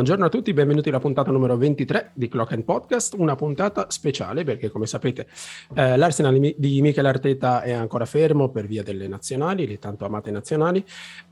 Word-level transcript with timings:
Buongiorno 0.00 0.28
a 0.28 0.30
tutti, 0.30 0.54
benvenuti 0.54 0.88
alla 0.88 0.98
puntata 0.98 1.30
numero 1.30 1.58
23 1.58 2.12
di 2.14 2.26
Clock 2.28 2.52
and 2.52 2.64
Podcast, 2.64 3.12
una 3.18 3.36
puntata 3.36 3.90
speciale 3.90 4.44
perché 4.44 4.70
come 4.70 4.86
sapete 4.86 5.26
eh, 5.74 5.98
l'Arsenal 5.98 6.54
di 6.56 6.80
Michele 6.80 7.08
Arteta 7.08 7.60
è 7.60 7.72
ancora 7.72 8.06
fermo 8.06 8.48
per 8.48 8.66
via 8.66 8.82
delle 8.82 9.06
nazionali, 9.08 9.66
le 9.66 9.78
tanto 9.78 10.06
amate 10.06 10.30
nazionali, 10.30 10.82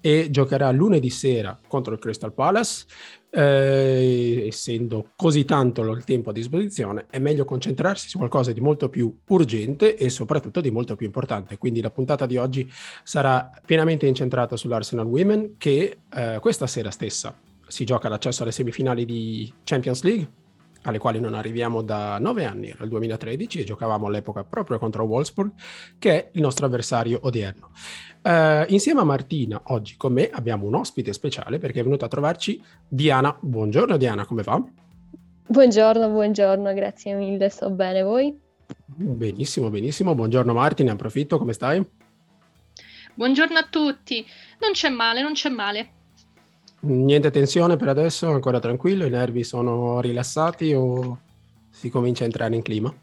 e 0.03 0.29
giocherà 0.29 0.71
lunedì 0.71 1.09
sera 1.09 1.59
contro 1.67 1.95
il 1.95 1.99
Crystal 1.99 2.35
Palace. 2.35 2.85
Eh, 3.31 4.45
essendo 4.47 5.13
così 5.17 5.45
tanto 5.47 5.83
il 5.91 6.05
tempo 6.05 6.29
a 6.29 6.33
disposizione, 6.35 7.07
è 7.09 7.19
meglio 7.19 7.47
concentrarsi 7.47 8.09
su 8.09 8.19
qualcosa 8.19 8.53
di 8.53 8.61
molto 8.61 8.91
più 8.91 9.15
urgente 9.29 9.97
e 9.97 10.11
soprattutto 10.11 10.61
di 10.61 10.71
molto 10.71 10.95
più 10.95 11.07
importante. 11.07 11.57
Quindi 11.57 11.81
la 11.81 11.91
puntata 11.91 12.27
di 12.27 12.37
oggi 12.37 12.71
sarà 13.03 13.51
pienamente 13.65 14.07
incentrata 14.07 14.57
sull'Arsenal 14.57 15.07
Women 15.07 15.55
che 15.57 16.01
eh, 16.15 16.39
questa 16.41 16.67
sera 16.67 16.91
stessa 16.91 17.35
si 17.69 17.85
gioca 17.85 18.09
l'accesso 18.09 18.43
alle 18.43 18.53
semifinali 18.53 19.05
di 19.05 19.53
Champions 19.63 20.03
League, 20.03 20.29
alle 20.83 20.99
quali 20.99 21.21
non 21.21 21.35
arriviamo 21.35 21.83
da 21.83 22.19
nove 22.19 22.45
anni, 22.45 22.69
era 22.69 22.85
il 22.85 22.91
2013 22.91 23.61
e 23.61 23.65
giocavamo 23.65 24.07
all'epoca 24.07 24.45
proprio 24.45 24.79
contro 24.79 25.05
Wolfsburg, 25.05 25.53
che 25.99 26.11
è 26.11 26.31
il 26.33 26.41
nostro 26.41 26.67
avversario 26.67 27.21
odierno. 27.23 27.71
Uh, 28.23 28.65
insieme 28.69 29.01
a 29.01 29.05
Martina, 29.05 29.61
oggi 29.67 29.97
con 29.97 30.13
me 30.13 30.29
abbiamo 30.31 30.67
un 30.67 30.75
ospite 30.75 31.13
speciale 31.13 31.59
perché 31.59 31.81
è 31.81 31.85
venuta 31.85 32.07
a 32.07 32.09
trovarci 32.09 32.61
Diana. 32.87 33.37
Buongiorno 33.39 33.97
Diana, 33.97 34.27
come 34.27 34.43
va? 34.43 34.63
Buongiorno, 35.47 36.09
buongiorno, 36.11 36.75
grazie 36.75 37.15
mille, 37.15 37.49
sto 37.49 37.71
bene, 37.71 38.03
voi? 38.03 38.39
Benissimo, 38.87 39.71
benissimo. 39.71 40.15
Buongiorno 40.15 40.53
Marti, 40.53 40.83
ne 40.83 40.91
approfitto, 40.91 41.39
come 41.39 41.53
stai? 41.53 41.83
Buongiorno 43.15 43.59
a 43.59 43.67
tutti. 43.69 44.25
Non 44.61 44.73
c'è 44.73 44.91
male, 44.91 45.23
non 45.23 45.33
c'è 45.33 45.49
male. 45.49 45.93
Niente 46.81 47.31
tensione 47.31 47.77
per 47.77 47.89
adesso, 47.89 48.31
ancora 48.31 48.61
tranquillo, 48.61 49.05
i 49.05 49.11
nervi 49.11 49.43
sono 49.43 50.01
rilassati 50.01 50.73
o 50.73 51.19
si 51.71 51.91
comincia 51.91 52.23
a 52.23 52.27
entrare 52.27 52.55
in 52.55 52.63
clima? 52.63 52.95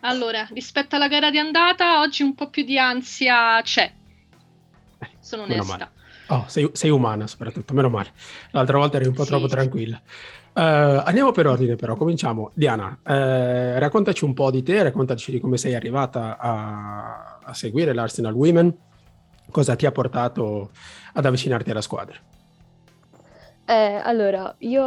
Allora, 0.00 0.46
rispetto 0.52 0.96
alla 0.96 1.08
gara 1.08 1.30
di 1.30 1.38
andata, 1.38 2.00
oggi 2.00 2.22
un 2.22 2.34
po' 2.34 2.50
più 2.50 2.64
di 2.64 2.78
ansia 2.78 3.60
c'è. 3.62 3.90
Eh, 4.98 5.08
sono 5.20 5.44
onesta. 5.44 5.90
Oh, 6.28 6.44
sei, 6.48 6.68
sei, 6.72 6.90
umana 6.90 7.26
soprattutto, 7.26 7.74
meno 7.74 7.88
male. 7.88 8.12
L'altra 8.50 8.78
volta 8.78 8.96
eri 8.96 9.06
un 9.06 9.14
po' 9.14 9.22
sì. 9.22 9.28
troppo 9.28 9.46
tranquilla. 9.46 10.00
Uh, 10.52 11.02
andiamo 11.04 11.32
per 11.32 11.46
ordine 11.46 11.76
però, 11.76 11.94
cominciamo. 11.94 12.50
Diana, 12.54 12.98
uh, 13.02 13.78
raccontaci 13.78 14.24
un 14.24 14.34
po' 14.34 14.50
di 14.50 14.62
te, 14.62 14.82
raccontaci 14.82 15.30
di 15.30 15.40
come 15.40 15.58
sei 15.58 15.74
arrivata 15.74 16.38
a, 16.38 17.38
a 17.42 17.54
seguire 17.54 17.94
l'Arsenal 17.94 18.34
Women, 18.34 18.76
cosa 19.50 19.76
ti 19.76 19.86
ha 19.86 19.92
portato 19.92 20.70
ad 21.12 21.24
avvicinarti 21.24 21.70
alla 21.70 21.80
squadra. 21.80 22.18
Eh, 23.66 24.00
allora, 24.02 24.54
io 24.58 24.84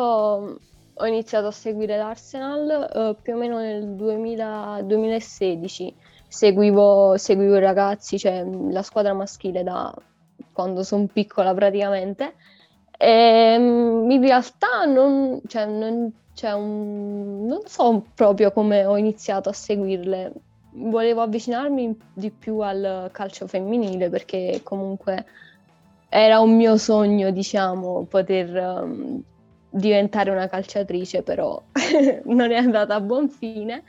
ho 1.00 1.06
iniziato 1.06 1.47
a 1.47 1.52
seguire 1.52 1.97
l'Arsenal 1.97 2.89
eh, 2.94 3.16
più 3.22 3.34
o 3.34 3.38
meno 3.38 3.58
nel 3.59 3.95
2000, 3.95 4.81
2016. 4.84 5.95
Seguivo, 6.28 7.17
seguivo 7.17 7.58
i 7.58 7.59
ragazzi, 7.59 8.19
cioè 8.19 8.44
la 8.69 8.84
squadra 8.84 9.14
maschile 9.14 9.64
da 9.64 9.94
quando 10.52 10.84
sono 10.84 11.08
piccola 11.11 11.53
praticamente. 11.53 12.36
E, 12.97 13.08
ehm, 13.09 14.09
in 14.11 14.22
realtà 14.22 14.86
non, 14.86 15.41
cioè, 15.47 15.66
non, 15.66 16.12
cioè 16.34 16.53
un, 16.53 17.45
non 17.45 17.62
so 17.66 18.06
proprio 18.14 18.52
come 18.52 18.86
ho 18.86 18.97
iniziato 18.97 19.50
a 19.50 19.53
seguirle. 19.53 20.34
Volevo 20.73 21.22
avvicinarmi 21.22 21.97
di 22.13 22.29
più 22.29 22.59
al 22.59 23.09
calcio 23.12 23.47
femminile 23.47 24.09
perché 24.09 24.62
comunque 24.63 25.25
era 26.09 26.40
un 26.40 26.56
mio 26.56 26.78
sogno, 26.78 27.31
diciamo, 27.31 28.06
poter 28.06 28.84
um, 28.84 29.22
diventare 29.69 30.31
una 30.31 30.47
calciatrice, 30.47 31.23
però 31.23 31.62
non 32.25 32.51
è 32.51 32.57
andata 32.57 32.95
a 32.95 33.01
buon 33.01 33.29
fine. 33.29 33.84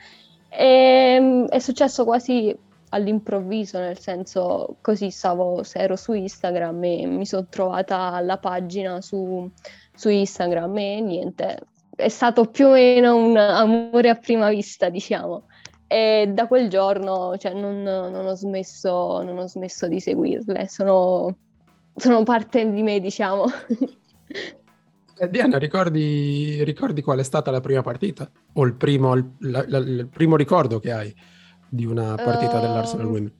E, 0.49 1.17
um, 1.19 1.47
è 1.47 1.59
successo 1.59 2.03
quasi 2.03 2.55
all'improvviso, 2.89 3.79
nel 3.79 3.99
senso 3.99 4.77
così 4.81 5.09
stavo, 5.11 5.63
ero 5.73 5.95
su 5.95 6.13
Instagram 6.13 6.83
e 6.83 7.05
mi 7.05 7.25
sono 7.25 7.45
trovata 7.49 8.19
la 8.21 8.37
pagina 8.37 8.99
su, 9.01 9.49
su 9.93 10.09
Instagram 10.09 10.77
e 10.77 11.01
niente, 11.01 11.59
è 11.95 12.09
stato 12.09 12.45
più 12.45 12.67
o 12.67 12.71
meno 12.71 13.15
un 13.15 13.37
amore 13.37 14.09
a 14.09 14.15
prima 14.15 14.49
vista, 14.49 14.89
diciamo. 14.89 15.43
E 15.87 16.29
da 16.33 16.47
quel 16.47 16.69
giorno 16.69 17.35
cioè, 17.37 17.53
non, 17.53 17.81
non, 17.81 18.25
ho 18.25 18.35
smesso, 18.35 19.21
non 19.23 19.37
ho 19.37 19.47
smesso 19.47 19.87
di 19.87 19.99
seguirle, 19.99 20.67
sono 20.67 21.35
sono 21.99 22.23
parte 22.23 22.69
di 22.69 22.81
me, 22.81 22.99
diciamo. 22.99 23.45
Eh, 25.21 25.29
Diana, 25.29 25.57
ricordi, 25.57 26.63
ricordi, 26.63 27.01
qual 27.01 27.19
è 27.19 27.23
stata 27.23 27.51
la 27.51 27.59
prima 27.59 27.81
partita? 27.81 28.31
O 28.53 28.65
il 28.65 28.75
primo, 28.75 29.15
il, 29.15 29.29
la, 29.39 29.65
la, 29.67 29.77
il 29.79 30.07
primo 30.07 30.37
ricordo 30.37 30.79
che 30.79 30.91
hai 30.93 31.13
di 31.67 31.85
una 31.85 32.15
partita 32.15 32.57
uh, 32.57 32.61
dell'Arsenal 32.61 33.05
Women? 33.05 33.33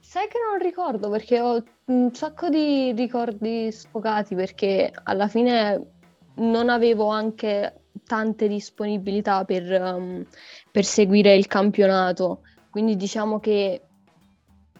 Sai 0.00 0.26
che 0.26 0.38
non 0.50 0.58
ricordo 0.60 1.08
perché 1.08 1.40
ho 1.40 1.62
un 1.84 2.12
sacco 2.14 2.48
di 2.48 2.92
ricordi 2.92 3.70
sfocati 3.70 4.34
perché 4.34 4.90
alla 5.04 5.28
fine 5.28 5.92
non 6.36 6.68
avevo 6.68 7.08
anche 7.08 7.82
tante 8.04 8.48
disponibilità 8.48 9.44
per, 9.44 9.70
um, 9.80 10.26
per 10.70 10.84
seguire 10.84 11.34
il 11.36 11.46
campionato. 11.46 12.42
Quindi 12.70 12.96
diciamo 12.96 13.38
che 13.38 13.87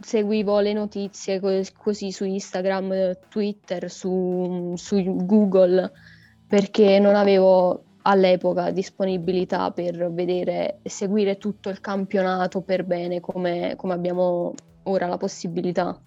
seguivo 0.00 0.60
le 0.60 0.72
notizie 0.72 1.40
così 1.76 2.12
su 2.12 2.24
Instagram, 2.24 3.18
Twitter, 3.28 3.90
su, 3.90 4.72
su 4.76 4.96
Google, 5.24 5.90
perché 6.46 6.98
non 6.98 7.14
avevo 7.14 7.82
all'epoca 8.02 8.70
disponibilità 8.70 9.70
per 9.70 10.10
vedere 10.12 10.78
e 10.82 10.88
seguire 10.88 11.36
tutto 11.36 11.68
il 11.68 11.80
campionato 11.80 12.62
per 12.62 12.84
bene 12.84 13.20
come, 13.20 13.74
come 13.76 13.92
abbiamo 13.92 14.54
ora 14.84 15.06
la 15.06 15.16
possibilità. 15.16 16.00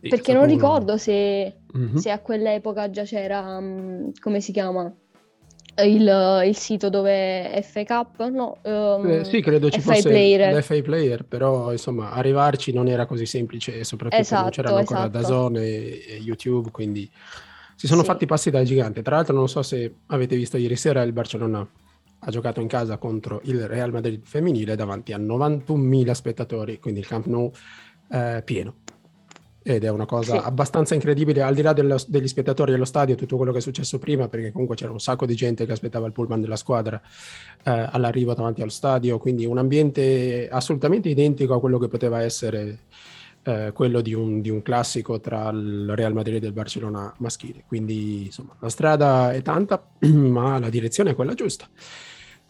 Perché 0.00 0.32
non 0.32 0.46
ricordo 0.46 0.96
se, 0.96 1.56
mm-hmm. 1.76 1.96
se, 1.96 2.10
a 2.12 2.20
quell'epoca 2.20 2.88
già 2.88 3.02
c'era, 3.02 3.56
um, 3.56 4.12
come 4.20 4.40
si 4.40 4.52
chiama, 4.52 4.92
il, 5.84 6.42
il, 6.46 6.56
sito 6.56 6.88
dove 6.88 7.62
FA 7.62 8.06
No, 8.30 8.58
um, 8.62 9.10
eh, 9.10 9.24
sì, 9.24 9.40
credo 9.40 9.70
ci 9.70 9.80
FA 9.80 9.94
fosse 9.94 10.08
player. 10.08 10.56
l'FA 10.56 10.80
Player, 10.82 11.24
però 11.24 11.72
insomma 11.72 12.10
arrivarci 12.10 12.72
non 12.72 12.88
era 12.88 13.06
così 13.06 13.26
semplice, 13.26 13.84
soprattutto 13.84 14.20
esatto, 14.20 14.42
non 14.42 14.50
c'erano 14.50 14.76
ancora 14.76 15.00
esatto. 15.00 15.18
Dazone 15.18 15.60
e, 15.60 16.04
e 16.08 16.16
YouTube, 16.16 16.70
quindi 16.70 17.10
si 17.74 17.86
sono 17.86 18.00
sì. 18.00 18.06
fatti 18.06 18.26
passi 18.26 18.50
da 18.50 18.62
gigante. 18.64 19.02
Tra 19.02 19.16
l'altro 19.16 19.34
non 19.34 19.48
so 19.48 19.62
se 19.62 19.94
avete 20.06 20.36
visto 20.36 20.56
ieri 20.56 20.76
sera 20.76 21.02
il 21.02 21.12
Barcellona 21.12 21.66
ha 22.20 22.30
giocato 22.30 22.60
in 22.60 22.66
casa 22.66 22.96
contro 22.96 23.40
il 23.44 23.66
Real 23.68 23.92
Madrid 23.92 24.22
femminile 24.24 24.74
davanti 24.74 25.12
a 25.12 25.18
91.000 25.18 26.10
spettatori, 26.10 26.80
quindi 26.80 27.00
il 27.00 27.06
Camp 27.06 27.26
Nou 27.26 27.52
eh, 28.10 28.42
pieno 28.44 28.74
ed 29.68 29.84
è 29.84 29.90
una 29.90 30.06
cosa 30.06 30.40
sì. 30.40 30.46
abbastanza 30.46 30.94
incredibile, 30.94 31.42
al 31.42 31.54
di 31.54 31.60
là 31.60 31.74
dello, 31.74 31.98
degli 32.06 32.26
spettatori 32.26 32.72
allo 32.72 32.86
stadio, 32.86 33.16
tutto 33.16 33.36
quello 33.36 33.52
che 33.52 33.58
è 33.58 33.60
successo 33.60 33.98
prima, 33.98 34.26
perché 34.26 34.50
comunque 34.50 34.76
c'era 34.76 34.92
un 34.92 34.98
sacco 34.98 35.26
di 35.26 35.34
gente 35.34 35.66
che 35.66 35.72
aspettava 35.72 36.06
il 36.06 36.12
pullman 36.12 36.40
della 36.40 36.56
squadra 36.56 36.98
eh, 37.64 37.88
all'arrivo 37.90 38.32
davanti 38.32 38.62
allo 38.62 38.70
stadio, 38.70 39.18
quindi 39.18 39.44
un 39.44 39.58
ambiente 39.58 40.48
assolutamente 40.50 41.10
identico 41.10 41.52
a 41.52 41.60
quello 41.60 41.76
che 41.78 41.88
poteva 41.88 42.22
essere 42.22 42.78
eh, 43.42 43.72
quello 43.74 44.00
di 44.00 44.14
un, 44.14 44.40
di 44.40 44.48
un, 44.48 44.62
classico 44.62 45.20
tra 45.20 45.50
il 45.50 45.92
Real 45.94 46.14
Madrid 46.14 46.42
e 46.42 46.46
il 46.46 46.54
Barcellona 46.54 47.12
maschile. 47.18 47.64
Quindi 47.66 48.24
insomma 48.24 48.56
la 48.60 48.70
strada 48.70 49.32
è 49.32 49.42
tanta, 49.42 49.86
ma 50.00 50.58
la 50.58 50.70
direzione 50.70 51.10
è 51.10 51.14
quella 51.14 51.34
giusta. 51.34 51.68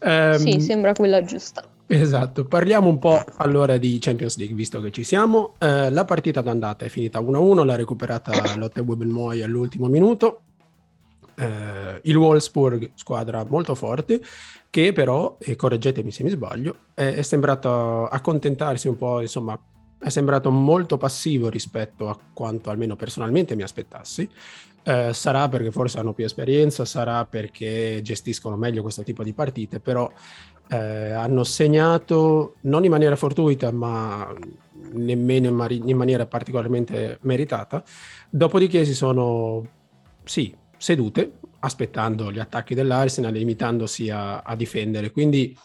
Um, 0.01 0.37
sì, 0.37 0.61
sembra 0.61 0.93
quella 0.93 1.25
giusta. 1.25 1.69
Esatto, 1.91 2.45
parliamo 2.45 2.87
un 2.87 2.99
po' 2.99 3.25
allora 3.37 3.79
di 3.79 3.97
Champions 3.99 4.37
League, 4.37 4.55
visto 4.55 4.79
che 4.83 4.91
ci 4.91 5.05
siamo. 5.05 5.55
Eh, 5.59 5.89
la 5.89 6.05
partita 6.05 6.43
d'andata 6.43 6.85
è 6.85 6.91
finita 6.91 7.19
1-1, 7.19 7.65
l'ha 7.65 7.77
recuperata 7.77 8.55
Lotte 8.57 8.83
Webelmoy 8.83 9.41
all'ultimo 9.41 9.87
minuto. 9.87 10.43
Eh, 11.35 12.01
il 12.03 12.17
Wolfsburg, 12.17 12.91
squadra 12.95 13.43
molto 13.49 13.75
forte, 13.75 14.21
che 14.69 14.93
però, 14.93 15.39
e 15.41 15.57
correggetemi 15.57 16.11
se 16.11 16.25
mi 16.25 16.29
sbaglio, 16.29 16.77
è, 16.93 17.15
è 17.15 17.23
sembrato 17.23 18.07
accontentarsi 18.07 18.87
un 18.87 18.99
po', 18.99 19.23
insomma, 19.23 19.59
è 19.99 20.11
sembrato 20.11 20.51
molto 20.51 20.99
passivo 20.99 21.49
rispetto 21.49 22.11
a 22.11 22.19
quanto 22.35 22.69
almeno 22.69 22.97
personalmente 22.97 23.57
mi 23.57 23.63
aspettassi. 23.63 24.29
Eh, 24.83 25.13
sarà 25.15 25.49
perché 25.49 25.71
forse 25.71 25.99
hanno 25.99 26.13
più 26.13 26.25
esperienza, 26.25 26.85
sarà 26.85 27.25
perché 27.25 28.01
gestiscono 28.03 28.57
meglio 28.57 28.83
questo 28.83 29.03
tipo 29.03 29.23
di 29.23 29.33
partite, 29.33 29.81
però 29.81 30.11
eh, 30.69 31.11
hanno 31.11 31.45
segnato 31.45 32.57
non 32.63 32.85
in 32.85 32.91
maniera 32.91 33.17
fortuita, 33.17 33.71
ma 33.73 34.33
nemmeno 34.93 35.49
in, 35.49 35.55
mari- 35.55 35.83
in, 35.85 35.97
maniera 35.97 36.27
particolarmente 36.27 37.19
meritata. 37.23 37.83
Dopodiché 38.29 38.85
si 38.85 38.95
sono, 38.95 39.67
sì, 40.25 40.55
sedute, 40.77 41.33
aspettando 41.61 42.31
gli 42.31 42.39
attacchi 42.39 42.75
dell'Arsenal, 42.75 43.33
limitandosi 43.33 44.11
a, 44.11 44.41
a 44.41 44.55
difendere. 44.55 45.11
Quindi 45.11 45.57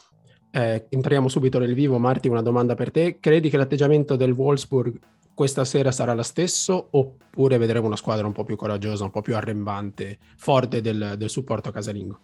eh, 0.52 0.86
entriamo 0.90 1.28
subito 1.28 1.60
nel 1.60 1.74
vivo. 1.74 1.98
Marti, 1.98 2.28
una 2.28 2.42
domanda 2.42 2.76
per 2.76 2.92
te. 2.92 3.20
Credi 3.20 3.50
che 3.50 3.58
l'atteggiamento 3.58 4.16
del 4.16 4.32
Wolfsburg 4.32 5.00
questa 5.34 5.66
sera 5.66 5.92
sarà 5.92 6.14
la 6.14 6.24
stessa 6.24 6.76
oppure 6.92 7.58
vedremo 7.58 7.88
una 7.88 7.96
squadra 7.96 8.28
un 8.28 8.34
po' 8.34 8.44
più 8.44 8.56
coraggiosa, 8.56 9.04
un 9.04 9.10
po' 9.10 9.22
più 9.22 9.36
arrembante, 9.36 10.20
forte 10.38 10.80
del, 10.82 11.16
del 11.18 11.30
supporto 11.30 11.72
casalingo? 11.72 12.20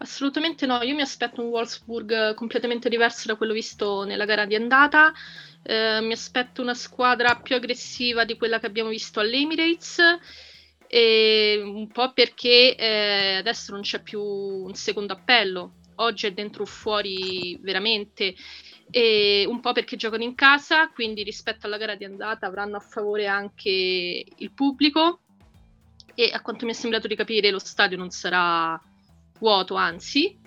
Assolutamente 0.00 0.64
no, 0.64 0.80
io 0.82 0.94
mi 0.94 1.00
aspetto 1.00 1.42
un 1.42 1.48
Wolfsburg 1.48 2.34
completamente 2.34 2.88
diverso 2.88 3.26
da 3.26 3.36
quello 3.36 3.52
visto 3.52 4.04
nella 4.04 4.26
gara 4.26 4.46
di 4.46 4.54
andata. 4.54 5.12
Eh, 5.62 6.00
mi 6.00 6.12
aspetto 6.12 6.62
una 6.62 6.74
squadra 6.74 7.34
più 7.36 7.56
aggressiva 7.56 8.24
di 8.24 8.36
quella 8.36 8.60
che 8.60 8.66
abbiamo 8.66 8.90
visto 8.90 9.18
all'Emirates. 9.18 9.98
E 10.86 11.60
un 11.62 11.88
po' 11.88 12.12
perché 12.12 12.76
eh, 12.76 13.34
adesso 13.36 13.72
non 13.72 13.82
c'è 13.82 14.00
più 14.00 14.22
un 14.22 14.74
secondo 14.74 15.12
appello, 15.12 15.74
oggi 15.96 16.26
è 16.26 16.32
dentro 16.32 16.62
o 16.62 16.66
fuori 16.66 17.58
veramente, 17.60 18.34
e 18.90 19.44
un 19.46 19.60
po' 19.60 19.72
perché 19.72 19.96
giocano 19.96 20.22
in 20.22 20.34
casa, 20.34 20.88
quindi 20.88 21.22
rispetto 21.24 21.66
alla 21.66 21.76
gara 21.76 21.94
di 21.94 22.04
andata 22.04 22.46
avranno 22.46 22.76
a 22.76 22.80
favore 22.80 23.26
anche 23.26 24.24
il 24.34 24.52
pubblico 24.52 25.20
e 26.14 26.30
a 26.32 26.40
quanto 26.40 26.64
mi 26.64 26.70
è 26.70 26.74
sembrato 26.74 27.06
di 27.06 27.14
capire 27.14 27.50
lo 27.50 27.58
stadio 27.58 27.98
non 27.98 28.08
sarà 28.08 28.80
vuoto, 29.38 29.74
anzi. 29.74 30.38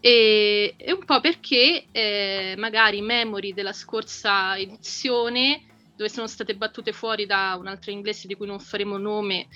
E, 0.00 0.74
e, 0.76 0.92
un 0.92 1.04
po' 1.04 1.20
perché 1.20 1.86
eh, 1.90 2.54
magari 2.56 3.00
memory 3.00 3.52
della 3.52 3.72
scorsa 3.72 4.56
edizione, 4.56 5.66
dove 5.96 6.08
sono 6.08 6.26
state 6.26 6.54
battute 6.54 6.92
fuori 6.92 7.26
da 7.26 7.56
un'altra 7.58 7.90
inglese 7.90 8.26
di 8.26 8.34
cui 8.34 8.46
non 8.46 8.60
faremo 8.60 8.96
nome 8.98 9.48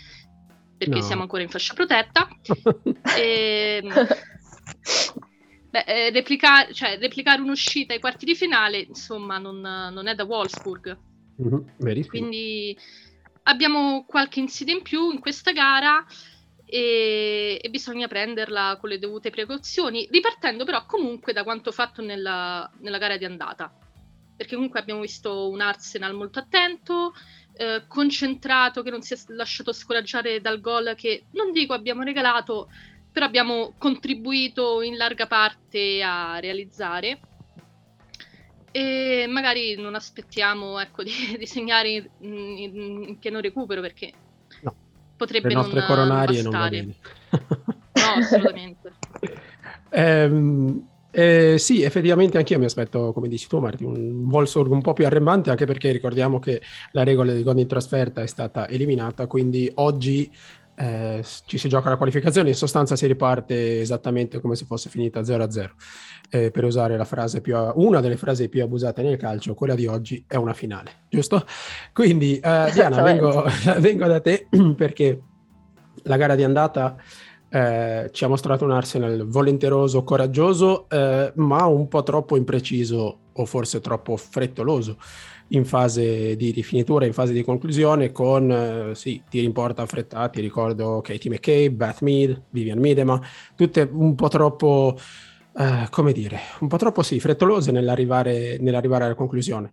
perché 0.76 0.98
no. 0.98 1.04
siamo 1.04 1.22
ancora 1.22 1.42
in 1.42 1.48
fascia 1.48 1.74
protetta. 1.74 2.28
e, 3.16 3.80
ehm, 3.84 4.06
beh, 5.70 5.84
eh, 5.86 6.10
replicare, 6.10 6.72
cioè, 6.74 6.98
replicare 6.98 7.40
un'uscita 7.40 7.92
ai 7.94 8.00
quarti 8.00 8.24
di 8.24 8.34
finale, 8.34 8.78
insomma, 8.78 9.38
non, 9.38 9.60
non 9.60 10.06
è 10.08 10.14
da 10.14 10.24
Wolfsburg. 10.24 10.98
Mm-hmm, 11.40 12.02
Quindi 12.08 12.76
abbiamo 13.44 14.04
qualche 14.06 14.40
insidia 14.40 14.74
in 14.74 14.82
più 14.82 15.10
in 15.10 15.20
questa 15.20 15.52
gara 15.52 16.04
e, 16.64 17.31
e, 17.62 17.70
bisogna 17.70 18.08
prenderla 18.08 18.76
con 18.80 18.88
le 18.88 18.98
dovute 18.98 19.30
precauzioni, 19.30 20.08
ripartendo 20.10 20.64
però 20.64 20.84
comunque 20.84 21.32
da 21.32 21.44
quanto 21.44 21.70
fatto 21.70 22.02
nella, 22.02 22.68
nella 22.80 22.98
gara 22.98 23.16
di 23.16 23.24
andata. 23.24 23.72
Perché 24.36 24.56
comunque 24.56 24.80
abbiamo 24.80 25.00
visto 25.00 25.48
un 25.48 25.60
Arsenal 25.60 26.14
molto 26.14 26.40
attento, 26.40 27.14
eh, 27.54 27.84
concentrato, 27.86 28.82
che 28.82 28.90
non 28.90 29.02
si 29.02 29.14
è 29.14 29.18
lasciato 29.28 29.72
scoraggiare 29.72 30.40
dal 30.40 30.60
gol 30.60 30.94
che 30.96 31.26
non 31.32 31.52
dico 31.52 31.72
abbiamo 31.72 32.02
regalato, 32.02 32.68
però 33.12 33.26
abbiamo 33.26 33.74
contribuito 33.78 34.82
in 34.82 34.96
larga 34.96 35.28
parte 35.28 36.02
a 36.02 36.40
realizzare. 36.40 37.20
E 38.72 39.26
magari 39.28 39.76
non 39.76 39.94
aspettiamo 39.94 40.80
ecco, 40.80 41.04
di, 41.04 41.12
di 41.38 41.46
segnare 41.46 41.90
in, 41.90 42.08
in, 42.58 43.04
in 43.06 43.18
pieno 43.18 43.38
recupero 43.38 43.80
perché 43.80 44.12
potrebbe 45.16 45.48
Le 45.48 45.54
nostre 45.54 45.78
non 45.78 45.88
coronarie 45.88 46.42
non 46.42 46.50
va 46.50 46.68
bene. 46.68 46.96
No, 47.32 48.02
assolutamente. 48.16 48.92
ehm, 49.90 50.86
eh, 51.14 51.58
sì, 51.58 51.82
effettivamente 51.82 52.38
anch'io 52.38 52.58
mi 52.58 52.64
aspetto, 52.64 53.12
come 53.12 53.28
dici 53.28 53.46
tu 53.46 53.58
Marti, 53.58 53.84
un 53.84 54.26
Wolfsburg 54.30 54.70
un 54.70 54.80
po' 54.80 54.94
più 54.94 55.04
arrembante, 55.04 55.50
anche 55.50 55.66
perché 55.66 55.92
ricordiamo 55.92 56.38
che 56.38 56.62
la 56.92 57.04
regola 57.04 57.32
del 57.32 57.42
gol 57.42 57.58
in 57.58 57.66
trasferta 57.66 58.22
è 58.22 58.26
stata 58.26 58.66
eliminata, 58.66 59.26
quindi 59.26 59.70
oggi 59.74 60.30
eh, 60.74 61.22
ci 61.44 61.58
si 61.58 61.68
gioca 61.68 61.90
la 61.90 61.96
qualificazione, 61.96 62.48
in 62.48 62.54
sostanza 62.54 62.96
si 62.96 63.06
riparte 63.06 63.80
esattamente 63.80 64.40
come 64.40 64.56
se 64.56 64.64
fosse 64.64 64.88
finita 64.88 65.20
0-0. 65.20 65.70
Eh, 66.30 66.50
per 66.50 66.64
usare 66.64 66.96
la 66.96 67.04
frase 67.04 67.42
più, 67.42 67.54
una 67.74 68.00
delle 68.00 68.16
frasi 68.16 68.48
più 68.48 68.62
abusate 68.62 69.02
nel 69.02 69.18
calcio, 69.18 69.52
quella 69.52 69.74
di 69.74 69.86
oggi 69.86 70.24
è 70.26 70.36
una 70.36 70.54
finale, 70.54 71.02
giusto? 71.10 71.44
Quindi 71.92 72.38
eh, 72.38 72.70
Diana, 72.72 73.02
vengo, 73.02 73.44
vengo, 73.80 74.06
da 74.06 74.20
te 74.20 74.48
perché 74.74 75.20
la 76.04 76.16
gara 76.16 76.34
di 76.34 76.44
andata 76.44 76.96
eh, 77.54 78.08
ci 78.12 78.24
ha 78.24 78.28
mostrato 78.28 78.64
un 78.64 78.70
Arsenal 78.70 79.26
volenteroso, 79.26 80.02
coraggioso, 80.04 80.88
eh, 80.88 81.32
ma 81.36 81.66
un 81.66 81.86
po' 81.86 82.02
troppo 82.02 82.36
impreciso 82.36 83.18
o 83.30 83.44
forse 83.44 83.80
troppo 83.80 84.16
frettoloso 84.16 84.96
in 85.48 85.66
fase 85.66 86.34
di 86.36 86.50
rifinitura, 86.50 87.04
in 87.04 87.12
fase 87.12 87.34
di 87.34 87.42
conclusione, 87.42 88.10
con 88.10 88.50
eh, 88.50 88.94
sì, 88.94 89.22
tiri 89.28 89.44
in 89.44 89.52
porta 89.52 89.82
affrettati. 89.82 90.40
Ricordo 90.40 91.02
Katie 91.02 91.30
McCabe, 91.30 91.72
Beth 91.72 92.00
Mead, 92.00 92.42
Vivian 92.50 92.78
Midema, 92.78 93.20
tutte 93.54 93.86
un 93.92 94.14
po' 94.14 94.28
troppo. 94.28 94.98
Uh, 95.54 95.86
come 95.90 96.12
dire, 96.12 96.40
un 96.60 96.68
po' 96.68 96.78
troppo 96.78 97.02
sì, 97.02 97.20
frettolose 97.20 97.72
nell'arrivare, 97.72 98.56
nell'arrivare 98.58 99.04
alla 99.04 99.14
conclusione. 99.14 99.70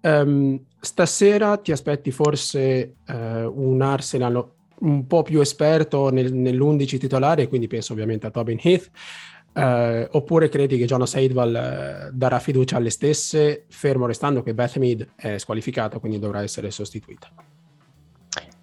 Um, 0.00 0.60
stasera 0.80 1.56
ti 1.58 1.70
aspetti 1.70 2.10
forse 2.10 2.96
uh, 3.06 3.14
un 3.14 3.80
Arsenal 3.80 4.34
un 4.80 5.06
po' 5.06 5.22
più 5.22 5.40
esperto 5.40 6.10
nel, 6.10 6.32
nell'11 6.32 6.98
titolare, 6.98 7.48
quindi 7.48 7.66
penso 7.66 7.92
ovviamente 7.92 8.26
a 8.26 8.30
Tobin 8.30 8.58
Heath, 8.62 8.90
Uh, 9.54 10.08
oppure 10.10 10.48
credi 10.48 10.76
che 10.76 10.84
Jonas 10.84 11.14
Eidval 11.14 12.08
uh, 12.10 12.16
darà 12.16 12.40
fiducia 12.40 12.76
alle 12.76 12.90
stesse, 12.90 13.66
fermo 13.68 14.04
restando 14.04 14.42
che 14.42 14.52
Beth 14.52 14.78
Mead 14.78 15.10
è 15.14 15.38
squalificata, 15.38 16.00
quindi 16.00 16.18
dovrà 16.18 16.42
essere 16.42 16.72
sostituita? 16.72 17.28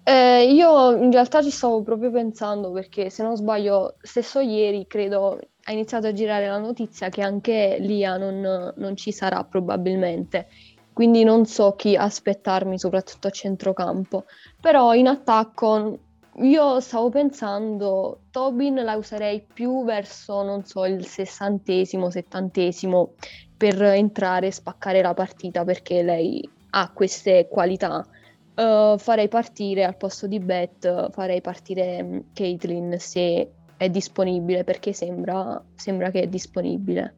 Eh, 0.04 0.52
io 0.52 0.90
in 0.96 1.10
realtà 1.10 1.42
ci 1.42 1.50
stavo 1.50 1.82
proprio 1.82 2.10
pensando 2.10 2.72
perché 2.72 3.08
se 3.08 3.22
non 3.22 3.36
sbaglio, 3.36 3.94
stesso 4.02 4.40
ieri 4.40 4.86
credo 4.86 5.38
ha 5.64 5.72
iniziato 5.72 6.08
a 6.08 6.12
girare 6.12 6.48
la 6.48 6.58
notizia 6.58 7.08
che 7.08 7.22
anche 7.22 7.76
Lia 7.78 8.16
non, 8.16 8.74
non 8.76 8.96
ci 8.96 9.12
sarà 9.12 9.44
probabilmente, 9.44 10.48
quindi 10.92 11.24
non 11.24 11.46
so 11.46 11.74
chi 11.74 11.96
aspettarmi 11.96 12.78
soprattutto 12.78 13.28
a 13.28 13.30
centrocampo, 13.30 14.24
però 14.60 14.94
in 14.94 15.06
attacco 15.06 15.98
io 16.36 16.80
stavo 16.80 17.10
pensando, 17.10 18.20
Tobin 18.30 18.76
la 18.76 18.96
userei 18.96 19.44
più 19.52 19.84
verso, 19.84 20.42
non 20.42 20.64
so, 20.64 20.86
il 20.86 21.04
sessantesimo, 21.04 22.10
settantesimo 22.10 23.14
per 23.56 23.80
entrare 23.82 24.46
e 24.46 24.52
spaccare 24.52 25.02
la 25.02 25.12
partita 25.12 25.64
perché 25.64 26.02
lei 26.02 26.48
ha 26.70 26.90
queste 26.92 27.48
qualità. 27.48 28.06
Uh, 28.54 28.98
farei 28.98 29.28
partire 29.28 29.84
al 29.84 29.96
posto 29.96 30.26
di 30.26 30.38
Beth, 30.38 31.10
farei 31.12 31.40
partire 31.40 32.02
um, 32.02 32.24
Caitlyn 32.34 32.98
se 32.98 33.50
è 33.76 33.88
disponibile 33.88 34.62
perché 34.62 34.92
sembra, 34.92 35.62
sembra 35.74 36.10
che 36.10 36.22
è 36.22 36.26
disponibile. 36.26 37.16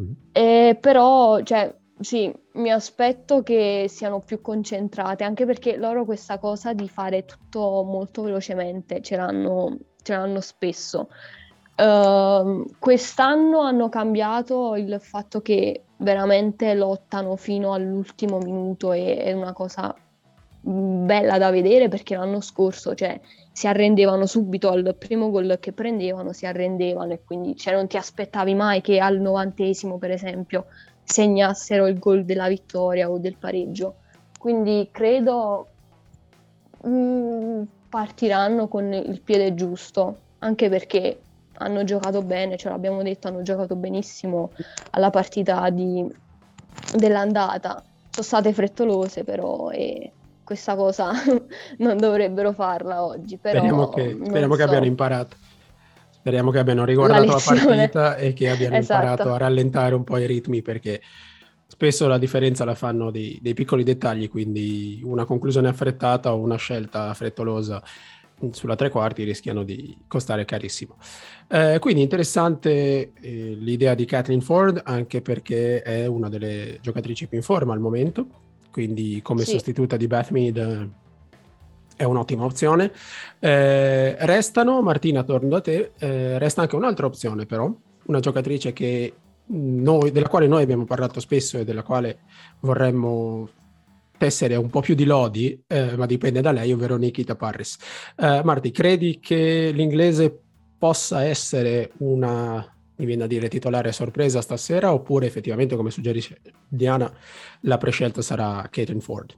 Mm-hmm. 0.00 0.12
E, 0.32 0.78
però, 0.80 1.42
cioè, 1.42 1.74
sì, 2.00 2.32
mi 2.52 2.70
aspetto 2.70 3.42
che 3.42 3.84
siano 3.88 4.20
più 4.20 4.40
concentrate, 4.40 5.22
anche 5.22 5.44
perché 5.44 5.76
loro 5.76 6.06
questa 6.06 6.38
cosa 6.38 6.72
di 6.72 6.88
fare 6.88 7.26
tutto 7.26 7.82
molto 7.84 8.22
velocemente 8.22 9.02
ce 9.02 9.16
l'hanno, 9.16 9.76
ce 10.02 10.14
l'hanno 10.14 10.40
spesso. 10.40 11.08
Uh, 11.76 12.66
quest'anno 12.78 13.60
hanno 13.60 13.88
cambiato 13.88 14.76
il 14.76 14.98
fatto 15.00 15.40
che 15.40 15.84
veramente 15.98 16.74
lottano 16.74 17.36
fino 17.36 17.72
all'ultimo 17.72 18.38
minuto 18.38 18.92
e 18.92 19.16
è 19.16 19.32
una 19.32 19.52
cosa 19.52 19.94
bella 20.62 21.38
da 21.38 21.50
vedere 21.50 21.88
perché 21.88 22.16
l'anno 22.16 22.42
scorso 22.42 22.94
cioè, 22.94 23.18
si 23.50 23.66
arrendevano 23.66 24.26
subito 24.26 24.68
al 24.68 24.94
primo 24.98 25.30
gol 25.30 25.56
che 25.58 25.72
prendevano, 25.72 26.32
si 26.32 26.44
arrendevano 26.44 27.12
e 27.12 27.22
quindi 27.24 27.56
cioè, 27.56 27.74
non 27.74 27.86
ti 27.86 27.96
aspettavi 27.96 28.54
mai 28.54 28.82
che 28.82 28.98
al 28.98 29.18
novantesimo 29.18 29.96
per 29.96 30.10
esempio 30.10 30.66
segnassero 31.10 31.86
il 31.88 31.98
gol 31.98 32.24
della 32.24 32.48
vittoria 32.48 33.10
o 33.10 33.18
del 33.18 33.36
pareggio. 33.36 33.96
Quindi 34.38 34.88
credo 34.92 35.66
mh, 36.82 36.88
mm, 36.88 37.62
partiranno 37.88 38.68
con 38.68 38.92
il 38.92 39.20
piede 39.20 39.54
giusto, 39.54 40.16
anche 40.38 40.68
perché 40.68 41.20
hanno 41.54 41.84
giocato 41.84 42.22
bene, 42.22 42.56
ce 42.56 42.68
l'abbiamo 42.68 43.02
detto, 43.02 43.28
hanno 43.28 43.42
giocato 43.42 43.74
benissimo 43.74 44.52
alla 44.90 45.10
partita 45.10 45.68
di, 45.70 46.06
dell'andata. 46.94 47.82
Sono 48.10 48.26
state 48.26 48.52
frettolose 48.52 49.24
però 49.24 49.70
e 49.70 50.12
questa 50.44 50.74
cosa 50.74 51.12
non 51.78 51.96
dovrebbero 51.96 52.52
farla 52.52 53.04
oggi. 53.04 53.36
Però 53.36 53.58
speriamo 53.58 53.88
che, 53.88 54.16
speriamo 54.24 54.52
so. 54.52 54.58
che 54.58 54.62
abbiano 54.64 54.86
imparato. 54.86 55.36
Speriamo 56.20 56.50
che 56.50 56.58
abbiano 56.58 56.84
riguardato 56.84 57.24
la, 57.24 57.32
la 57.32 57.42
partita 57.42 58.16
e 58.16 58.34
che 58.34 58.50
abbiano 58.50 58.76
esatto. 58.76 59.02
imparato 59.02 59.32
a 59.32 59.38
rallentare 59.38 59.94
un 59.94 60.04
po' 60.04 60.18
i 60.18 60.26
ritmi 60.26 60.60
perché 60.60 61.00
spesso 61.66 62.06
la 62.08 62.18
differenza 62.18 62.66
la 62.66 62.74
fanno 62.74 63.10
dei, 63.10 63.38
dei, 63.40 63.54
piccoli 63.54 63.84
dettagli, 63.84 64.28
quindi 64.28 65.00
una 65.02 65.24
conclusione 65.24 65.68
affrettata 65.68 66.34
o 66.34 66.38
una 66.38 66.56
scelta 66.56 67.14
frettolosa 67.14 67.82
sulla 68.52 68.76
tre 68.76 68.90
quarti 68.90 69.24
rischiano 69.24 69.62
di 69.62 69.96
costare 70.06 70.44
carissimo. 70.44 70.96
Eh, 71.48 71.78
quindi 71.78 72.02
interessante 72.02 73.12
eh, 73.18 73.56
l'idea 73.58 73.94
di 73.94 74.04
Kathleen 74.04 74.42
Ford 74.42 74.80
anche 74.84 75.22
perché 75.22 75.80
è 75.80 76.04
una 76.04 76.28
delle 76.28 76.78
giocatrici 76.82 77.28
più 77.28 77.38
in 77.38 77.44
forma 77.44 77.72
al 77.72 77.80
momento, 77.80 78.26
quindi 78.70 79.20
come 79.22 79.44
sì. 79.44 79.52
sostituta 79.52 79.96
di 79.96 80.06
Beth 80.06 80.30
Mead 80.30 80.90
è 82.00 82.04
un'ottima 82.04 82.44
opzione. 82.44 82.90
Eh, 83.38 84.16
restano, 84.24 84.80
Martina, 84.80 85.22
torno 85.22 85.50
da 85.50 85.60
te, 85.60 85.92
eh, 85.98 86.38
resta 86.38 86.62
anche 86.62 86.74
un'altra 86.74 87.04
opzione 87.04 87.44
però, 87.44 87.70
una 88.04 88.20
giocatrice 88.20 88.72
noi, 89.48 90.10
della 90.10 90.28
quale 90.28 90.46
noi 90.46 90.62
abbiamo 90.62 90.86
parlato 90.86 91.20
spesso 91.20 91.58
e 91.58 91.64
della 91.64 91.82
quale 91.82 92.20
vorremmo 92.60 93.50
tessere 94.16 94.56
un 94.56 94.70
po' 94.70 94.80
più 94.80 94.94
di 94.94 95.04
lodi, 95.04 95.62
eh, 95.66 95.94
ma 95.98 96.06
dipende 96.06 96.40
da 96.40 96.52
lei, 96.52 96.72
ovvero 96.72 96.96
Nikita 96.96 97.36
Parris. 97.36 97.76
Eh, 98.16 98.40
Marti, 98.44 98.70
credi 98.70 99.20
che 99.20 99.70
l'inglese 99.70 100.34
possa 100.78 101.24
essere 101.24 101.92
una 101.98 102.66
mi 102.96 103.06
viene 103.06 103.24
a 103.24 103.26
dire 103.26 103.48
titolare 103.48 103.92
sorpresa 103.92 104.42
stasera 104.42 104.92
oppure 104.92 105.24
effettivamente 105.24 105.74
come 105.74 105.90
suggerisce 105.90 106.38
Diana 106.68 107.10
la 107.62 107.78
prescelta 107.78 108.20
sarà 108.20 108.66
Caitlin 108.70 109.00
Ford? 109.00 109.34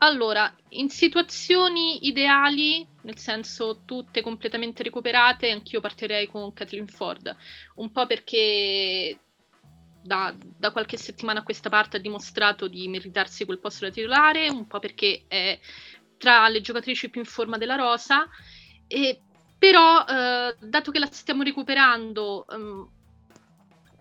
Allora, 0.00 0.54
in 0.70 0.90
situazioni 0.90 2.06
ideali, 2.06 2.86
nel 3.02 3.18
senso 3.18 3.82
tutte 3.84 4.22
completamente 4.22 4.84
recuperate, 4.84 5.50
anch'io 5.50 5.80
partirei 5.80 6.28
con 6.28 6.52
Kathleen 6.52 6.86
Ford, 6.86 7.34
un 7.76 7.90
po' 7.90 8.06
perché 8.06 9.18
da, 10.00 10.32
da, 10.38 10.70
qualche 10.70 10.96
settimana 10.96 11.40
a 11.40 11.42
questa 11.42 11.68
parte 11.68 11.96
ha 11.96 12.00
dimostrato 12.00 12.68
di 12.68 12.86
meritarsi 12.86 13.44
quel 13.44 13.58
posto 13.58 13.86
da 13.86 13.90
titolare, 13.90 14.48
un 14.48 14.68
po' 14.68 14.78
perché 14.78 15.24
è 15.26 15.58
tra 16.16 16.48
le 16.48 16.60
giocatrici 16.60 17.10
più 17.10 17.20
in 17.20 17.26
forma 17.26 17.58
della 17.58 17.74
rosa, 17.74 18.28
e, 18.86 19.20
però 19.58 20.04
eh, 20.04 20.56
dato 20.60 20.92
che 20.92 20.98
la 21.00 21.08
stiamo 21.10 21.42
recuperando 21.42 22.46
um, 22.50 22.88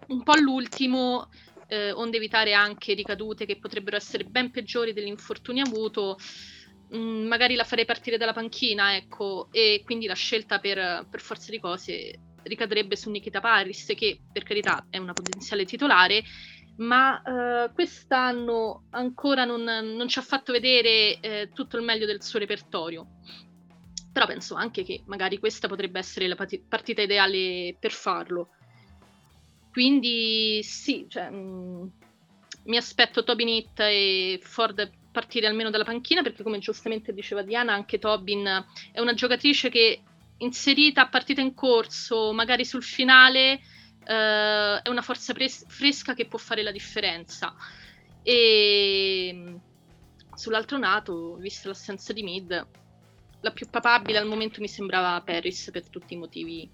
un 0.08 0.24
po' 0.24 0.32
all'ultimo, 0.32 1.30
eh, 1.68 1.92
onde 1.92 2.18
evitare 2.18 2.54
anche 2.54 2.94
ricadute 2.94 3.46
che 3.46 3.58
potrebbero 3.58 3.96
essere 3.96 4.24
ben 4.24 4.52
peggiori 4.52 4.94
dell'infortunio 4.94 5.66
avuto, 5.66 6.18
mh, 6.90 6.98
mm, 6.98 7.28
magari 7.28 7.56
la 7.56 7.64
farei 7.64 7.86
partire 7.86 8.18
dalla 8.18 8.34
panchina, 8.34 8.96
ecco, 8.96 9.50
e 9.52 9.82
quindi 9.84 10.06
la 10.06 10.16
scelta 10.16 10.60
per, 10.60 11.08
per 11.10 11.22
forza 11.22 11.52
di 11.52 11.60
cose 11.60 12.20
ricadrebbe 12.44 12.96
su 12.96 13.10
Nikita 13.10 13.42
Paris, 13.42 13.94
che 13.96 14.22
per 14.32 14.44
carità 14.44 14.86
è 14.90 14.98
una 14.98 15.14
potenziale 15.14 15.66
titolare, 15.66 16.24
ma 16.78 17.22
eh, 17.22 17.72
quest'anno 17.74 18.86
ancora 18.92 19.46
non, 19.46 19.64
non, 19.64 20.08
ci 20.08 20.20
ha 20.20 20.22
fatto 20.24 20.52
vedere 20.52 21.20
eh, 21.20 21.50
tutto 21.54 21.78
il 21.78 21.84
meglio 21.84 22.06
del 22.06 22.24
suo 22.24 22.40
repertorio. 22.40 23.08
Però 24.12 24.26
penso 24.26 24.56
anche 24.56 24.84
che 24.84 25.04
magari 25.06 25.38
questa 25.38 25.68
potrebbe 25.68 26.00
essere 26.00 26.28
la 26.28 26.36
partita 26.36 27.02
ideale 27.02 27.76
per 27.80 27.92
farlo. 27.92 28.50
Quindi 29.78 30.62
sì, 30.64 31.06
cioè, 31.08 31.30
mh, 31.30 31.36
mm, 31.36 31.88
mi 32.64 32.78
aspetto 32.78 33.24
Tobin 33.24 33.48
Hitt 33.48 33.80
e 33.82 34.40
Ford 34.42 34.90
partire 35.12 35.46
almeno 35.46 35.70
dalla 35.70 35.84
panchina 35.84 36.24
perché 36.24 36.42
come 36.42 36.58
giustamente 36.58 37.14
diceva 37.14 37.44
Diana 37.44 37.74
anche 37.74 38.00
Tobin 38.00 38.66
è 38.92 39.00
una 39.00 39.14
giocatrice 39.14 39.70
che 39.70 40.02
inserita 40.38 41.04
a 41.04 41.10
partita 41.10 41.42
in 41.42 41.54
corso, 41.54 42.34
magari 42.34 42.66
sul 42.66 42.82
finale, 42.82 43.60
eh, 44.04 44.82
è 44.82 44.90
una 44.90 45.04
forza 45.04 45.34
pres- 45.34 45.68
fresca 45.68 46.16
che 46.16 46.26
può 46.26 46.40
fare 46.40 46.64
la 46.64 46.72
differenza. 46.72 47.54
E 48.24 49.30
mm, 49.32 49.56
sull'altro 50.34 50.80
nato, 50.80 51.36
vista 51.36 51.68
l'assenza 51.68 52.14
di 52.14 52.24
mid, 52.24 52.68
la 53.42 53.52
più 53.52 53.70
papabile 53.70 54.18
al 54.18 54.26
momento 54.26 54.60
mi 54.60 54.68
sembrava 54.68 55.22
Paris 55.22 55.70
per 55.72 55.88
tutti 55.88 56.16
i 56.16 56.18
motivi 56.18 56.68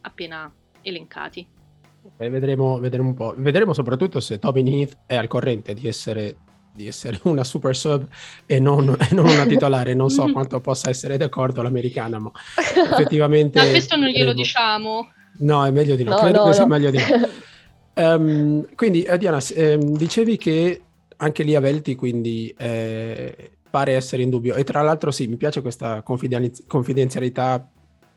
appena 0.00 0.50
elencati. 0.80 1.60
Okay, 2.04 2.30
vedremo, 2.30 2.78
vedremo, 2.78 3.08
un 3.08 3.14
po'. 3.14 3.34
Vedremo 3.36 3.72
soprattutto 3.72 4.18
se 4.18 4.38
Tobin 4.38 4.66
Heath 4.66 4.96
è 5.06 5.14
al 5.14 5.28
corrente 5.28 5.72
di 5.72 5.86
essere, 5.86 6.36
di 6.72 6.86
essere 6.86 7.20
una 7.24 7.44
super 7.44 7.76
sub 7.76 8.06
e 8.44 8.58
non, 8.58 8.96
e 8.98 9.14
non, 9.14 9.26
una 9.26 9.46
titolare. 9.46 9.94
Non 9.94 10.10
so 10.10 10.30
quanto 10.32 10.60
possa 10.60 10.90
essere 10.90 11.16
d'accordo 11.16 11.62
l'americana, 11.62 12.18
ma 12.18 12.30
effettivamente. 12.90 13.60
Ma 13.60 13.68
questo 13.68 13.96
non 13.96 14.08
glielo 14.08 14.32
diciamo. 14.32 15.12
No, 15.38 15.64
è 15.64 15.70
meglio 15.70 15.94
di 15.94 16.02
no. 16.02 16.10
no 16.10 16.16
Credo 16.16 16.38
no, 16.38 16.42
che 16.42 16.48
no. 16.48 16.54
sia 16.54 16.66
meglio 16.66 16.90
di 16.90 16.98
no. 16.98 18.04
um, 18.04 18.74
quindi, 18.74 19.02
eh, 19.02 19.16
Diana, 19.16 19.40
eh, 19.54 19.78
dicevi 19.78 20.36
che 20.36 20.82
anche 21.16 21.42
lì 21.44 21.54
a 21.54 21.60
Velti, 21.60 21.94
quindi 21.94 22.52
eh, 22.58 23.52
pare 23.70 23.92
essere 23.92 24.22
in 24.22 24.30
dubbio. 24.30 24.56
E 24.56 24.64
tra 24.64 24.82
l'altro, 24.82 25.12
sì, 25.12 25.28
mi 25.28 25.36
piace 25.36 25.62
questa 25.62 26.02
confidenzialità 26.02 27.70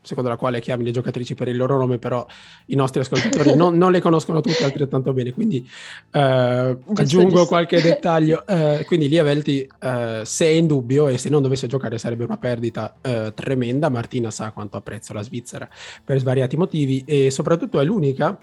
secondo 0.06 0.30
la 0.30 0.36
quale 0.36 0.60
chiami 0.60 0.84
le 0.84 0.92
giocatrici 0.92 1.34
per 1.34 1.48
il 1.48 1.56
loro 1.56 1.76
nome, 1.76 1.98
però 1.98 2.24
i 2.66 2.74
nostri 2.76 3.00
ascoltatori 3.00 3.54
non, 3.54 3.76
non, 3.76 3.90
le 3.90 4.00
conoscono 4.00 4.40
tutte 4.40 4.64
altrettanto 4.64 5.12
bene, 5.12 5.32
quindi 5.32 5.68
eh, 6.12 6.78
aggiungo 6.94 7.46
qualche 7.46 7.82
dettaglio. 7.82 8.46
Eh, 8.46 8.84
quindi 8.86 9.08
Lia 9.08 9.24
Velti, 9.24 9.68
eh, 9.80 10.22
se 10.24 10.46
è 10.46 10.50
in 10.50 10.66
dubbio 10.66 11.08
e 11.08 11.18
se 11.18 11.28
non 11.28 11.42
dovesse 11.42 11.66
giocare 11.66 11.98
sarebbe 11.98 12.24
una 12.24 12.38
perdita 12.38 12.96
eh, 13.02 13.32
tremenda, 13.34 13.88
Martina 13.88 14.30
sa 14.30 14.52
quanto 14.52 14.76
apprezzo 14.76 15.12
la 15.12 15.22
Svizzera 15.22 15.68
per 16.04 16.18
svariati 16.18 16.56
motivi 16.56 17.02
e 17.04 17.30
soprattutto 17.30 17.80
è 17.80 17.84
l'unica 17.84 18.38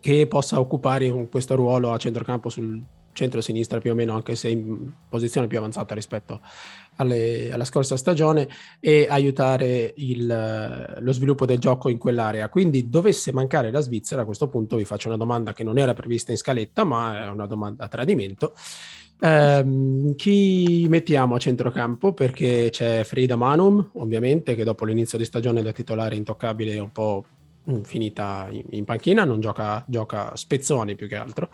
che 0.00 0.26
possa 0.26 0.58
occupare 0.58 1.28
questo 1.30 1.54
ruolo 1.54 1.92
a 1.92 1.96
centrocampo 1.96 2.48
sul 2.48 2.82
centro-sinistra 3.16 3.80
più 3.80 3.90
o 3.90 3.94
meno, 3.94 4.14
anche 4.14 4.36
se 4.36 4.48
in 4.48 4.92
posizione 5.08 5.48
più 5.48 5.58
avanzata 5.58 5.94
rispetto 5.94 6.40
alle, 6.96 7.50
alla 7.50 7.64
scorsa 7.64 7.96
stagione, 7.96 8.48
e 8.78 9.06
aiutare 9.08 9.94
il, 9.96 10.96
lo 11.00 11.12
sviluppo 11.12 11.46
del 11.46 11.58
gioco 11.58 11.88
in 11.88 11.98
quell'area. 11.98 12.48
Quindi 12.48 12.88
dovesse 12.88 13.32
mancare 13.32 13.70
la 13.70 13.80
Svizzera, 13.80 14.22
a 14.22 14.24
questo 14.24 14.48
punto 14.48 14.76
vi 14.76 14.84
faccio 14.84 15.08
una 15.08 15.16
domanda 15.16 15.52
che 15.52 15.64
non 15.64 15.78
era 15.78 15.94
prevista 15.94 16.30
in 16.30 16.38
scaletta, 16.38 16.84
ma 16.84 17.24
è 17.24 17.28
una 17.28 17.46
domanda 17.46 17.84
a 17.84 17.88
tradimento. 17.88 18.54
Um, 19.18 20.14
chi 20.14 20.86
mettiamo 20.90 21.36
a 21.36 21.38
centrocampo? 21.38 22.12
Perché 22.12 22.68
c'è 22.70 23.02
Frida 23.02 23.34
Manum, 23.34 23.92
ovviamente, 23.94 24.54
che 24.54 24.62
dopo 24.62 24.84
l'inizio 24.84 25.16
di 25.16 25.24
stagione 25.24 25.62
da 25.62 25.72
titolare 25.72 26.16
intoccabile 26.16 26.74
è 26.74 26.78
un 26.78 26.92
po' 26.92 27.24
finita 27.82 28.46
in, 28.50 28.64
in 28.70 28.84
panchina, 28.84 29.24
non 29.24 29.40
gioca, 29.40 29.82
gioca 29.88 30.36
spezzoni 30.36 30.94
più 30.94 31.08
che 31.08 31.16
altro. 31.16 31.48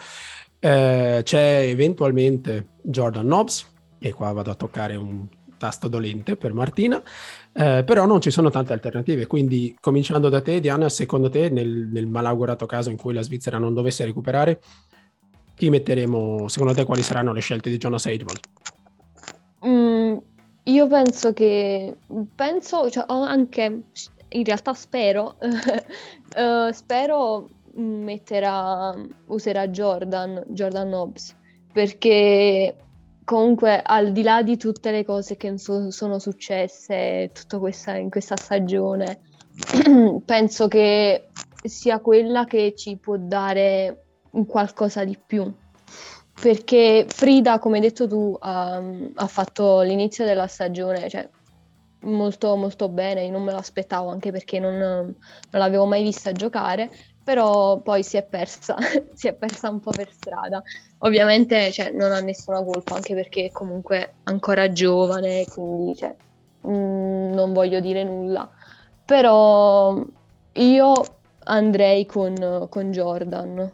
Eh, 0.64 1.23
c'è 1.25 1.66
eventualmente 1.66 2.75
Jordan 2.83 3.25
Knobs, 3.25 3.66
e 3.99 4.12
qua 4.12 4.31
vado 4.31 4.52
a 4.52 4.54
toccare 4.54 4.95
un 4.95 5.26
tasto 5.59 5.88
dolente 5.88 6.37
per 6.37 6.52
Martina, 6.52 7.02
eh, 7.52 7.83
però 7.85 8.07
non 8.07 8.21
ci 8.21 8.31
sono 8.31 8.49
tante 8.49 8.73
alternative, 8.73 9.26
quindi 9.26 9.76
cominciando 9.81 10.28
da 10.28 10.40
te 10.40 10.61
Diana, 10.61 10.88
secondo 10.88 11.28
te 11.28 11.49
nel, 11.49 11.88
nel 11.90 12.07
malaugurato 12.07 12.66
caso 12.66 12.90
in 12.90 12.97
cui 12.97 13.12
la 13.12 13.23
Svizzera 13.23 13.59
non 13.59 13.75
dovesse 13.75 14.04
recuperare, 14.04 14.61
chi 15.57 15.69
metteremo, 15.69 16.47
secondo 16.47 16.75
te 16.75 16.85
quali 16.85 17.02
saranno 17.02 17.33
le 17.33 17.40
scelte 17.40 17.69
di 17.69 17.78
Jonas 17.78 18.07
Eidman? 18.07 18.37
Mm, 19.66 20.16
io 20.62 20.87
penso 20.87 21.33
che, 21.33 21.97
penso, 22.37 22.88
cioè, 22.88 23.04
anche, 23.09 23.83
in 24.28 24.45
realtà 24.45 24.75
spero, 24.75 25.38
uh, 25.40 26.71
spero 26.71 27.49
metterà, 27.75 28.95
userà 29.26 29.69
Jordan, 29.69 30.45
Jordan 30.49 30.93
Hobbs, 30.93 31.37
perché 31.73 32.76
comunque 33.25 33.81
al 33.83 34.12
di 34.12 34.23
là 34.23 34.43
di 34.43 34.57
tutte 34.57 34.91
le 34.91 35.05
cose 35.05 35.37
che 35.37 35.57
so, 35.59 35.91
sono 35.91 36.19
successe 36.19 37.31
questa, 37.59 37.97
in 37.97 38.11
questa 38.11 38.37
stagione, 38.37 39.21
penso 40.25 40.69
che 40.69 41.29
sia 41.62 42.00
quella 42.00 42.45
che 42.45 42.75
ci 42.76 42.97
può 42.97 43.17
dare 43.17 44.05
qualcosa 44.47 45.05
di 45.05 45.19
più. 45.25 45.50
Perché 46.41 47.07
Frida, 47.09 47.59
come 47.59 47.76
hai 47.76 47.83
detto 47.83 48.09
tu, 48.09 48.37
ha, 48.41 48.83
ha 49.14 49.26
fatto 49.26 49.81
l'inizio 49.83 50.25
della 50.25 50.49
stagione, 50.49 51.09
cioè 51.09 51.29
molto 52.02 52.57
molto 52.57 52.88
bene, 52.88 53.25
io 53.25 53.31
non 53.31 53.45
me 53.45 53.52
l'aspettavo 53.52 54.11
anche 54.11 54.33
perché 54.33 54.59
non, 54.59 54.76
non 54.76 55.14
l'avevo 55.50 55.87
mai 55.87 56.02
vista 56.02 56.33
giocare, 56.33 56.91
però 57.23 57.79
poi 57.79 58.02
si 58.02 58.17
è 58.17 58.25
persa, 58.25 58.76
si 59.14 59.29
è 59.29 59.35
persa 59.35 59.71
un 59.71 59.81
po' 59.81 59.91
per 59.91 60.11
strada. 60.12 60.62
Ovviamente 60.99 61.71
cioè, 61.71 61.91
non 61.91 62.12
ha 62.12 62.21
nessuna 62.21 62.62
colpa, 62.62 62.95
anche 62.95 63.14
perché 63.14 63.50
comunque 63.52 63.97
è 63.99 64.12
ancora 64.25 64.71
giovane, 64.73 65.47
quindi 65.47 65.97
cioè, 65.97 66.14
mh, 66.62 66.71
mm, 66.73 67.33
non 67.33 67.52
voglio 67.52 67.81
dire 67.81 68.05
nulla. 68.05 68.50
Però 69.05 70.02
io 70.52 70.93
andrei 71.45 72.07
con, 72.07 72.67
con 72.69 72.91
Jordan. 72.91 73.73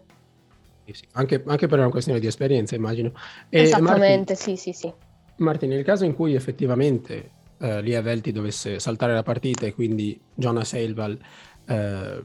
Sì, 0.90 1.06
anche, 1.12 1.42
anche, 1.46 1.66
per 1.66 1.78
una 1.78 1.90
questione 1.90 2.18
di 2.18 2.26
esperienza, 2.26 2.74
immagino. 2.74 3.12
E 3.48 3.60
Esattamente, 3.62 4.32
Martin, 4.32 4.36
sì, 4.36 4.56
sì, 4.56 4.72
sì. 4.72 4.92
Martin, 5.36 5.68
nel 5.68 5.84
caso 5.84 6.04
in 6.04 6.14
cui 6.14 6.34
effettivamente 6.34 7.30
eh, 7.58 7.82
Lia 7.82 8.00
Velti 8.00 8.32
dovesse 8.32 8.78
saltare 8.78 9.12
la 9.12 9.22
partita 9.22 9.66
e 9.66 9.74
quindi 9.74 10.18
Jonas 10.34 10.72
Eilval 10.72 11.18
eh, 11.66 12.22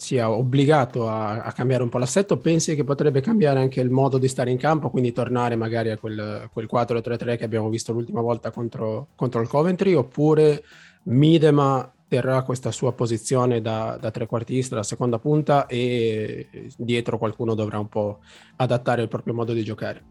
sia 0.00 0.30
obbligato 0.30 1.08
a, 1.08 1.42
a, 1.42 1.52
cambiare 1.52 1.82
un 1.82 1.90
po' 1.90 1.98
l'assetto, 1.98 2.38
pensi 2.38 2.74
che 2.74 2.84
potrebbe 2.84 3.20
cambiare 3.20 3.60
anche 3.60 3.82
il 3.82 3.90
modo 3.90 4.16
di 4.16 4.28
stare 4.28 4.50
in 4.50 4.56
campo, 4.56 4.88
quindi 4.88 5.12
tornare 5.12 5.56
magari 5.56 5.90
a 5.90 5.98
quel, 5.98 6.48
quel 6.50 6.68
4-3-3 6.72 7.36
che 7.36 7.44
abbiamo 7.44 7.68
visto 7.68 7.92
l'ultima 7.92 8.22
volta 8.22 8.50
contro, 8.50 9.08
contro 9.14 9.42
il 9.42 9.48
Coventry, 9.48 9.92
oppure 9.92 10.64
Midema 11.02 11.92
terrà 12.08 12.42
questa 12.42 12.72
sua 12.72 12.94
posizione 12.94 13.60
da, 13.60 13.98
da 14.00 14.10
trequartista, 14.10 14.74
da 14.74 14.82
seconda 14.82 15.18
punta 15.18 15.66
e 15.66 16.48
dietro 16.78 17.18
qualcuno 17.18 17.54
dovrà 17.54 17.78
un 17.78 17.88
po' 17.88 18.20
adattare 18.56 19.02
il 19.02 19.08
proprio 19.08 19.34
modo 19.34 19.52
di 19.52 19.62
giocare? 19.62 20.04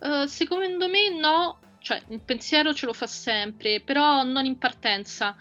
Uh, 0.00 0.26
secondo 0.26 0.88
me 0.88 1.18
no, 1.18 1.58
cioè 1.80 2.00
il 2.08 2.20
pensiero 2.24 2.72
ce 2.72 2.86
lo 2.86 2.92
fa 2.92 3.08
sempre, 3.08 3.80
però 3.80 4.22
non 4.22 4.44
in 4.44 4.56
partenza 4.56 5.34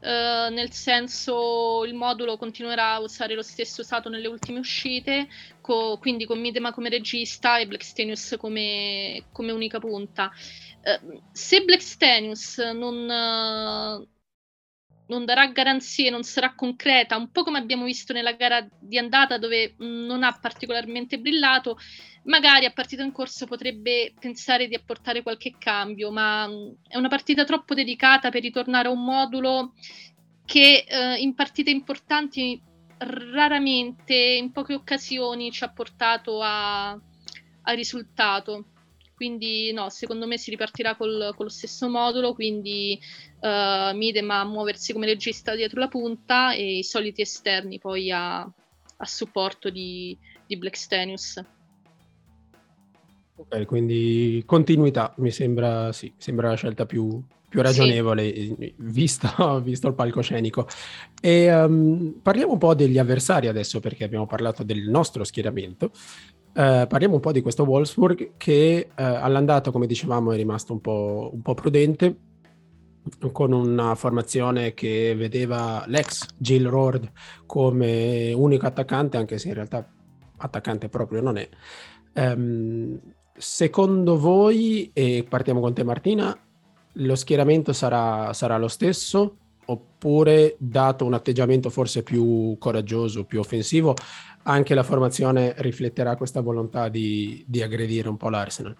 eh, 0.00 0.48
nel 0.50 0.72
senso 0.72 1.84
il 1.84 1.94
modulo 1.94 2.36
continuerà 2.36 2.94
a 2.94 3.00
usare 3.00 3.34
lo 3.34 3.42
stesso 3.42 3.80
usato 3.80 4.08
nelle 4.08 4.28
ultime 4.28 4.58
uscite, 4.58 5.28
co- 5.60 5.98
quindi 5.98 6.24
con 6.26 6.40
Midema 6.40 6.72
come 6.72 6.88
regista 6.88 7.58
e 7.58 7.66
Blackstenius 7.66 8.36
come, 8.38 9.24
come 9.32 9.52
unica 9.52 9.78
punta. 9.78 10.30
Eh, 10.82 11.00
se 11.32 11.64
Blackstenius 11.64 12.58
non 12.58 13.06
non 15.08 15.24
darà 15.24 15.46
garanzie, 15.48 16.10
non 16.10 16.22
sarà 16.22 16.54
concreta, 16.54 17.16
un 17.16 17.30
po' 17.30 17.42
come 17.42 17.58
abbiamo 17.58 17.84
visto 17.84 18.12
nella 18.12 18.32
gara 18.32 18.66
di 18.78 18.98
andata 18.98 19.38
dove 19.38 19.74
non 19.78 20.22
ha 20.22 20.38
particolarmente 20.38 21.18
brillato, 21.18 21.78
magari 22.28 22.66
a 22.66 22.70
partita 22.70 23.02
in 23.02 23.12
corso 23.12 23.46
potrebbe 23.46 24.14
pensare 24.18 24.68
di 24.68 24.74
apportare 24.74 25.22
qualche 25.22 25.54
cambio, 25.58 26.10
ma 26.10 26.46
mm, 26.46 26.68
è 26.86 26.96
una 26.96 27.08
partita 27.08 27.44
troppo 27.44 27.74
delicata 27.74 28.30
per 28.30 28.42
ritornare 28.42 28.88
a 28.88 28.92
un 28.92 29.04
modulo 29.04 29.74
che 30.44 30.84
eh, 30.88 31.16
in 31.16 31.34
partite 31.34 31.70
importanti 31.70 32.62
raramente, 32.98 34.14
in 34.14 34.50
poche 34.52 34.74
occasioni, 34.74 35.50
ci 35.50 35.64
ha 35.64 35.70
portato 35.70 36.40
a, 36.42 36.98
risultato. 37.74 38.64
Quindi 39.14 39.72
no, 39.72 39.90
secondo 39.90 40.26
me 40.26 40.38
si 40.38 40.50
ripartirà 40.50 40.96
col, 40.96 41.32
con 41.36 41.46
lo 41.46 41.50
stesso 41.50 41.88
modulo, 41.88 42.32
quindi 42.32 42.98
uh, 43.40 43.94
Midema 43.94 44.40
a 44.40 44.44
muoversi 44.44 44.92
come 44.92 45.06
regista 45.06 45.54
dietro 45.54 45.80
la 45.80 45.88
punta 45.88 46.52
e 46.52 46.78
i 46.78 46.84
soliti 46.84 47.20
esterni 47.20 47.78
poi 47.78 48.10
a, 48.10 48.38
a 48.40 49.04
supporto 49.04 49.70
di, 49.70 50.16
di 50.46 50.56
Blackstenius. 50.56 51.42
Ok, 53.40 53.66
quindi 53.66 54.42
continuità 54.44 55.14
mi 55.18 55.30
sembra, 55.30 55.92
sì, 55.92 56.12
sembra 56.16 56.48
la 56.48 56.54
scelta 56.56 56.86
più, 56.86 57.22
più 57.48 57.62
ragionevole, 57.62 58.34
sì. 58.34 58.74
visto, 58.78 59.60
visto, 59.62 59.86
il 59.86 59.94
palcoscenico. 59.94 60.66
E, 61.20 61.54
um, 61.54 62.18
parliamo 62.20 62.54
un 62.54 62.58
po' 62.58 62.74
degli 62.74 62.98
avversari 62.98 63.46
adesso, 63.46 63.78
perché 63.78 64.02
abbiamo 64.02 64.26
parlato 64.26 64.64
del 64.64 64.88
nostro 64.88 65.22
schieramento. 65.22 65.92
Uh, 66.48 66.88
parliamo 66.88 67.14
un 67.14 67.20
po' 67.20 67.30
di 67.30 67.40
questo 67.40 67.62
Wolfsburg 67.62 68.32
che 68.36 68.88
uh, 68.88 68.92
all'andata, 68.96 69.70
come 69.70 69.86
dicevamo, 69.86 70.32
è 70.32 70.36
rimasto 70.36 70.72
un 70.72 70.80
po', 70.80 71.30
un 71.32 71.40
po', 71.40 71.54
prudente, 71.54 72.16
con 73.30 73.52
una 73.52 73.94
formazione 73.94 74.74
che 74.74 75.14
vedeva 75.16 75.84
l'ex 75.86 76.26
Jill 76.36 76.66
Rord 76.66 77.08
come 77.46 78.32
unico 78.32 78.66
attaccante, 78.66 79.16
anche 79.16 79.38
se 79.38 79.46
in 79.46 79.54
realtà 79.54 79.88
attaccante 80.38 80.88
proprio 80.88 81.20
non 81.20 81.36
è. 81.36 81.48
Um, 82.14 83.00
secondo 83.38 84.18
voi, 84.18 84.90
e 84.92 85.24
partiamo 85.28 85.60
con 85.60 85.74
te 85.74 85.84
Martina, 85.84 86.36
lo 86.92 87.14
schieramento 87.14 87.72
sarà, 87.72 88.32
sarà 88.32 88.58
lo 88.58 88.68
stesso? 88.68 89.36
Oppure, 89.66 90.56
dato 90.58 91.04
un 91.04 91.14
atteggiamento 91.14 91.70
forse 91.70 92.02
più 92.02 92.56
coraggioso, 92.58 93.24
più 93.24 93.38
offensivo, 93.40 93.94
anche 94.44 94.74
la 94.74 94.82
formazione 94.82 95.54
rifletterà 95.58 96.16
questa 96.16 96.40
volontà 96.40 96.88
di, 96.88 97.44
di 97.46 97.62
aggredire 97.62 98.08
un 98.08 98.16
po' 98.16 98.30
l'Arsenal? 98.30 98.74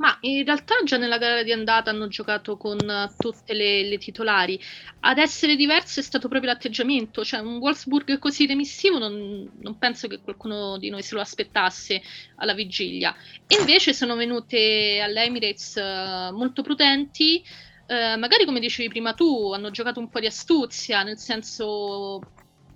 Ma 0.00 0.16
in 0.20 0.46
realtà 0.46 0.76
già 0.82 0.96
nella 0.96 1.18
gara 1.18 1.42
di 1.42 1.52
andata 1.52 1.90
hanno 1.90 2.08
giocato 2.08 2.56
con 2.56 2.78
tutte 3.18 3.52
le, 3.52 3.86
le, 3.86 3.98
titolari. 3.98 4.58
Ad 5.00 5.18
essere 5.18 5.56
diverso 5.56 6.00
è 6.00 6.02
stato 6.02 6.26
proprio 6.26 6.50
l'atteggiamento, 6.50 7.22
cioè 7.22 7.40
un 7.40 7.58
Wolfsburg 7.58 8.18
così 8.18 8.46
remissivo 8.46 8.96
non, 8.96 9.50
non 9.60 9.76
penso 9.76 10.08
che 10.08 10.20
qualcuno 10.22 10.78
di 10.78 10.88
noi 10.88 11.02
se 11.02 11.14
lo 11.14 11.20
aspettasse 11.20 12.00
alla 12.36 12.54
vigilia. 12.54 13.14
E 13.46 13.56
invece 13.58 13.92
sono 13.92 14.16
venute 14.16 15.00
all'Emirates 15.02 15.74
uh, 15.74 16.34
molto 16.34 16.62
prudenti, 16.62 17.44
uh, 17.88 18.18
magari 18.18 18.46
come 18.46 18.58
dicevi 18.60 18.88
prima 18.88 19.12
tu, 19.12 19.52
hanno 19.52 19.70
giocato 19.70 20.00
un 20.00 20.08
po' 20.08 20.20
di 20.20 20.26
astuzia, 20.26 21.02
nel 21.02 21.18
senso 21.18 22.20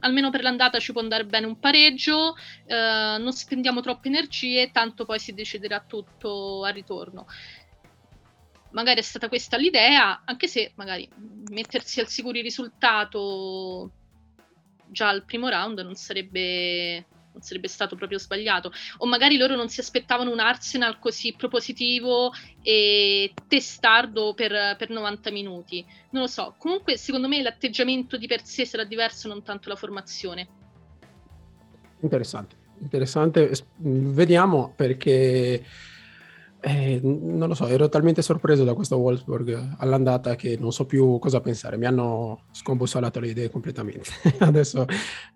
almeno 0.04 0.30
per 0.30 0.42
l'andata 0.42 0.78
ci 0.78 0.92
può 0.92 1.00
andare 1.00 1.24
bene 1.24 1.46
un 1.46 1.58
pareggio, 1.58 2.36
eh, 2.66 3.16
non 3.18 3.32
spendiamo 3.32 3.80
troppe 3.80 4.08
energie, 4.08 4.70
tanto 4.70 5.04
poi 5.04 5.18
si 5.18 5.32
deciderà 5.32 5.80
tutto 5.80 6.64
al 6.64 6.72
ritorno. 6.72 7.26
Magari 8.70 9.00
è 9.00 9.02
stata 9.02 9.28
questa 9.28 9.56
l'idea, 9.56 10.22
anche 10.24 10.46
se 10.46 10.72
magari 10.76 11.08
mettersi 11.50 12.00
al 12.00 12.08
sicuro 12.08 12.40
risultato 12.40 13.90
già 14.86 15.08
al 15.08 15.24
primo 15.24 15.48
round 15.48 15.80
non 15.80 15.94
sarebbe 15.94 17.06
non 17.34 17.42
sarebbe 17.42 17.68
stato 17.68 17.96
proprio 17.96 18.18
sbagliato. 18.18 18.72
O 18.98 19.06
magari 19.06 19.36
loro 19.36 19.56
non 19.56 19.68
si 19.68 19.80
aspettavano 19.80 20.30
un 20.30 20.38
Arsenal 20.38 20.98
così 20.98 21.34
propositivo 21.36 22.32
e 22.62 23.34
testardo 23.46 24.32
per, 24.34 24.76
per 24.78 24.88
90 24.88 25.30
minuti. 25.30 25.84
Non 26.10 26.22
lo 26.22 26.28
so. 26.28 26.54
Comunque, 26.56 26.96
secondo 26.96 27.28
me 27.28 27.42
l'atteggiamento 27.42 28.16
di 28.16 28.26
per 28.26 28.42
sé 28.44 28.64
sarà 28.64 28.84
diverso, 28.84 29.28
non 29.28 29.42
tanto 29.42 29.68
la 29.68 29.76
formazione. 29.76 30.48
Interessante, 32.00 32.56
interessante. 32.80 33.50
Vediamo 33.76 34.72
perché 34.74 35.64
eh, 36.66 36.98
non 37.02 37.48
lo 37.48 37.54
so, 37.54 37.66
ero 37.66 37.90
talmente 37.90 38.22
sorpreso 38.22 38.64
da 38.64 38.72
questo 38.72 38.96
Wolfsburg 38.96 39.74
all'andata 39.78 40.34
che 40.34 40.56
non 40.58 40.72
so 40.72 40.86
più 40.86 41.18
cosa 41.18 41.40
pensare, 41.40 41.76
mi 41.76 41.84
hanno 41.84 42.44
scombussolato 42.52 43.20
le 43.20 43.28
idee 43.28 43.50
completamente. 43.50 44.08
Adesso 44.40 44.86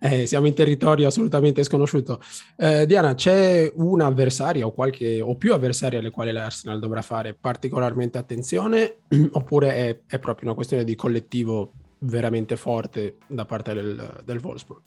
eh, 0.01 0.25
siamo 0.25 0.47
in 0.47 0.55
territorio 0.55 1.07
assolutamente 1.07 1.63
sconosciuto. 1.65 2.21
Eh, 2.57 2.87
Diana, 2.87 3.15
c'è 3.15 3.71
un 3.77 4.01
avversario 4.01 4.69
o, 4.69 4.73
qualche, 4.73 5.21
o 5.21 5.37
più 5.37 5.53
avversari 5.53 5.99
alle 5.99 6.11
quali 6.11 6.33
l'Arsenal 6.33 6.79
dovrà 6.79 7.03
fare 7.03 7.35
particolarmente 7.35 8.17
attenzione 8.17 9.01
oppure 9.33 9.75
è, 9.75 9.99
è 10.07 10.19
proprio 10.19 10.47
una 10.47 10.55
questione 10.55 10.85
di 10.85 10.95
collettivo 10.95 11.73
veramente 12.01 12.57
forte 12.57 13.17
da 13.27 13.45
parte 13.45 13.75
del, 13.75 14.23
del 14.25 14.41
Wolfsburg? 14.43 14.81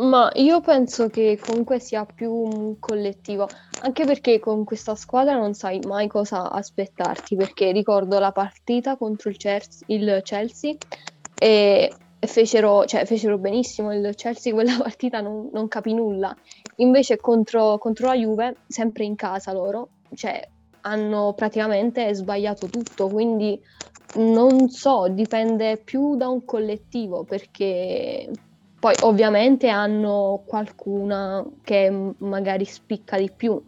Ma 0.00 0.30
io 0.36 0.62
penso 0.62 1.08
che 1.08 1.38
comunque 1.38 1.78
sia 1.78 2.06
più 2.06 2.32
un 2.32 2.78
collettivo, 2.78 3.46
anche 3.82 4.06
perché 4.06 4.38
con 4.38 4.64
questa 4.64 4.94
squadra 4.94 5.36
non 5.36 5.52
sai 5.52 5.78
mai 5.86 6.08
cosa 6.08 6.50
aspettarti, 6.50 7.36
perché 7.36 7.70
ricordo 7.70 8.18
la 8.18 8.32
partita 8.32 8.96
contro 8.96 9.28
il 9.28 9.36
Chelsea, 9.36 9.84
il 9.88 10.20
Chelsea 10.22 10.74
e 11.38 11.92
fecero, 12.18 12.86
cioè, 12.86 13.04
fecero 13.04 13.36
benissimo 13.36 13.92
il 13.92 14.14
Chelsea 14.14 14.52
quella 14.54 14.78
partita, 14.78 15.20
non, 15.20 15.50
non 15.52 15.68
capì 15.68 15.92
nulla. 15.92 16.34
Invece 16.76 17.18
contro, 17.18 17.76
contro 17.76 18.06
la 18.06 18.16
Juve, 18.16 18.56
sempre 18.66 19.04
in 19.04 19.16
casa 19.16 19.52
loro, 19.52 19.88
cioè, 20.14 20.48
hanno 20.82 21.34
praticamente 21.34 22.14
sbagliato 22.14 22.68
tutto, 22.68 23.08
quindi 23.08 23.60
non 24.14 24.70
so, 24.70 25.08
dipende 25.08 25.76
più 25.76 26.16
da 26.16 26.28
un 26.28 26.42
collettivo, 26.46 27.24
perché 27.24 28.30
poi 28.80 28.94
ovviamente 29.02 29.68
hanno 29.68 30.42
qualcuna 30.46 31.46
che 31.62 32.14
magari 32.16 32.64
spicca 32.64 33.18
di 33.18 33.30
più, 33.30 33.62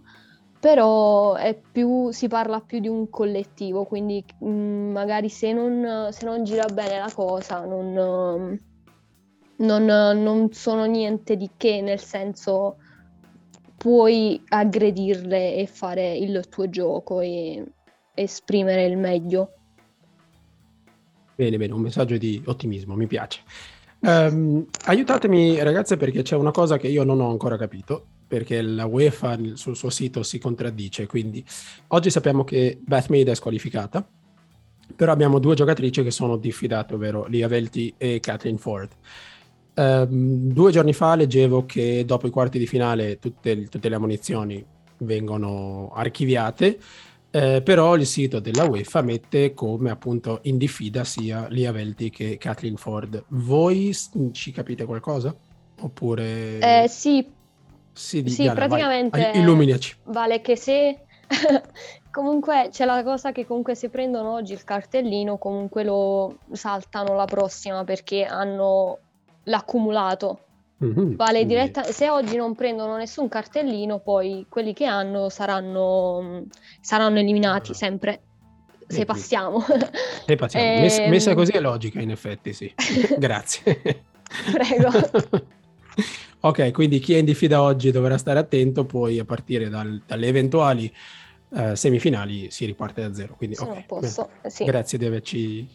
però 0.58 1.36
più, 1.70 2.10
si 2.12 2.28
parla 2.28 2.60
più 2.60 2.78
di 2.80 2.88
un 2.88 3.10
collettivo, 3.10 3.84
quindi 3.84 4.24
mh, 4.38 4.48
magari 4.48 5.28
se 5.28 5.52
non, 5.52 6.08
se 6.12 6.24
non, 6.24 6.44
gira 6.44 6.64
bene 6.72 6.98
la 6.98 7.12
cosa 7.14 7.62
non, 7.66 8.58
non, 9.56 9.84
non 9.84 10.52
sono 10.52 10.84
niente 10.86 11.36
di 11.36 11.50
che, 11.58 11.82
nel 11.82 12.00
senso 12.00 12.78
puoi 13.76 14.42
aggredirle 14.48 15.56
e 15.56 15.66
fare 15.66 16.16
il 16.16 16.48
tuo 16.48 16.70
gioco 16.70 17.20
e 17.20 17.62
esprimere 18.14 18.86
il 18.86 18.96
meglio. 18.96 19.50
Bene, 21.34 21.58
bene, 21.58 21.72
un 21.74 21.80
messaggio 21.82 22.16
di 22.16 22.42
ottimismo, 22.46 22.94
mi 22.94 23.06
piace. 23.06 23.42
Um, 24.04 24.66
aiutatemi 24.86 25.62
ragazze 25.62 25.96
perché 25.96 26.22
c'è 26.22 26.34
una 26.34 26.50
cosa 26.50 26.76
che 26.76 26.88
io 26.88 27.04
non 27.04 27.20
ho 27.20 27.30
ancora 27.30 27.56
capito, 27.56 28.04
perché 28.26 28.60
la 28.60 28.84
UEFA 28.84 29.38
sul 29.54 29.76
suo 29.76 29.90
sito 29.90 30.24
si 30.24 30.40
contraddice, 30.40 31.06
quindi 31.06 31.44
oggi 31.88 32.10
sappiamo 32.10 32.42
che 32.42 32.80
Beth 32.84 33.06
Mead 33.10 33.28
è 33.28 33.34
squalificata, 33.34 34.04
però 34.96 35.12
abbiamo 35.12 35.38
due 35.38 35.54
giocatrici 35.54 36.02
che 36.02 36.10
sono 36.10 36.36
diffidate, 36.36 36.94
ovvero 36.94 37.26
Lia 37.26 37.46
Velti 37.46 37.94
e 37.96 38.18
Kathleen 38.18 38.58
Ford. 38.58 38.90
Um, 39.74 40.52
due 40.52 40.72
giorni 40.72 40.92
fa 40.92 41.14
leggevo 41.14 41.64
che 41.64 42.04
dopo 42.04 42.26
i 42.26 42.30
quarti 42.30 42.58
di 42.58 42.66
finale 42.66 43.20
tutte, 43.20 43.68
tutte 43.68 43.88
le 43.88 43.94
ammonizioni 43.94 44.64
vengono 44.98 45.92
archiviate, 45.94 46.78
eh, 47.34 47.62
però 47.62 47.96
il 47.96 48.04
sito 48.04 48.40
della 48.40 48.64
UEFA 48.64 49.00
mette 49.00 49.54
come 49.54 49.90
appunto 49.90 50.40
in 50.42 50.58
diffida 50.58 51.02
sia 51.02 51.46
Lia 51.48 51.72
Velti 51.72 52.10
che 52.10 52.36
Kathleen 52.36 52.76
Ford. 52.76 53.24
Voi 53.28 53.96
ci 54.32 54.52
capite 54.52 54.84
qualcosa? 54.84 55.34
Oppure... 55.80 56.58
Eh, 56.58 56.88
sì, 56.88 57.26
sì, 57.90 58.22
sì 58.28 58.42
Diana, 58.42 58.66
praticamente 58.66 59.18
vai, 59.18 59.40
illuminaci. 59.40 59.96
Vale 60.04 60.42
che 60.42 60.56
se... 60.56 60.98
comunque 62.12 62.68
c'è 62.70 62.84
la 62.84 63.02
cosa 63.02 63.32
che 63.32 63.46
comunque 63.46 63.74
se 63.74 63.88
prendono 63.88 64.34
oggi 64.34 64.52
il 64.52 64.64
cartellino 64.64 65.38
comunque 65.38 65.82
lo 65.82 66.36
saltano 66.52 67.14
la 67.14 67.24
prossima 67.24 67.84
perché 67.84 68.24
hanno 68.24 68.98
l'accumulato 69.44 70.40
Mm-hmm. 70.84 71.14
Vale 71.14 71.46
diretta, 71.46 71.82
se 71.84 72.10
oggi 72.10 72.36
non 72.36 72.54
prendono 72.54 72.96
nessun 72.96 73.28
cartellino, 73.28 74.00
poi 74.00 74.46
quelli 74.48 74.72
che 74.72 74.84
hanno 74.84 75.28
saranno, 75.28 76.44
saranno 76.80 77.18
eliminati 77.18 77.72
sempre. 77.74 78.22
se 78.88 79.04
passiamo. 79.04 79.64
Se 80.26 80.36
passiamo. 80.36 80.66
Ehm, 80.74 80.80
Messa, 80.82 81.06
messa 81.08 81.34
così 81.34 81.52
è 81.52 81.60
logica, 81.60 82.00
in 82.00 82.10
effetti, 82.10 82.52
sì. 82.52 82.72
Grazie. 83.18 84.04
Prego. 84.52 84.90
ok, 86.40 86.70
quindi 86.72 86.98
chi 86.98 87.14
è 87.14 87.18
in 87.18 87.24
diffida 87.24 87.62
oggi 87.62 87.90
dovrà 87.90 88.18
stare 88.18 88.38
attento, 88.38 88.84
poi 88.84 89.18
a 89.18 89.24
partire 89.24 89.68
dal- 89.68 90.02
dalle 90.06 90.26
eventuali 90.26 90.92
eh, 91.54 91.76
semifinali 91.76 92.50
si 92.50 92.64
riparte 92.64 93.02
da 93.02 93.14
zero. 93.14 93.34
Quindi, 93.36 93.56
Sono 93.56 93.72
ok, 93.72 93.76
a 93.78 93.82
posto, 93.86 94.30
eh, 94.42 94.50
sì. 94.50 94.64
Grazie 94.64 94.98
di 94.98 95.04
averci 95.06 95.68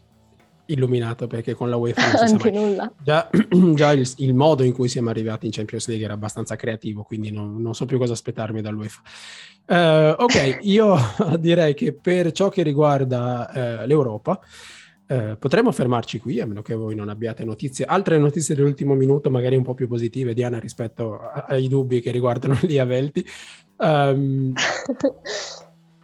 illuminato 0.67 1.27
perché 1.27 1.53
con 1.53 1.69
la 1.69 1.75
UEFA 1.77 2.27
non 2.27 2.39
si 2.39 2.51
nulla. 2.51 2.91
Già, 3.03 3.30
già 3.73 3.91
il, 3.91 4.10
il 4.17 4.34
modo 4.34 4.63
in 4.63 4.73
cui 4.73 4.88
siamo 4.88 5.10
arrivati 5.10 5.45
in 5.45 5.51
Champions 5.51 5.88
League 5.88 6.06
era 6.06 6.13
abbastanza 6.13 6.56
creativo, 6.56 7.03
quindi 7.03 7.32
non, 7.32 7.62
non 7.62 7.73
so 7.73 7.86
più 7.86 7.97
cosa 7.97 8.13
aspettarmi 8.13 8.62
dall'UEFA. 8.62 9.01
Eh, 9.67 10.15
ok, 10.17 10.60
io 10.63 10.97
direi 11.39 11.73
che 11.73 11.93
per 11.93 12.32
ciò 12.32 12.49
che 12.49 12.63
riguarda 12.63 13.51
eh, 13.82 13.88
l'Europa, 13.88 14.39
eh, 15.10 15.38
potremmo 15.39 15.71
fermarci 15.71 16.19
qui, 16.19 16.39
a 16.39 16.45
meno 16.45 16.62
che 16.62 16.75
voi 16.75 16.95
non 16.95 17.10
abbiate 17.10 17.45
notizie, 17.45 17.86
altre 17.86 18.17
notizie 18.17 18.56
dell'ultimo 18.56 18.93
minuto, 18.93 19.30
magari 19.30 19.56
un 19.56 19.63
po' 19.63 19.73
più 19.73 19.88
positive, 19.88 20.34
Diana, 20.34 20.60
rispetto 20.60 21.19
ai 21.19 21.67
dubbi 21.67 22.01
che 22.01 22.12
riguardano 22.12 22.58
Lia 22.63 22.86
Velti. 22.86 23.25
Ehm, 23.80 24.53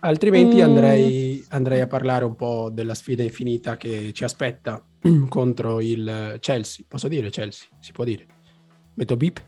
Altrimenti 0.05 0.57
Mm. 0.57 0.61
andrei, 0.63 1.45
andrei 1.49 1.79
a 1.79 1.87
parlare 1.87 2.25
un 2.25 2.35
po' 2.35 2.69
della 2.69 2.93
sfida 2.93 3.23
infinita 3.23 3.77
che 3.77 4.11
ci 4.11 4.25
aspetta 4.25 4.83
contro 5.29 5.79
il 5.79 6.37
Chelsea. 6.41 6.83
Posso 6.87 7.07
dire 7.07 7.29
Chelsea? 7.29 7.67
Si 7.79 7.93
può 7.93 8.03
dire? 8.03 8.25
Metto 8.95 9.15
beep? 9.15 9.41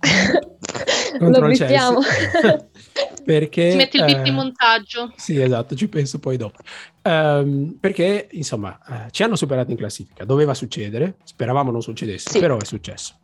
Lo 1.20 1.46
bippiamo. 1.46 2.00
perché, 3.24 3.70
Ti 3.70 3.76
metti 3.76 3.96
il 3.98 4.04
beat 4.06 4.18
eh, 4.18 4.22
di 4.22 4.30
montaggio. 4.30 5.12
Sì, 5.16 5.38
esatto, 5.40 5.74
ci 5.74 5.88
penso 5.88 6.18
poi 6.18 6.38
dopo. 6.38 6.58
Ehm, 7.02 7.76
perché, 7.78 8.28
insomma, 8.32 8.78
eh, 9.06 9.10
ci 9.10 9.22
hanno 9.22 9.36
superato 9.36 9.70
in 9.70 9.76
classifica. 9.76 10.24
Doveva 10.24 10.54
succedere, 10.54 11.16
speravamo 11.22 11.70
non 11.70 11.82
succedesse, 11.82 12.30
Sì. 12.30 12.38
però 12.40 12.56
è 12.58 12.64
successo. 12.64 13.18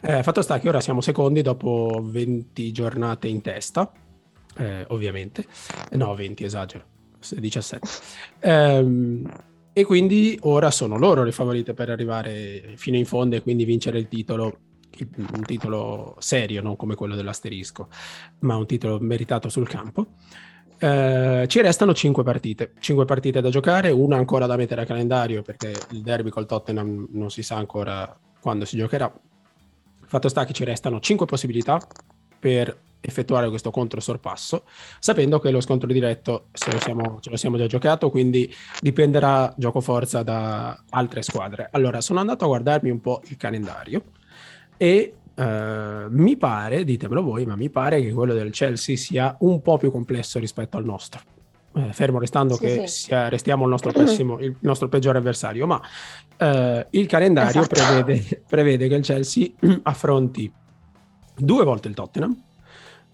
Eh, 0.00 0.22
fatto 0.22 0.40
sta 0.42 0.58
che 0.58 0.68
ora 0.68 0.80
siamo 0.80 1.00
secondi 1.02 1.42
dopo 1.42 2.00
20 2.02 2.72
giornate 2.72 3.28
in 3.28 3.40
testa, 3.42 3.90
eh, 4.56 4.84
ovviamente. 4.88 5.46
Eh, 5.90 5.96
No, 5.96 6.14
20, 6.14 6.44
esagero, 6.44 6.84
17. 7.18 7.88
Ehm, 8.40 9.30
e 9.72 9.84
quindi 9.84 10.38
ora 10.42 10.70
sono 10.70 10.96
loro 10.96 11.22
le 11.22 11.32
favorite 11.32 11.74
per 11.74 11.90
arrivare 11.90 12.72
fino 12.76 12.96
in 12.96 13.04
fondo 13.04 13.36
e 13.36 13.42
quindi 13.42 13.64
vincere 13.64 13.98
il 13.98 14.08
titolo, 14.08 14.58
un 14.98 15.42
titolo 15.44 16.16
serio, 16.18 16.62
non 16.62 16.76
come 16.76 16.94
quello 16.94 17.14
dell'asterisco, 17.14 17.88
ma 18.40 18.56
un 18.56 18.66
titolo 18.66 18.98
meritato 19.00 19.48
sul 19.50 19.68
campo. 19.68 20.06
Eh, 20.78 21.44
ci 21.48 21.60
restano 21.60 21.94
5 21.94 22.22
partite, 22.22 22.72
5 22.78 23.04
partite 23.04 23.40
da 23.40 23.50
giocare, 23.50 23.90
una 23.90 24.16
ancora 24.16 24.46
da 24.46 24.56
mettere 24.56 24.82
a 24.82 24.86
calendario 24.86 25.42
perché 25.42 25.72
il 25.90 26.02
derby 26.02 26.30
col 26.30 26.46
Tottenham 26.46 27.08
non 27.12 27.30
si 27.30 27.42
sa 27.42 27.56
ancora 27.56 28.18
quando 28.40 28.64
si 28.64 28.76
giocherà. 28.76 29.12
Fatto 30.06 30.28
sta 30.28 30.44
che 30.44 30.52
ci 30.52 30.64
restano 30.64 31.00
5 31.00 31.26
possibilità 31.26 31.80
per 32.38 32.78
effettuare 33.00 33.48
questo 33.48 33.70
controsorpasso, 33.70 34.64
sapendo 34.98 35.38
che 35.38 35.50
lo 35.50 35.60
scontro 35.60 35.90
diretto 35.92 36.48
lo 36.70 36.80
siamo, 36.80 37.18
ce 37.20 37.30
lo 37.30 37.36
siamo 37.36 37.56
già 37.56 37.66
giocato, 37.66 38.10
quindi 38.10 38.52
dipenderà 38.80 39.52
gioco 39.56 39.80
forza 39.80 40.22
da 40.22 40.76
altre 40.90 41.22
squadre. 41.22 41.68
Allora, 41.72 42.00
sono 42.00 42.20
andato 42.20 42.44
a 42.44 42.48
guardarmi 42.48 42.90
un 42.90 43.00
po' 43.00 43.22
il 43.28 43.36
calendario 43.36 44.02
e 44.76 45.14
eh, 45.34 46.06
mi 46.08 46.36
pare, 46.36 46.82
ditemelo 46.84 47.22
voi, 47.22 47.44
ma 47.46 47.56
mi 47.56 47.68
pare 47.70 48.00
che 48.00 48.12
quello 48.12 48.32
del 48.34 48.50
Chelsea 48.50 48.96
sia 48.96 49.36
un 49.40 49.60
po' 49.62 49.76
più 49.76 49.90
complesso 49.90 50.38
rispetto 50.38 50.76
al 50.76 50.84
nostro. 50.84 51.20
Eh, 51.74 51.92
fermo 51.92 52.18
restando 52.18 52.54
Sì, 52.54 52.60
che 52.62 52.86
sì. 52.86 53.02
sia- 53.04 53.28
restiamo 53.28 53.64
il 53.64 53.70
nostro, 53.70 53.92
pessimo, 53.92 54.38
il 54.40 54.56
nostro 54.60 54.88
peggiore 54.88 55.18
avversario, 55.18 55.66
ma 55.66 55.78
eh, 56.38 56.86
il 56.90 57.06
calendario 57.06 57.60
Esatto. 57.60 57.84
prevede, 58.02 58.42
prevede 58.48 58.88
che 58.88 58.94
il 58.94 59.04
Chelsea 59.04 59.46
affronti 59.82 60.50
due 61.36 61.64
volte 61.64 61.88
il 61.88 61.94
Tottenham, 61.94 62.34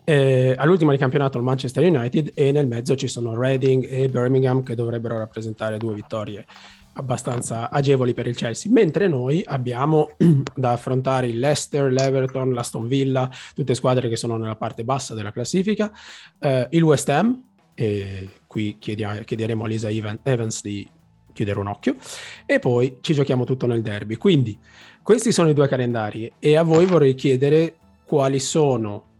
eh, 0.05 0.55
all'ultima 0.57 0.93
di 0.93 0.99
campionato 0.99 1.39
il 1.39 1.45
Manchester 1.45 1.85
United 1.85 2.33
e 2.35 2.51
nel 2.53 2.67
mezzo 2.67 2.97
ci 2.97 3.07
sono 3.07 3.39
Reading 3.39 3.87
e 3.89 4.09
Birmingham 4.09 4.63
che 4.63 4.75
dovrebbero 4.75 5.19
rappresentare 5.19 5.79
due 5.79 5.95
vittorie 5.95 6.45
abbastanza 6.95 7.71
agevoli 7.71 8.13
per 8.13 8.27
il 8.27 8.37
Chelsea, 8.37 8.71
mentre 8.71 9.09
noi 9.09 9.43
abbiamo 9.47 10.11
da 10.55 10.73
affrontare 10.73 11.29
il 11.29 11.39
Leicester, 11.39 11.91
l'Everton, 11.91 12.53
l'Aston 12.53 12.87
Villa, 12.87 13.31
tutte 13.55 13.75
squadre 13.75 14.09
che 14.09 14.17
sono 14.17 14.37
nella 14.37 14.57
parte 14.57 14.85
bassa 14.85 15.15
della 15.15 15.33
classifica, 15.33 15.91
eh, 16.39 16.67
il 16.71 16.83
West 16.83 17.09
Ham, 17.09 17.43
e 17.75 18.29
qui 18.47 18.77
chiedia- 18.79 19.23
chiederemo 19.25 19.65
a 19.65 19.69
Lisa 19.69 19.89
Evan- 19.89 20.19
Evans 20.23 20.61
di 20.63 20.87
chiudere 21.33 21.59
un 21.61 21.69
occhio, 21.69 21.97
e 22.45 22.59
poi 22.59 22.99
ci 23.01 23.15
giochiamo 23.15 23.45
tutto 23.45 23.67
nel 23.67 23.81
derby. 23.81 24.17
Quindi 24.17 24.59
questi 25.03 25.33
sono 25.33 25.49
i 25.49 25.55
due 25.55 25.69
calendari 25.69 26.31
e 26.39 26.57
a 26.57 26.63
voi 26.63 26.85
vorrei 26.85 27.15
chiedere 27.15 27.77
quali 28.05 28.39
sono 28.39 29.12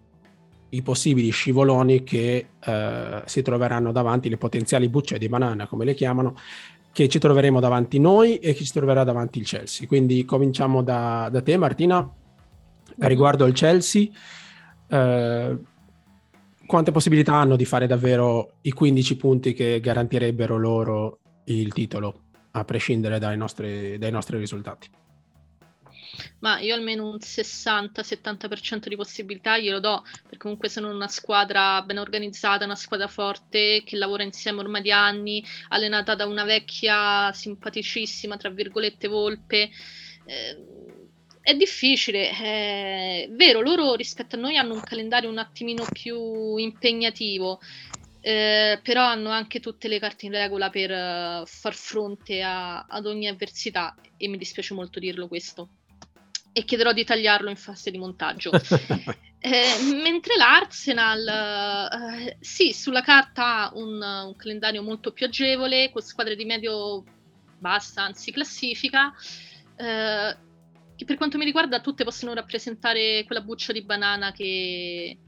i 0.75 0.83
possibili 0.83 1.31
scivoloni 1.31 2.03
che 2.03 2.47
eh, 2.59 3.23
si 3.25 3.43
troveranno 3.43 3.93
davanti, 3.93 4.29
le 4.29 4.39
potenziali 4.39 4.89
bucce 4.89 5.19
di 5.19 5.29
banana, 5.29 5.67
come 5.67 5.85
le 5.85 5.95
chiamano, 5.95 6.37
che 6.93 7.09
ci 7.09 7.19
troveremo 7.19 7.61
davanti 7.61 7.99
noi 7.99 8.39
e 8.39 8.55
che 8.55 8.65
ci 8.65 8.73
troverà 8.73 9.05
davanti 9.05 9.39
il 9.39 9.47
Chelsea. 9.47 9.87
Quindi 9.87 10.25
cominciamo 10.25 10.83
da, 10.83 11.29
da 11.31 11.43
te, 11.43 11.57
Martina. 11.57 12.11
Riguardo 12.99 13.47
il 13.47 13.55
Chelsea, 13.55 14.07
eh, 14.89 15.59
quante 16.67 16.91
possibilità 16.91 17.35
hanno 17.35 17.57
di 17.57 17.65
fare 17.65 17.87
davvero 17.87 18.53
i 18.63 18.73
15 18.73 19.17
punti 19.17 19.53
che 19.55 19.81
garantirebbero 19.81 20.59
loro 20.59 21.19
il 21.45 21.73
titolo, 21.73 22.21
a 22.53 22.65
prescindere 22.65 23.19
dai 23.19 23.37
nostri, 23.37 23.99
dai 23.99 24.11
nostri 24.11 24.39
risultati? 24.39 24.89
Ma 26.41 26.59
io 26.61 26.75
almeno 26.75 27.09
un 27.09 27.19
60-70% 27.21 28.89
di 28.89 28.97
possibilità 28.97 29.59
glielo 29.59 29.81
do, 29.81 30.03
perché 30.23 30.39
comunque 30.39 30.69
sono 30.69 30.91
una 30.91 31.09
squadra 31.09 31.83
ben 31.83 31.99
organizzata, 31.99 32.65
una 32.65 32.75
squadra 32.75 33.09
forte 33.09 33.83
che 33.85 33.97
lavora 33.97 34.23
insieme 34.23 34.61
ormai 34.61 34.83
di 34.83 34.93
anni, 34.93 35.45
allenata 35.69 36.15
da 36.15 36.27
una 36.27 36.45
vecchia 36.45 37.33
simpaticissima, 37.33 38.37
tra 38.37 38.51
virgolette, 38.51 39.09
volpe. 39.09 39.71
Eh, 40.27 40.57
è 41.41 41.55
difficile, 41.57 42.31
è 42.31 43.29
vero, 43.31 43.61
loro 43.61 43.95
rispetto 43.95 44.37
a 44.37 44.39
noi 44.39 44.57
hanno 44.57 44.75
un 44.75 44.81
calendario 44.81 45.29
un 45.29 45.39
attimino 45.39 45.85
più 45.91 46.57
impegnativo, 46.57 47.61
eh, 48.21 48.79
però 48.83 49.05
hanno 49.05 49.31
anche 49.31 49.59
tutte 49.59 49.89
le 49.89 49.99
carte 49.99 50.27
in 50.27 50.33
regola 50.33 50.71
per 50.71 50.91
eh, 50.93 51.43
far 51.45 51.75
fronte 51.75 52.43
a- 52.43 52.85
ad 52.85 53.07
ogni 53.07 53.27
avversità 53.27 53.97
e 54.17 54.29
mi 54.29 54.39
dispiace 54.39 54.75
molto 54.75 55.01
dirlo 55.01 55.27
questo 55.27 55.69
e 56.53 56.65
chiederò 56.65 56.93
di 56.93 57.05
tagliarlo 57.05 57.49
in 57.49 57.57
fase 57.57 57.91
di 57.91 57.99
montaggio. 57.99 58.51
Eh, 59.45 59.83
mentre 60.01 60.37
l'Arsenal, 60.37 61.27
eh, 61.27 62.37
sì, 62.39 62.73
sulla 62.73 63.01
carta 63.03 63.71
ha 63.71 63.73
un, 63.75 64.01
un 64.01 64.37
calendario 64.37 64.85
molto 64.85 65.11
più 65.11 65.27
agevole, 65.27 65.91
con 65.91 66.01
squadre 66.01 66.37
di 66.37 66.45
medio 66.45 67.03
bassa, 67.59 68.05
anzi 68.05 68.31
classifica, 68.31 69.13
eh, 69.75 70.37
che 70.95 71.05
per 71.05 71.17
quanto 71.17 71.39
mi 71.39 71.45
riguarda 71.45 71.81
tutte 71.81 72.05
possono 72.05 72.35
rappresentare 72.35 73.25
quella 73.25 73.41
buccia 73.41 73.73
di 73.73 73.83
banana 73.83 74.31
che, 74.31 75.19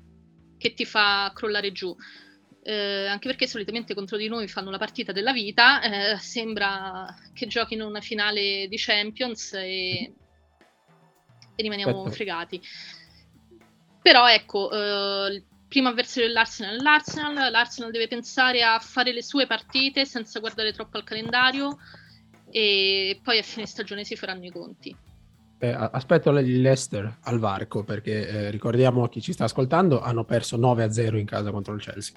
che 0.57 0.75
ti 0.75 0.85
fa 0.85 1.33
crollare 1.35 1.73
giù. 1.73 1.93
Eh, 2.63 3.07
anche 3.07 3.27
perché 3.27 3.49
solitamente 3.49 3.95
contro 3.95 4.17
di 4.17 4.29
noi 4.29 4.47
fanno 4.47 4.71
la 4.71 4.79
partita 4.79 5.11
della 5.11 5.33
vita, 5.33 5.83
eh, 5.83 6.19
sembra 6.19 7.13
che 7.33 7.49
giochino 7.49 7.85
una 7.85 8.01
finale 8.01 8.69
di 8.69 8.77
Champions 8.79 9.55
e, 9.55 10.13
e 11.55 11.62
rimaniamo 11.62 11.93
Perfetto. 11.93 12.14
fregati. 12.14 12.61
Però 14.03 14.29
ecco, 14.29 14.71
eh, 14.71 15.35
il 15.35 15.45
primo 15.69 15.88
avversario 15.88 16.29
dell'Arsenal 16.29 16.77
è 16.77 16.81
l'Arsenal, 16.81 17.51
l'Arsenal 17.51 17.90
deve 17.90 18.07
pensare 18.07 18.62
a 18.62 18.79
fare 18.79 19.12
le 19.12 19.23
sue 19.23 19.47
partite 19.47 20.05
senza 20.05 20.40
guardare 20.40 20.73
troppo 20.73 20.99
al 20.99 21.05
calendario 21.05 21.79
e 22.51 23.19
poi 23.23 23.38
a 23.38 23.43
fine 23.43 23.67
stagione 23.67 24.05
si 24.05 24.14
faranno 24.14 24.45
i 24.45 24.51
conti. 24.51 24.97
Eh, 25.59 25.69
aspetto 25.69 26.31
il 26.31 26.61
Leicester 26.61 27.19
al 27.23 27.38
varco 27.38 27.85
perché 27.85 28.29
eh, 28.29 28.51
ricordiamo 28.51 29.05
a 29.05 29.09
chi 29.09 29.23
ci 29.23 29.33
sta 29.33 29.45
ascoltando 29.45 30.01
hanno 30.01 30.25
perso 30.25 30.59
9-0 30.59 31.17
in 31.17 31.27
casa 31.27 31.51
contro 31.51 31.75
il 31.75 31.81
Chelsea. 31.81 32.14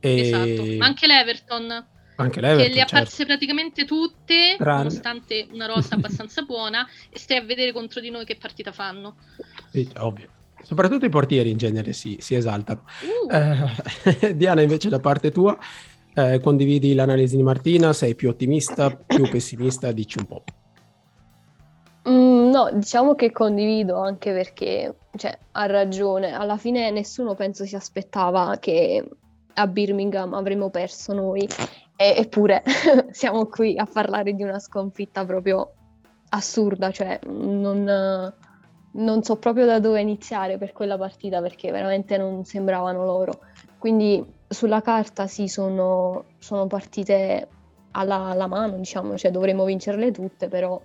E 0.00 0.20
Esatto, 0.20 0.76
ma 0.76 0.84
anche 0.84 1.06
l'Everton 1.06 1.86
anche 2.16 2.40
che 2.40 2.40
l'Everton, 2.40 2.74
le 2.74 2.80
ha 2.80 2.86
certo. 2.86 3.04
perse 3.04 3.26
praticamente 3.26 3.84
tutte, 3.84 4.54
Tranne- 4.56 4.78
nonostante 4.78 5.46
una 5.52 5.66
rosa 5.66 5.94
abbastanza 5.96 6.42
buona, 6.42 6.86
e 7.10 7.18
stai 7.18 7.38
a 7.38 7.42
vedere 7.42 7.72
contro 7.72 8.00
di 8.00 8.10
noi 8.10 8.24
che 8.24 8.36
partita 8.36 8.72
fanno. 8.72 9.16
Sì, 9.70 9.88
ovvio. 9.98 10.28
Soprattutto 10.62 11.04
i 11.04 11.10
portieri 11.10 11.50
in 11.50 11.58
genere 11.58 11.92
si, 11.92 12.16
si 12.20 12.34
esaltano. 12.34 12.84
Uh, 13.28 13.30
Eh, 14.28 14.34
Diana, 14.36 14.62
invece, 14.62 14.88
da 14.88 14.98
parte 14.98 15.30
tua, 15.30 15.58
eh, 16.14 16.40
condividi 16.40 16.94
l'analisi 16.94 17.36
di 17.36 17.42
Martina? 17.42 17.92
Sei 17.92 18.14
più 18.14 18.30
ottimista, 18.30 18.90
più 18.90 19.28
pessimista? 19.28 19.92
Dici 19.92 20.18
un 20.18 20.26
po'. 20.26 20.44
Mm, 22.08 22.50
no, 22.50 22.70
diciamo 22.72 23.14
che 23.14 23.30
condivido 23.30 23.98
anche 23.98 24.32
perché 24.32 24.94
cioè, 25.16 25.36
ha 25.52 25.66
ragione. 25.66 26.32
Alla 26.32 26.56
fine 26.56 26.90
nessuno 26.90 27.34
penso 27.34 27.64
si 27.64 27.74
aspettava 27.74 28.56
che 28.58 29.06
a 29.54 29.66
Birmingham 29.66 30.34
avremmo 30.34 30.70
perso 30.70 31.12
noi, 31.12 31.48
e, 31.96 32.14
eppure 32.18 32.62
siamo 33.10 33.46
qui 33.46 33.76
a 33.78 33.86
parlare 33.86 34.34
di 34.34 34.42
una 34.42 34.58
sconfitta 34.58 35.24
proprio 35.24 35.72
assurda, 36.30 36.90
cioè 36.90 37.20
non, 37.26 38.34
non 38.92 39.22
so 39.22 39.36
proprio 39.36 39.66
da 39.66 39.78
dove 39.78 40.00
iniziare 40.00 40.58
per 40.58 40.72
quella 40.72 40.98
partita 40.98 41.40
perché 41.40 41.70
veramente 41.70 42.16
non 42.16 42.44
sembravano 42.44 43.04
loro. 43.04 43.40
Quindi 43.78 44.24
sulla 44.48 44.80
carta 44.80 45.26
sì, 45.26 45.48
sono, 45.48 46.24
sono 46.38 46.66
partite 46.66 47.48
alla, 47.92 48.30
alla, 48.30 48.46
mano, 48.46 48.76
diciamo, 48.76 49.16
cioè 49.16 49.30
dovremmo 49.30 49.64
vincerle 49.64 50.10
tutte, 50.10 50.48
però 50.48 50.80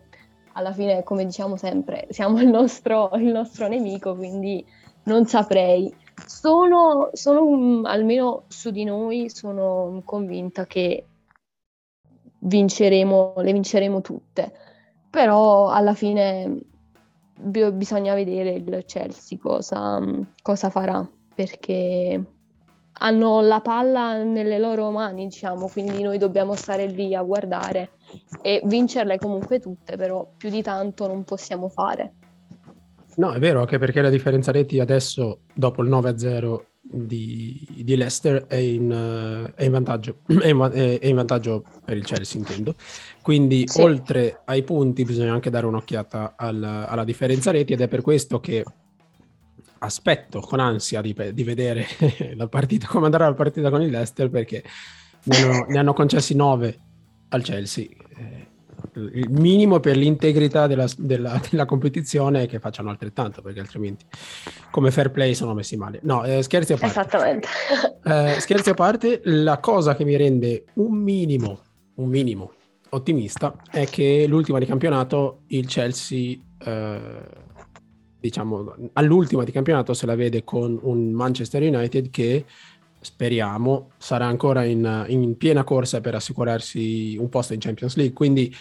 alla 0.54 0.74
fine, 0.74 1.04
come 1.04 1.26
diciamo 1.26 1.56
sempre, 1.56 2.08
siamo 2.10 2.40
il 2.42 2.48
nostro, 2.48 3.12
il 3.16 3.32
nostro 3.32 3.68
nemico, 3.68 4.16
quindi 4.16 4.66
non 5.04 5.26
saprei. 5.26 5.94
Sono, 6.26 7.10
sono, 7.14 7.82
almeno 7.84 8.44
su 8.48 8.72
di 8.72 8.84
noi, 8.84 9.30
sono 9.30 10.02
convinta 10.06 10.66
che 10.66 11.06
vinceremo, 12.40 13.34
le 13.38 13.52
vinceremo 13.52 14.02
tutte, 14.02 14.52
però 15.10 15.70
alla 15.70 15.94
fine 15.94 16.58
b- 17.36 17.72
bisogna 17.72 18.14
vedere 18.14 18.52
il 18.52 18.84
Chelsea 18.86 19.38
cosa, 19.40 20.00
cosa 20.42 20.70
farà, 20.70 21.08
perché 21.34 22.24
hanno 23.02 23.42
la 23.42 23.62
palla 23.62 24.24
nelle 24.24 24.60
loro 24.60 24.92
mani, 24.92 25.26
diciamo, 25.26 25.68
quindi 25.68 26.02
noi 26.02 26.18
dobbiamo 26.18 26.56
stare 26.56 26.86
lì 26.86 27.16
a 27.16 27.22
guardare 27.22 27.92
e 28.42 28.62
vincerle 28.66 29.18
comunque 29.18 29.60
tutte, 29.60 29.96
però 29.96 30.28
più 30.38 30.50
di 30.50 30.62
tanto 30.62 31.08
non 31.08 31.24
possiamo 31.24 31.70
fare. 31.70 32.16
No, 33.20 33.34
è 33.34 33.40
vero, 33.40 33.60
anche 33.60 33.78
perché 33.78 34.02
la 34.02 34.10
differenza 34.10 34.54
reti 34.54 34.80
adesso, 34.80 35.42
dopo 35.54 35.84
il 35.84 35.90
9-0 35.90 36.64
di, 36.82 37.68
di 37.70 37.98
Leicester, 37.98 38.46
è 38.48 38.56
in, 38.56 39.52
è 39.56 39.64
in, 39.66 39.72
vantaggio, 39.72 40.20
è 40.40 40.48
in, 40.48 40.72
è 40.72 41.06
in, 41.06 41.16
vantaggio 41.16 41.66
per 41.84 41.98
il 41.98 42.06
Chelsea, 42.06 42.40
intendo. 42.40 42.76
Quindi, 43.22 43.68
sì. 43.68 43.82
oltre 43.82 44.40
ai 44.46 44.64
punti, 44.64 45.04
bisogna 45.04 45.34
anche 45.34 45.50
dare 45.50 45.66
un'occhiata 45.66 46.36
al, 46.38 46.64
alla 46.64 47.04
differenza 47.04 47.52
reti 47.52 47.74
ed 47.74 47.82
è 47.82 47.90
per 47.90 48.02
questo 48.02 48.40
che 48.40 48.64
aspetto 49.80 50.40
con 50.40 50.62
ansia 50.62 51.02
di, 51.02 51.14
di 51.34 51.44
vedere 51.44 51.88
la 52.36 52.48
partita, 52.48 52.88
come 52.88 53.08
andrà 53.08 53.28
la 53.28 53.34
partita 53.34 53.70
con 53.70 53.82
il 53.82 53.90
Leicester, 53.90 54.30
perché 54.30 54.64
ne 55.24 55.36
hanno, 55.36 55.66
ne 55.68 55.78
hanno 55.78 55.92
concessi 55.92 56.36
9 56.36 56.80
al 57.28 57.44
Chelsea. 57.44 57.84
Eh, 57.84 58.48
il 59.14 59.30
minimo 59.30 59.80
per 59.80 59.96
l'integrità 59.96 60.68
della, 60.68 60.88
della, 60.98 61.40
della, 61.50 61.66
competizione 61.66 62.44
è 62.44 62.48
che 62.48 62.60
facciano 62.60 62.90
altrettanto, 62.90 63.42
perché 63.42 63.60
altrimenti 63.60 64.06
come 64.72 64.92
fair 64.92 65.12
play 65.12 65.34
sono 65.34 65.54
messi 65.54 65.78
male. 65.78 66.00
No, 66.04 66.24
eh, 66.24 66.42
scherzi 66.44 66.74
a 66.74 66.78
parte. 66.78 67.00
Esattamente. 67.00 67.48
Eh, 68.04 68.40
scherzi 68.40 68.70
a 68.70 68.74
parte, 68.74 69.22
la 69.24 69.60
cosa 69.60 69.96
che 69.96 70.04
mi 70.04 70.16
rende 70.16 70.66
un 70.76 70.96
minimo, 70.98 71.60
un 71.96 72.10
minimo 72.10 72.54
ottimista 72.90 73.56
è 73.70 73.86
che 73.86 74.26
l'ultima 74.28 74.60
di 74.60 74.66
campionato 74.66 75.42
il 75.48 75.68
Chelsea, 75.68 76.38
eh, 76.64 77.22
diciamo, 78.20 78.76
all'ultima 78.94 79.44
di 79.44 79.52
campionato 79.52 79.94
se 79.94 80.06
la 80.06 80.16
vede 80.16 80.44
con 80.44 80.78
un 80.82 81.12
Manchester 81.12 81.62
United 81.62 82.10
che 82.10 82.46
speriamo, 83.02 83.92
sarà 83.98 84.26
ancora 84.26 84.64
in, 84.64 85.06
in, 85.08 85.38
piena 85.38 85.64
corsa 85.64 86.02
per 86.02 86.16
assicurarsi 86.16 87.16
un 87.18 87.30
posto 87.30 87.54
in 87.54 87.60
Champions 87.60 87.96
League. 87.96 88.14
Quindi 88.14 88.54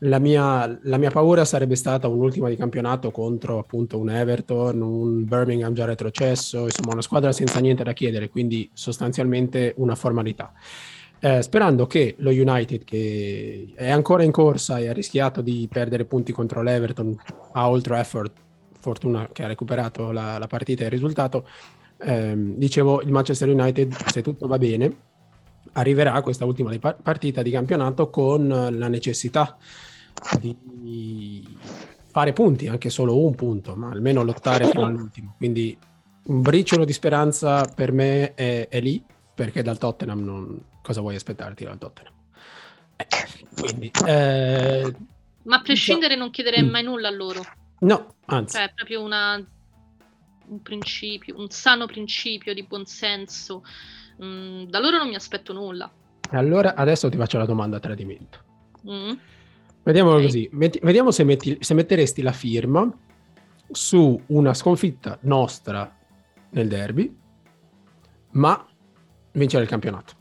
la 0.00 0.18
mia, 0.18 0.78
la 0.82 0.98
mia, 0.98 1.10
paura 1.10 1.44
sarebbe 1.44 1.74
stata 1.74 2.06
un'ultima 2.06 2.48
di 2.48 2.56
campionato 2.56 3.10
contro 3.10 3.58
appunto 3.58 3.98
un 3.98 4.10
Everton, 4.10 4.80
un 4.82 5.24
Birmingham 5.24 5.72
già 5.72 5.86
retrocesso, 5.86 6.64
insomma 6.64 6.92
una 6.92 7.02
squadra 7.02 7.32
senza 7.32 7.60
niente 7.60 7.82
da 7.82 7.94
chiedere, 7.94 8.28
quindi 8.28 8.68
sostanzialmente 8.74 9.72
una 9.78 9.94
formalità. 9.94 10.52
Eh, 11.18 11.40
sperando 11.40 11.86
che 11.86 12.14
lo 12.18 12.30
United, 12.30 12.84
che 12.84 13.72
è 13.74 13.90
ancora 13.90 14.22
in 14.22 14.32
corsa 14.32 14.78
e 14.78 14.88
ha 14.88 14.92
rischiato 14.92 15.40
di 15.40 15.66
perdere 15.70 16.04
punti 16.04 16.30
contro 16.30 16.62
l'Everton 16.62 17.16
a 17.52 17.70
Old 17.70 17.82
Trafford, 17.82 18.32
fortuna 18.78 19.30
che 19.32 19.44
ha 19.44 19.46
recuperato 19.46 20.12
la, 20.12 20.36
la 20.36 20.46
partita 20.46 20.82
e 20.82 20.86
il 20.86 20.90
risultato, 20.90 21.48
ehm, 22.02 22.56
dicevo, 22.56 23.00
il 23.00 23.10
Manchester 23.10 23.48
United, 23.48 23.94
se 24.08 24.20
tutto 24.20 24.46
va 24.46 24.58
bene, 24.58 24.94
arriverà 25.72 26.12
a 26.12 26.22
questa 26.22 26.44
ultima 26.44 26.70
partita 26.78 27.40
di 27.40 27.50
campionato 27.50 28.10
con 28.10 28.46
la 28.46 28.88
necessità 28.88 29.56
di 30.40 31.56
fare 32.06 32.32
punti, 32.32 32.68
anche 32.68 32.90
solo 32.90 33.24
un 33.24 33.34
punto, 33.34 33.76
ma 33.76 33.90
almeno 33.90 34.22
lottare 34.22 34.66
fino 34.68 34.84
all'ultimo. 34.84 35.34
Quindi 35.36 35.76
un 36.24 36.40
briciolo 36.40 36.84
di 36.84 36.92
speranza 36.92 37.64
per 37.64 37.92
me 37.92 38.34
è, 38.34 38.68
è 38.68 38.80
lì, 38.80 39.02
perché 39.34 39.62
dal 39.62 39.78
Tottenham 39.78 40.24
non... 40.24 40.64
cosa 40.82 41.00
vuoi 41.00 41.14
aspettarti 41.14 41.64
dal 41.64 41.78
Tottenham? 41.78 42.14
Eh, 42.96 43.06
quindi, 43.60 43.90
eh... 44.06 44.94
Ma 45.42 45.56
a 45.56 45.60
prescindere 45.60 46.16
non 46.16 46.30
chiederei 46.30 46.64
mai 46.64 46.82
nulla 46.82 47.08
a 47.08 47.12
loro. 47.12 47.44
No, 47.80 48.14
anzi. 48.24 48.56
Cioè, 48.56 48.70
è 48.70 48.72
proprio 48.74 49.02
una 49.02 49.44
un 50.48 50.62
principio, 50.62 51.38
un 51.38 51.50
sano 51.50 51.86
principio 51.86 52.54
di 52.54 52.62
buonsenso. 52.62 53.64
Mm, 54.22 54.64
da 54.64 54.78
loro 54.78 54.98
non 54.98 55.08
mi 55.08 55.14
aspetto 55.14 55.52
nulla. 55.52 55.90
Allora 56.30 56.74
adesso 56.74 57.08
ti 57.08 57.16
faccio 57.16 57.38
la 57.38 57.46
domanda 57.46 57.76
a 57.76 57.80
tradimento. 57.80 58.44
Mm. 58.88 59.12
Vediamo 59.86 60.10
okay. 60.14 60.24
così, 60.24 60.48
Metti, 60.50 60.80
vediamo 60.82 61.12
se, 61.12 61.22
metti, 61.22 61.58
se 61.60 61.72
metteresti 61.72 62.20
la 62.20 62.32
firma 62.32 62.92
su 63.70 64.20
una 64.26 64.52
sconfitta 64.52 65.16
nostra 65.22 65.96
nel 66.50 66.66
derby, 66.66 67.16
ma 68.32 68.66
vincere 69.30 69.62
il 69.62 69.68
campionato. 69.68 70.14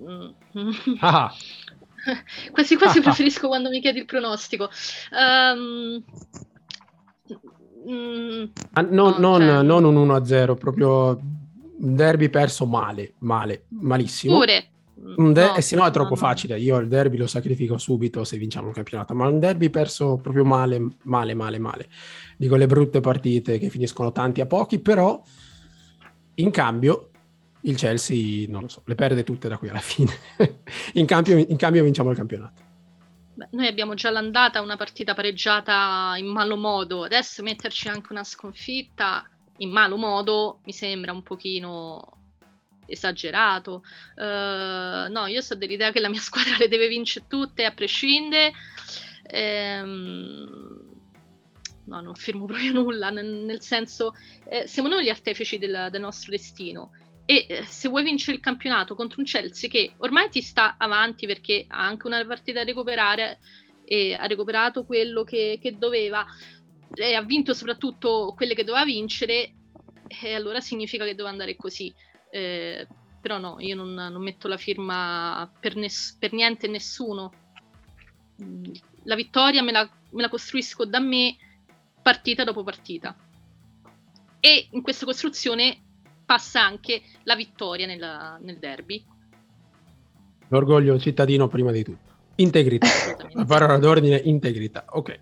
Mm. 0.00 0.70
Ah. 1.00 1.30
quasi 2.52 2.76
quasi 2.76 2.98
ah. 2.98 3.02
preferisco 3.02 3.48
quando 3.48 3.68
mi 3.68 3.82
chiedi 3.82 3.98
il 3.98 4.06
pronostico. 4.06 4.70
Um, 5.12 6.02
Mm, 7.88 8.46
ah, 8.72 8.80
non, 8.80 9.14
no, 9.18 9.36
non, 9.36 9.40
cioè... 9.40 9.62
non, 9.62 9.84
un 9.84 10.08
1-0, 10.08 10.56
proprio 10.56 11.20
un 11.78 11.94
derby 11.94 12.28
perso 12.28 12.66
male, 12.66 13.14
male, 13.18 13.66
malissimo. 13.68 14.38
Pure. 14.38 14.70
Un 14.98 15.32
de- 15.32 15.44
no, 15.44 15.56
eh, 15.56 15.60
se 15.60 15.76
no 15.76 15.84
è 15.84 15.90
troppo 15.90 16.10
no, 16.10 16.16
facile, 16.16 16.58
io 16.58 16.78
il 16.78 16.88
derby 16.88 17.18
lo 17.18 17.26
sacrifico 17.26 17.76
subito 17.76 18.24
se 18.24 18.38
vinciamo 18.38 18.68
il 18.68 18.74
campionato, 18.74 19.14
ma 19.14 19.26
un 19.26 19.38
derby 19.38 19.68
perso 19.68 20.16
proprio 20.16 20.44
male, 20.44 20.80
male, 21.02 21.34
male, 21.34 21.58
male. 21.58 21.88
Dico 22.38 22.56
le 22.56 22.66
brutte 22.66 23.00
partite 23.00 23.58
che 23.58 23.68
finiscono 23.68 24.10
tanti 24.10 24.40
a 24.40 24.46
pochi, 24.46 24.78
però 24.78 25.22
in 26.36 26.50
cambio 26.50 27.10
il 27.62 27.76
Chelsea, 27.76 28.46
non 28.48 28.62
lo 28.62 28.68
so, 28.68 28.82
le 28.86 28.94
perde 28.94 29.22
tutte 29.22 29.48
da 29.48 29.58
qui 29.58 29.68
alla 29.68 29.80
fine. 29.80 30.12
in, 30.94 31.04
cambio, 31.04 31.36
in 31.36 31.56
cambio 31.56 31.82
vinciamo 31.82 32.10
il 32.10 32.16
campionato. 32.16 32.62
Beh, 33.34 33.48
noi 33.50 33.66
abbiamo 33.66 33.92
già 33.92 34.08
l'andata 34.08 34.62
una 34.62 34.76
partita 34.76 35.12
pareggiata 35.12 36.14
in 36.16 36.26
malo 36.26 36.56
modo, 36.56 37.04
adesso 37.04 37.42
metterci 37.42 37.88
anche 37.88 38.12
una 38.12 38.24
sconfitta 38.24 39.28
in 39.58 39.70
malo 39.70 39.96
modo 39.96 40.60
mi 40.64 40.72
sembra 40.72 41.12
un 41.12 41.22
pochino 41.22 42.16
esagerato. 42.86 43.82
Uh, 44.16 45.10
no, 45.10 45.26
io 45.26 45.40
so 45.40 45.54
dell'idea 45.54 45.92
che 45.92 46.00
la 46.00 46.08
mia 46.08 46.20
squadra 46.20 46.56
le 46.58 46.68
deve 46.68 46.88
vincere 46.88 47.26
tutte 47.28 47.64
a 47.64 47.72
prescindere. 47.72 48.52
Ehm, 49.28 50.94
no, 51.84 52.00
non 52.00 52.14
firmo 52.14 52.46
proprio 52.46 52.72
nulla, 52.72 53.10
nel, 53.10 53.26
nel 53.26 53.60
senso, 53.60 54.14
eh, 54.48 54.66
siamo 54.66 54.88
noi 54.88 55.04
gli 55.04 55.08
artefici 55.08 55.58
del, 55.58 55.88
del 55.90 56.00
nostro 56.00 56.30
destino 56.30 56.90
e 57.28 57.44
eh, 57.48 57.64
se 57.64 57.88
vuoi 57.88 58.04
vincere 58.04 58.36
il 58.36 58.42
campionato 58.42 58.94
contro 58.94 59.18
un 59.18 59.26
Chelsea 59.26 59.68
che 59.68 59.94
ormai 59.98 60.30
ti 60.30 60.40
sta 60.40 60.76
avanti 60.78 61.26
perché 61.26 61.64
ha 61.68 61.84
anche 61.84 62.06
una 62.06 62.24
partita 62.24 62.60
da 62.60 62.64
recuperare 62.64 63.40
e 63.84 64.14
ha 64.14 64.26
recuperato 64.26 64.84
quello 64.84 65.24
che, 65.24 65.58
che 65.60 65.76
doveva 65.76 66.24
e 66.94 67.14
ha 67.14 67.22
vinto 67.22 67.52
soprattutto 67.52 68.32
quelle 68.36 68.54
che 68.54 68.62
doveva 68.62 68.84
vincere 68.84 69.54
e 70.06 70.34
allora 70.34 70.60
significa 70.60 71.04
che 71.04 71.16
deve 71.16 71.28
andare 71.28 71.56
così 71.56 71.92
eh, 72.36 72.86
però 73.20 73.38
no, 73.38 73.56
io 73.58 73.74
non, 73.74 73.94
non 73.94 74.22
metto 74.22 74.46
la 74.48 74.56
firma 74.56 75.50
per, 75.58 75.74
ness- 75.76 76.16
per 76.18 76.32
niente 76.32 76.68
nessuno 76.68 77.32
la 79.04 79.14
vittoria 79.14 79.62
me 79.62 79.72
la, 79.72 79.88
me 80.10 80.22
la 80.22 80.28
costruisco 80.28 80.84
da 80.84 81.00
me 81.00 81.36
partita 82.02 82.44
dopo 82.44 82.62
partita 82.62 83.16
e 84.40 84.68
in 84.70 84.82
questa 84.82 85.06
costruzione 85.06 85.80
passa 86.26 86.62
anche 86.62 87.02
la 87.22 87.34
vittoria 87.34 87.86
nella, 87.86 88.38
nel 88.40 88.58
derby. 88.58 89.02
L'orgoglio 90.48 90.98
cittadino 90.98 91.48
prima 91.48 91.72
di 91.72 91.82
tutto. 91.82 92.14
Integrità. 92.36 92.86
La 93.32 93.44
parola 93.44 93.78
d'ordine, 93.78 94.20
integrità. 94.24 94.84
Ok. 94.90 95.18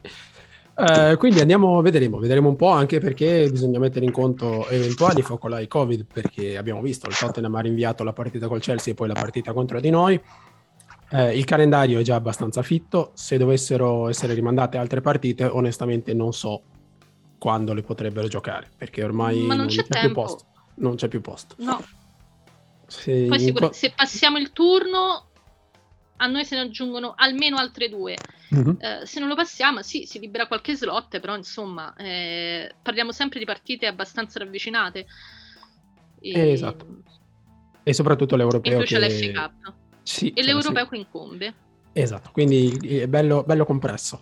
Uh, 0.76 1.16
quindi 1.18 1.38
andiamo, 1.40 1.80
vedremo, 1.82 2.18
vedremo 2.18 2.48
un 2.48 2.56
po' 2.56 2.70
anche 2.70 2.98
perché 2.98 3.48
bisogna 3.48 3.78
mettere 3.78 4.04
in 4.04 4.10
conto 4.10 4.66
eventuali 4.68 5.22
focolai 5.22 5.68
Covid 5.68 6.04
perché 6.12 6.56
abbiamo 6.56 6.82
visto 6.82 7.08
il 7.08 7.16
Tottenham 7.16 7.54
ha 7.54 7.60
rinviato 7.60 8.02
la 8.02 8.12
partita 8.12 8.48
col 8.48 8.60
Chelsea 8.60 8.92
e 8.92 8.96
poi 8.96 9.06
la 9.06 9.14
partita 9.14 9.52
contro 9.52 9.78
di 9.78 9.90
noi. 9.90 10.20
Uh, 11.10 11.28
il 11.28 11.44
calendario 11.44 12.00
è 12.00 12.02
già 12.02 12.16
abbastanza 12.16 12.62
fitto, 12.62 13.12
se 13.14 13.36
dovessero 13.36 14.08
essere 14.08 14.34
rimandate 14.34 14.76
altre 14.76 15.00
partite 15.00 15.44
onestamente 15.44 16.12
non 16.12 16.32
so 16.32 16.62
quando 17.38 17.72
le 17.72 17.82
potrebbero 17.82 18.26
giocare 18.26 18.68
perché 18.76 19.04
ormai 19.04 19.42
Ma 19.42 19.54
non, 19.54 19.66
c'è, 19.66 19.84
c'è 19.84 20.00
più 20.00 20.12
posto. 20.12 20.44
non 20.76 20.96
c'è 20.96 21.06
più 21.08 21.20
posto. 21.20 21.54
No. 21.58 21.80
Se, 22.86 23.26
Poi 23.28 23.38
sicur- 23.38 23.72
se 23.72 23.92
passiamo 23.94 24.38
il 24.38 24.50
turno, 24.52 25.28
a 26.16 26.26
noi 26.26 26.44
se 26.44 26.54
ne 26.56 26.62
aggiungono 26.62 27.14
almeno 27.16 27.56
altre 27.56 27.88
due. 27.88 28.16
Mm-hmm. 28.54 28.74
Eh, 28.78 29.00
se 29.04 29.20
non 29.20 29.28
lo 29.28 29.34
passiamo, 29.34 29.82
sì, 29.82 30.04
si 30.06 30.18
libera 30.20 30.46
qualche 30.46 30.76
slot, 30.76 31.18
però 31.20 31.36
insomma, 31.36 31.94
eh, 31.96 32.74
parliamo 32.80 33.12
sempre 33.12 33.38
di 33.38 33.44
partite 33.44 33.86
abbastanza 33.86 34.38
ravvicinate. 34.38 35.06
E... 36.20 36.50
Esatto. 36.52 37.02
E 37.82 37.92
soprattutto 37.92 38.36
l'europeo. 38.36 38.72
E 38.72 38.76
poi 38.76 38.86
che... 38.86 38.96
c'è. 38.96 39.50
Sì, 40.02 40.30
e 40.30 40.42
l'europeo 40.42 40.86
che 40.88 40.96
incombe. 40.96 41.54
Esatto, 41.96 42.30
quindi 42.32 42.76
è 42.98 43.06
bello, 43.06 43.44
bello 43.46 43.64
compresso. 43.64 44.18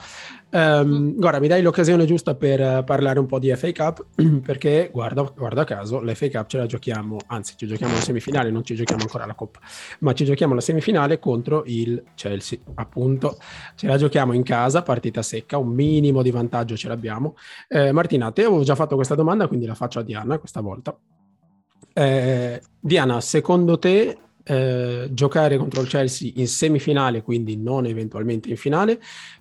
Um, 0.50 1.14
guarda, 1.14 1.40
mi 1.40 1.48
dai 1.48 1.62
l'occasione 1.62 2.04
giusta 2.04 2.35
per 2.35 2.85
parlare 2.85 3.18
un 3.18 3.24
po' 3.24 3.38
di 3.38 3.50
FA 3.56 3.72
Cup, 3.72 4.04
perché 4.44 4.90
guarda, 4.92 5.22
guarda 5.22 5.64
caso, 5.64 6.02
l'FA 6.02 6.28
Cup 6.28 6.48
ce 6.48 6.58
la 6.58 6.66
giochiamo, 6.66 7.16
anzi 7.28 7.54
ci 7.56 7.66
giochiamo 7.66 7.94
la 7.94 8.02
semifinale, 8.02 8.50
non 8.50 8.62
ci 8.62 8.74
giochiamo 8.74 9.00
ancora 9.00 9.24
la 9.24 9.35
Coppa, 9.35 9.61
ma 10.00 10.12
ci 10.12 10.26
giochiamo 10.26 10.52
la 10.52 10.61
semifinale 10.61 11.18
contro 11.18 11.62
il 11.64 12.02
Chelsea, 12.14 12.58
appunto. 12.74 13.38
Ce 13.74 13.87
la 13.87 13.96
giochiamo 13.96 14.35
in 14.35 14.42
casa, 14.42 14.82
partita 14.82 15.22
secca, 15.22 15.56
un 15.56 15.68
minimo 15.68 16.20
di 16.20 16.30
vantaggio 16.30 16.76
ce 16.76 16.88
l'abbiamo. 16.88 17.37
Eh, 17.68 17.90
Martina, 17.92 18.30
te 18.32 18.44
avevo 18.44 18.62
già 18.64 18.74
fatto 18.74 18.96
questa 18.96 19.14
domanda, 19.14 19.48
quindi 19.48 19.64
la 19.64 19.74
faccio 19.74 19.98
a 19.98 20.02
Diana 20.02 20.38
questa 20.38 20.61
volta. 20.61 20.94
Eh, 21.94 22.61
Diana, 22.78 23.18
secondo 23.22 23.78
te 23.78 24.18
eh, 24.44 25.09
giocare 25.11 25.57
contro 25.57 25.81
il 25.83 25.88
Chelsea 25.88 26.33
in 26.37 26.48
semifinale, 26.48 27.22
quindi 27.22 27.57
non 27.57 27.87
eventualmente 27.87 28.48
in 28.48 28.57
finale, 28.57 29.00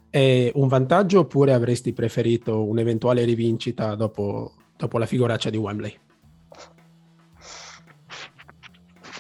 è 0.10 0.52
un 0.56 0.68
vantaggio 0.68 1.20
oppure 1.20 1.54
avresti 1.54 1.94
preferito 1.94 2.64
un'eventuale 2.64 3.24
rivincita 3.24 3.96
dopo, 3.96 4.54
dopo 4.76 4.98
la 4.98 5.06
figuraccia 5.06 5.50
di 5.50 5.58
Wembley? 5.58 6.00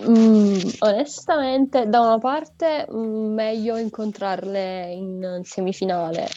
Mm, 0.08 0.58
onestamente, 0.80 1.88
da 1.88 2.00
una 2.00 2.18
parte 2.18 2.88
mm, 2.92 3.34
meglio 3.34 3.78
incontrarle 3.78 4.92
in 4.92 5.42
semifinale 5.44 6.28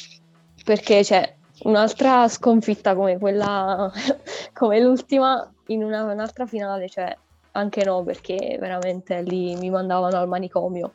perché 0.64 1.00
c'è 1.02 1.36
un'altra 1.62 2.28
sconfitta 2.28 2.94
come 2.94 3.18
quella, 3.18 3.90
come 4.52 4.80
l'ultima 4.80 5.50
in 5.68 5.82
una, 5.82 6.04
un'altra 6.04 6.46
finale, 6.46 6.88
cioè 6.88 7.16
anche 7.56 7.84
no, 7.84 8.02
perché 8.02 8.56
veramente 8.58 9.22
lì 9.22 9.54
mi 9.56 9.70
mandavano 9.70 10.16
al 10.16 10.28
manicomio. 10.28 10.94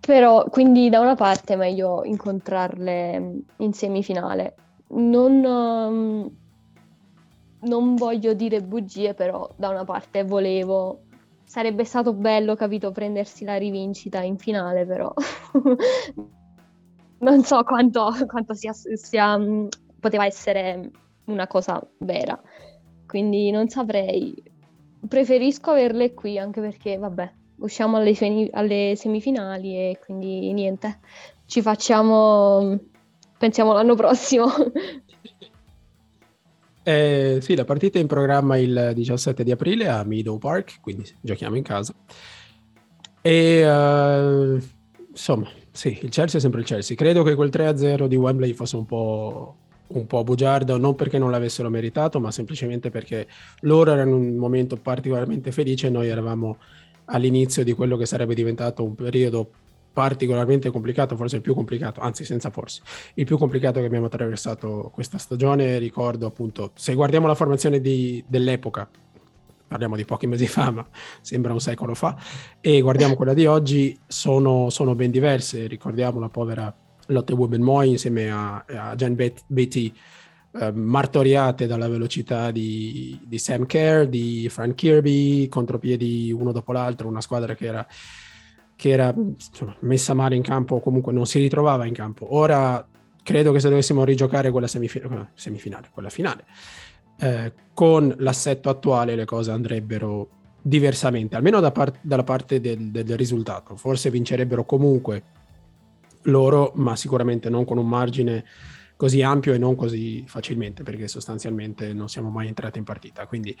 Però, 0.00 0.44
quindi 0.44 0.88
da 0.88 1.00
una 1.00 1.14
parte 1.14 1.54
è 1.54 1.56
meglio 1.56 2.04
incontrarle 2.04 3.18
mm, 3.18 3.38
in 3.58 3.72
semifinale. 3.72 4.54
Non, 4.88 5.44
um, 5.44 6.30
non 7.60 7.94
voglio 7.96 8.34
dire 8.34 8.62
bugie, 8.62 9.14
però 9.14 9.48
da 9.56 9.68
una 9.68 9.84
parte 9.84 10.24
volevo... 10.24 11.02
Sarebbe 11.44 11.84
stato 11.84 12.14
bello, 12.14 12.54
capito, 12.54 12.92
prendersi 12.92 13.44
la 13.44 13.56
rivincita 13.56 14.22
in 14.22 14.38
finale, 14.38 14.86
però 14.86 15.12
non 17.18 17.44
so 17.44 17.62
quanto, 17.62 18.10
quanto 18.26 18.54
sia, 18.54 18.72
sia, 18.72 19.36
mm, 19.36 19.66
poteva 20.00 20.24
essere 20.24 20.90
una 21.26 21.46
cosa 21.46 21.80
vera. 21.98 22.40
Quindi 23.06 23.50
non 23.50 23.68
saprei 23.68 24.51
preferisco 25.06 25.70
averle 25.70 26.14
qui 26.14 26.38
anche 26.38 26.60
perché, 26.60 26.96
vabbè, 26.96 27.32
usciamo 27.58 27.96
alle, 27.96 28.16
alle 28.52 28.94
semifinali 28.96 29.76
e 29.76 29.98
quindi 30.04 30.52
niente, 30.52 31.00
ci 31.46 31.62
facciamo, 31.62 32.78
pensiamo 33.38 33.72
l'anno 33.72 33.94
prossimo. 33.94 34.46
Eh, 36.84 37.38
sì, 37.40 37.54
la 37.54 37.64
partita 37.64 37.98
è 37.98 38.00
in 38.00 38.08
programma 38.08 38.56
il 38.56 38.90
17 38.92 39.44
di 39.44 39.52
aprile 39.52 39.86
a 39.86 40.02
Meadow 40.02 40.38
Park, 40.38 40.80
quindi 40.80 41.08
giochiamo 41.20 41.54
in 41.54 41.62
casa. 41.62 41.94
E 43.20 43.64
uh, 43.64 44.60
insomma, 45.08 45.48
sì, 45.70 45.96
il 46.02 46.10
Chelsea 46.10 46.38
è 46.38 46.42
sempre 46.42 46.60
il 46.60 46.66
Chelsea. 46.66 46.96
Credo 46.96 47.22
che 47.22 47.36
quel 47.36 47.50
3-0 47.50 48.06
di 48.06 48.16
Wembley 48.16 48.52
fosse 48.52 48.76
un 48.76 48.84
po' 48.84 49.56
un 49.98 50.06
po' 50.06 50.24
bugiardo, 50.24 50.76
non 50.76 50.94
perché 50.94 51.18
non 51.18 51.30
l'avessero 51.30 51.68
meritato, 51.70 52.20
ma 52.20 52.30
semplicemente 52.30 52.90
perché 52.90 53.26
loro 53.60 53.92
erano 53.92 54.16
in 54.16 54.22
un 54.22 54.36
momento 54.36 54.76
particolarmente 54.76 55.52
felice 55.52 55.88
e 55.88 55.90
noi 55.90 56.08
eravamo 56.08 56.58
all'inizio 57.06 57.64
di 57.64 57.72
quello 57.72 57.96
che 57.96 58.06
sarebbe 58.06 58.34
diventato 58.34 58.84
un 58.84 58.94
periodo 58.94 59.50
particolarmente 59.92 60.70
complicato, 60.70 61.16
forse 61.16 61.36
il 61.36 61.42
più 61.42 61.54
complicato, 61.54 62.00
anzi 62.00 62.24
senza 62.24 62.50
forse, 62.50 62.82
il 63.14 63.26
più 63.26 63.36
complicato 63.36 63.80
che 63.80 63.86
abbiamo 63.86 64.06
attraversato 64.06 64.90
questa 64.92 65.18
stagione. 65.18 65.78
Ricordo 65.78 66.26
appunto, 66.26 66.72
se 66.74 66.94
guardiamo 66.94 67.26
la 67.26 67.34
formazione 67.34 67.80
di, 67.80 68.24
dell'epoca, 68.26 68.88
parliamo 69.68 69.96
di 69.96 70.04
pochi 70.04 70.26
mesi 70.26 70.46
fa, 70.48 70.70
ma 70.70 70.86
sembra 71.20 71.52
un 71.52 71.60
secolo 71.60 71.94
fa, 71.94 72.16
e 72.60 72.80
guardiamo 72.80 73.14
quella 73.14 73.34
di 73.34 73.46
oggi, 73.46 73.98
sono, 74.06 74.70
sono 74.70 74.94
ben 74.94 75.10
diverse. 75.10 75.66
Ricordiamo 75.66 76.20
la 76.20 76.28
povera 76.28 76.74
Lotte 77.12 77.34
Moy 77.34 77.90
insieme 77.90 78.30
a, 78.30 78.64
a 78.66 78.94
Jen 78.94 79.14
Beatty 79.46 79.92
eh, 80.54 80.70
martoriate 80.70 81.66
dalla 81.66 81.88
velocità 81.88 82.50
di, 82.50 83.18
di, 83.24 83.38
Sam 83.38 83.64
Kerr, 83.64 84.04
di 84.06 84.48
Frank 84.50 84.74
Kirby, 84.74 85.48
contropiedi 85.48 86.30
uno 86.30 86.52
dopo 86.52 86.72
l'altro, 86.72 87.08
una 87.08 87.22
squadra 87.22 87.54
che 87.54 87.66
era, 87.66 87.86
che 88.76 88.90
era 88.90 89.14
insomma, 89.16 89.74
messa 89.80 90.12
male 90.12 90.34
in 90.34 90.42
campo 90.42 90.80
comunque 90.80 91.12
non 91.12 91.24
si 91.24 91.38
ritrovava 91.38 91.86
in 91.86 91.94
campo. 91.94 92.34
Ora 92.34 92.86
credo 93.22 93.50
che 93.52 93.60
se 93.60 93.70
dovessimo 93.70 94.04
rigiocare 94.04 94.50
quella 94.50 94.66
semifin- 94.66 95.28
semifinale, 95.32 95.88
quella 95.90 96.10
finale, 96.10 96.44
eh, 97.18 97.52
con 97.72 98.14
l'assetto 98.18 98.68
attuale 98.68 99.14
le 99.14 99.24
cose 99.24 99.52
andrebbero 99.52 100.28
diversamente, 100.60 101.34
almeno 101.34 101.60
da 101.60 101.72
par- 101.72 101.98
dalla 102.02 102.24
parte 102.24 102.60
del, 102.60 102.90
del 102.90 103.16
risultato. 103.16 103.74
Forse 103.76 104.10
vincerebbero 104.10 104.66
comunque 104.66 105.22
loro, 106.22 106.72
ma 106.76 106.96
sicuramente 106.96 107.48
non 107.50 107.64
con 107.64 107.78
un 107.78 107.88
margine 107.88 108.44
così 108.96 109.22
ampio 109.22 109.52
e 109.52 109.58
non 109.58 109.74
così 109.74 110.24
facilmente, 110.26 110.82
perché 110.82 111.08
sostanzialmente 111.08 111.92
non 111.92 112.08
siamo 112.08 112.30
mai 112.30 112.46
entrati 112.46 112.78
in 112.78 112.84
partita. 112.84 113.26
Quindi 113.26 113.56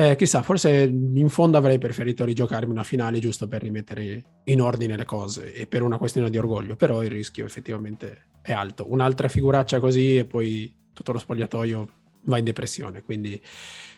eh, 0.00 0.14
chissà, 0.14 0.42
forse 0.42 0.82
in 0.82 1.28
fondo 1.28 1.56
avrei 1.56 1.78
preferito 1.78 2.24
rigiocarmi 2.24 2.70
una 2.70 2.84
finale 2.84 3.18
giusto 3.18 3.48
per 3.48 3.62
rimettere 3.62 4.22
in 4.44 4.60
ordine 4.60 4.96
le 4.96 5.04
cose 5.04 5.52
e 5.52 5.66
per 5.66 5.82
una 5.82 5.98
questione 5.98 6.30
di 6.30 6.38
orgoglio, 6.38 6.76
però 6.76 7.02
il 7.02 7.10
rischio 7.10 7.44
effettivamente 7.44 8.26
è 8.42 8.52
alto. 8.52 8.86
Un'altra 8.92 9.26
figuraccia 9.26 9.80
così 9.80 10.18
e 10.18 10.24
poi 10.24 10.72
tutto 10.92 11.12
lo 11.12 11.18
spogliatoio 11.18 11.88
va 12.22 12.38
in 12.38 12.44
depressione, 12.44 13.02
quindi 13.02 13.40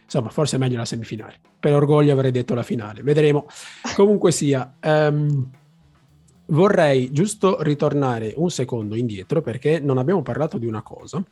insomma 0.05 0.31
forse 0.31 0.57
è 0.57 0.59
meglio 0.59 0.79
la 0.79 0.87
semifinale. 0.87 1.39
Per 1.59 1.75
orgoglio 1.75 2.13
avrei 2.13 2.31
detto 2.31 2.55
la 2.55 2.63
finale, 2.63 3.03
vedremo. 3.03 3.47
Comunque 3.95 4.33
sia... 4.33 4.77
Um, 4.83 5.51
Vorrei 6.51 7.13
giusto 7.13 7.63
ritornare 7.63 8.33
un 8.37 8.51
secondo 8.51 8.97
indietro 8.97 9.41
perché 9.41 9.79
non 9.79 9.99
abbiamo 9.99 10.23
parlato 10.23 10.59
di 10.59 10.67
una 10.67 10.83
cosa 10.83 11.23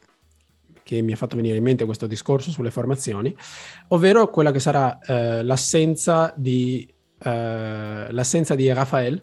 che 0.84 1.02
mi 1.02 1.12
ha 1.12 1.16
fatto 1.16 1.34
venire 1.34 1.56
in 1.56 1.62
mente 1.62 1.84
questo 1.84 2.06
discorso 2.06 2.50
sulle 2.50 2.70
formazioni, 2.70 3.36
ovvero 3.88 4.30
quella 4.30 4.52
che 4.52 4.60
sarà 4.60 4.98
eh, 5.00 5.42
l'assenza, 5.42 6.32
di, 6.36 6.88
eh, 7.24 8.06
l'assenza 8.10 8.54
di 8.54 8.72
Rafael, 8.72 9.20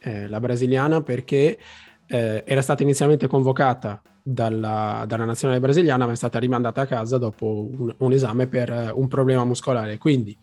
eh, 0.00 0.28
la 0.28 0.40
brasiliana, 0.40 1.02
perché 1.02 1.56
eh, 2.08 2.42
era 2.44 2.60
stata 2.60 2.82
inizialmente 2.82 3.26
convocata 3.28 4.02
dalla, 4.20 5.04
dalla, 5.06 5.24
nazionale 5.24 5.60
brasiliana, 5.60 6.04
ma 6.04 6.12
è 6.12 6.16
stata 6.16 6.38
rimandata 6.38 6.82
a 6.82 6.86
casa 6.86 7.16
dopo 7.16 7.70
un, 7.70 7.94
un 7.96 8.12
esame 8.12 8.48
per 8.48 8.70
eh, 8.70 8.90
un 8.92 9.06
problema 9.06 9.44
muscolare. 9.44 9.98
Quindi 9.98 10.36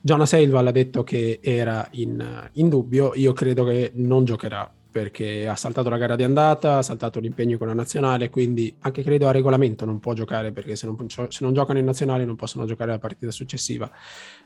Jonas 0.00 0.32
Elval 0.34 0.66
ha 0.66 0.72
detto 0.72 1.02
che 1.02 1.40
era 1.42 1.86
in, 1.92 2.48
in, 2.52 2.68
dubbio, 2.68 3.12
io 3.14 3.32
credo 3.32 3.64
che 3.64 3.90
non 3.94 4.24
giocherà 4.24 4.70
perché 4.96 5.46
ha 5.46 5.56
saltato 5.56 5.90
la 5.90 5.98
gara 5.98 6.16
di 6.16 6.22
andata, 6.22 6.78
ha 6.78 6.82
saltato 6.82 7.20
l'impegno 7.20 7.58
con 7.58 7.66
la 7.66 7.74
nazionale, 7.74 8.30
quindi 8.30 8.74
anche 8.80 9.02
credo 9.02 9.28
a 9.28 9.30
regolamento 9.30 9.84
non 9.84 10.00
può 10.00 10.14
giocare 10.14 10.52
perché 10.52 10.74
se 10.74 10.86
non, 10.86 10.96
se 11.06 11.38
non 11.40 11.52
giocano 11.52 11.78
in 11.78 11.84
nazionale 11.84 12.24
non 12.24 12.34
possono 12.34 12.64
giocare 12.64 12.92
la 12.92 12.98
partita 12.98 13.30
successiva 13.30 13.90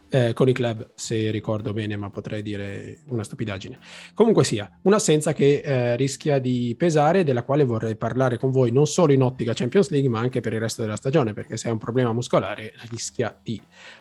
eh, 0.09 0.33
con 0.33 0.49
i 0.49 0.53
club, 0.53 0.91
se 0.97 1.31
ricordo 1.31 1.73
bene, 1.73 1.97
ma 1.97 2.11
potrei 2.11 2.43
dire 2.43 2.99
una 3.11 3.23
stupidaggine. 3.23 3.79
Comunque 4.13 4.43
sia, 4.43 4.69
un'assenza 4.83 5.33
che 5.33 5.63
eh, 5.65 5.95
rischia 5.95 6.41
di 6.41 6.75
pesare, 6.77 7.23
della 7.23 7.45
quale 7.45 7.63
vorrei 7.63 7.95
parlare 7.95 8.37
con 8.37 8.51
voi 8.51 8.73
non 8.73 8.89
solo 8.89 9.13
in 9.13 9.23
ottica 9.23 9.53
Champions 9.55 9.91
League, 9.91 10.09
ma 10.09 10.19
anche 10.19 10.41
per 10.41 10.53
il 10.53 10.59
resto 10.59 10.83
della 10.83 10.97
stagione, 10.97 11.33
perché 11.33 11.57
se 11.57 11.69
è 11.69 11.73
un 11.73 11.79
problema 11.79 12.13
muscolare 12.13 12.73
rischia 12.91 13.39
di 13.41 13.61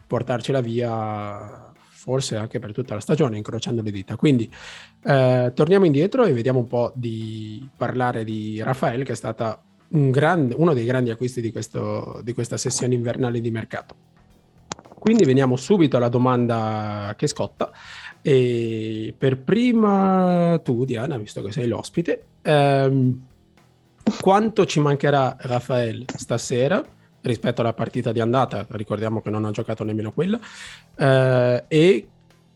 portarcela 0.09 0.59
via 0.59 1.71
forse 1.91 2.35
anche 2.35 2.57
per 2.57 2.71
tutta 2.71 2.95
la 2.95 2.99
stagione, 2.99 3.37
incrociando 3.37 3.83
le 3.83 3.91
dita. 3.91 4.15
Quindi 4.15 4.51
eh, 5.03 5.51
torniamo 5.53 5.85
indietro 5.85 6.25
e 6.25 6.33
vediamo 6.33 6.57
un 6.57 6.67
po' 6.67 6.91
di 6.95 7.69
parlare 7.77 8.23
di 8.23 8.59
Rafael, 8.63 9.03
che 9.03 9.11
è 9.11 9.15
stata 9.15 9.61
un 9.89 10.09
grande, 10.09 10.55
uno 10.57 10.73
dei 10.73 10.85
grandi 10.85 11.11
acquisti 11.11 11.39
di, 11.39 11.51
questo, 11.51 12.21
di 12.23 12.33
questa 12.33 12.57
sessione 12.57 12.95
invernale 12.95 13.39
di 13.39 13.51
mercato. 13.51 13.95
Quindi 14.97 15.23
veniamo 15.23 15.55
subito 15.55 15.97
alla 15.97 16.09
domanda 16.09 17.13
che 17.15 17.27
scotta. 17.27 17.71
E 18.21 19.13
per 19.15 19.37
prima 19.37 20.59
tu, 20.63 20.85
Diana, 20.85 21.17
visto 21.17 21.43
che 21.43 21.51
sei 21.51 21.67
l'ospite, 21.67 22.23
ehm, 22.41 23.21
quanto 24.19 24.65
ci 24.65 24.79
mancherà 24.79 25.35
Rafael 25.41 26.05
stasera 26.15 26.83
rispetto 27.21 27.61
alla 27.61 27.73
partita 27.73 28.11
di 28.11 28.19
andata, 28.19 28.65
ricordiamo 28.69 29.21
che 29.21 29.29
non 29.29 29.45
ha 29.45 29.51
giocato 29.51 29.83
nemmeno 29.83 30.11
quella, 30.11 30.39
eh, 30.95 31.63
e 31.67 32.07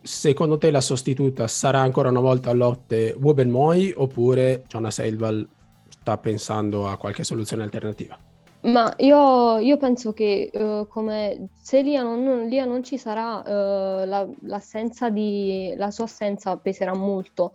secondo 0.01 0.57
te 0.57 0.69
la 0.69 0.81
sostituta 0.81 1.47
sarà 1.47 1.79
ancora 1.79 2.09
una 2.09 2.19
volta 2.19 2.49
a 2.49 2.53
lotte 2.53 3.15
Woben 3.19 3.49
Moy 3.49 3.93
oppure 3.95 4.63
Jonas 4.67 4.99
Eilval 4.99 5.47
sta 5.87 6.17
pensando 6.17 6.87
a 6.87 6.97
qualche 6.97 7.23
soluzione 7.23 7.63
alternativa? 7.63 8.17
Ma 8.63 8.93
io, 8.97 9.57
io 9.57 9.77
penso 9.77 10.13
che 10.13 10.49
uh, 10.53 10.87
come 10.87 11.49
se 11.61 11.81
Lia 11.81 12.01
non, 12.01 12.45
Lia 12.47 12.63
non 12.63 12.81
ci 12.81 12.97
sarà, 12.97 13.39
uh, 13.39 14.05
la, 14.05 14.25
l'assenza 14.43 15.09
di, 15.09 15.73
la 15.75 15.91
sua 15.91 16.05
assenza 16.05 16.55
peserà 16.55 16.93
molto, 16.93 17.53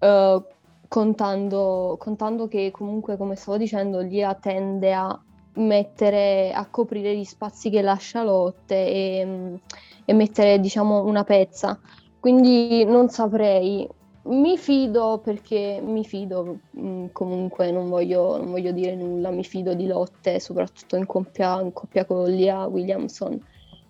uh, 0.00 0.44
contando, 0.86 1.96
contando 1.98 2.46
che 2.46 2.70
comunque, 2.70 3.16
come 3.16 3.36
stavo 3.36 3.56
dicendo, 3.56 4.00
Lia 4.00 4.34
tende 4.34 4.92
a 4.92 5.18
mettere, 5.54 6.52
a 6.52 6.66
coprire 6.68 7.16
gli 7.16 7.24
spazi 7.24 7.70
che 7.70 7.82
lascia 7.82 8.22
Lotte 8.22 8.74
e, 8.74 9.58
e 10.04 10.12
mettere, 10.12 10.60
diciamo, 10.60 11.04
una 11.04 11.24
pezza. 11.24 11.78
Quindi 12.20 12.84
non 12.84 13.08
saprei. 13.08 13.88
Mi 14.26 14.56
fido 14.56 15.20
perché 15.22 15.80
mi 15.84 16.04
fido, 16.04 16.60
mm, 16.78 17.06
comunque 17.12 17.70
non 17.70 17.90
voglio, 17.90 18.38
non 18.38 18.50
voglio 18.50 18.72
dire 18.72 18.94
nulla, 18.94 19.30
mi 19.30 19.44
fido 19.44 19.74
di 19.74 19.86
Lotte, 19.86 20.40
soprattutto 20.40 20.96
in 20.96 21.04
coppia, 21.06 21.60
in 21.60 21.72
coppia 21.72 22.06
con 22.06 22.24
Lia 22.30 22.66
Williamson. 22.66 23.38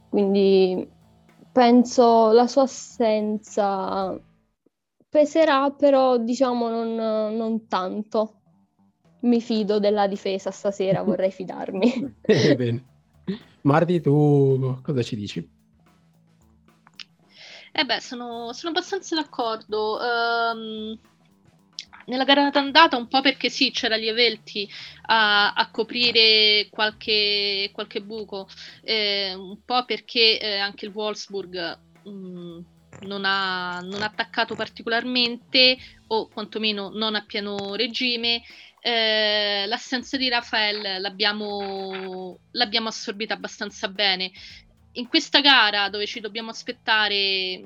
Quindi 0.09 0.89
penso 1.53 2.33
la 2.33 2.47
sua 2.49 2.63
assenza 2.63 4.19
peserà, 5.09 5.71
però 5.71 6.17
diciamo 6.17 6.69
non, 6.69 6.95
non 7.37 7.69
tanto. 7.69 8.41
Mi 9.25 9.41
fido 9.41 9.79
della 9.79 10.07
difesa 10.07 10.51
stasera, 10.51 11.03
vorrei 11.05 11.31
fidarmi. 11.31 12.15
Bene. 12.23 12.93
Marti, 13.63 14.01
tu 14.01 14.79
cosa 14.83 15.03
ci 15.03 15.17
dici? 15.17 15.49
Eh 17.73 17.85
beh, 17.85 18.01
sono, 18.01 18.53
sono 18.53 18.71
abbastanza 18.71 19.15
d'accordo. 19.15 19.99
Um, 19.99 20.99
nella 22.07 22.25
gara 22.25 22.51
d'andata 22.51 22.97
un 22.97 23.09
po' 23.09 23.23
perché 23.23 23.49
sì, 23.49 23.71
c'era 23.71 23.97
Lievelti 23.97 24.69
a, 25.07 25.55
a 25.55 25.71
coprire 25.71 26.69
qualche, 26.71 27.71
qualche 27.73 28.03
buco, 28.03 28.47
eh, 28.83 29.35
un 29.35 29.59
po' 29.65 29.85
perché 29.87 30.39
eh, 30.39 30.59
anche 30.59 30.85
il 30.85 30.93
Wolfsburg 30.93 31.79
mh, 32.05 32.11
mm, 32.11 32.59
non, 33.03 33.25
ha, 33.25 33.81
non 33.81 34.03
attaccato 34.03 34.55
particolarmente 34.55 35.77
o 36.09 36.29
quantomeno 36.29 36.91
non 36.91 37.15
a 37.15 37.25
pieno 37.25 37.75
regime. 37.75 38.43
Eh, 38.81 39.65
l'assenza 39.67 40.17
di 40.19 40.29
Rafael 40.29 41.01
l'abbiamo, 41.01 42.39
l'abbiamo 42.51 42.89
assorbita 42.89 43.33
abbastanza 43.33 43.89
bene 43.89 44.31
in 44.95 45.09
questa 45.09 45.41
gara 45.41 45.89
dove 45.89 46.07
ci 46.07 46.21
dobbiamo 46.21 46.51
aspettare 46.51 47.63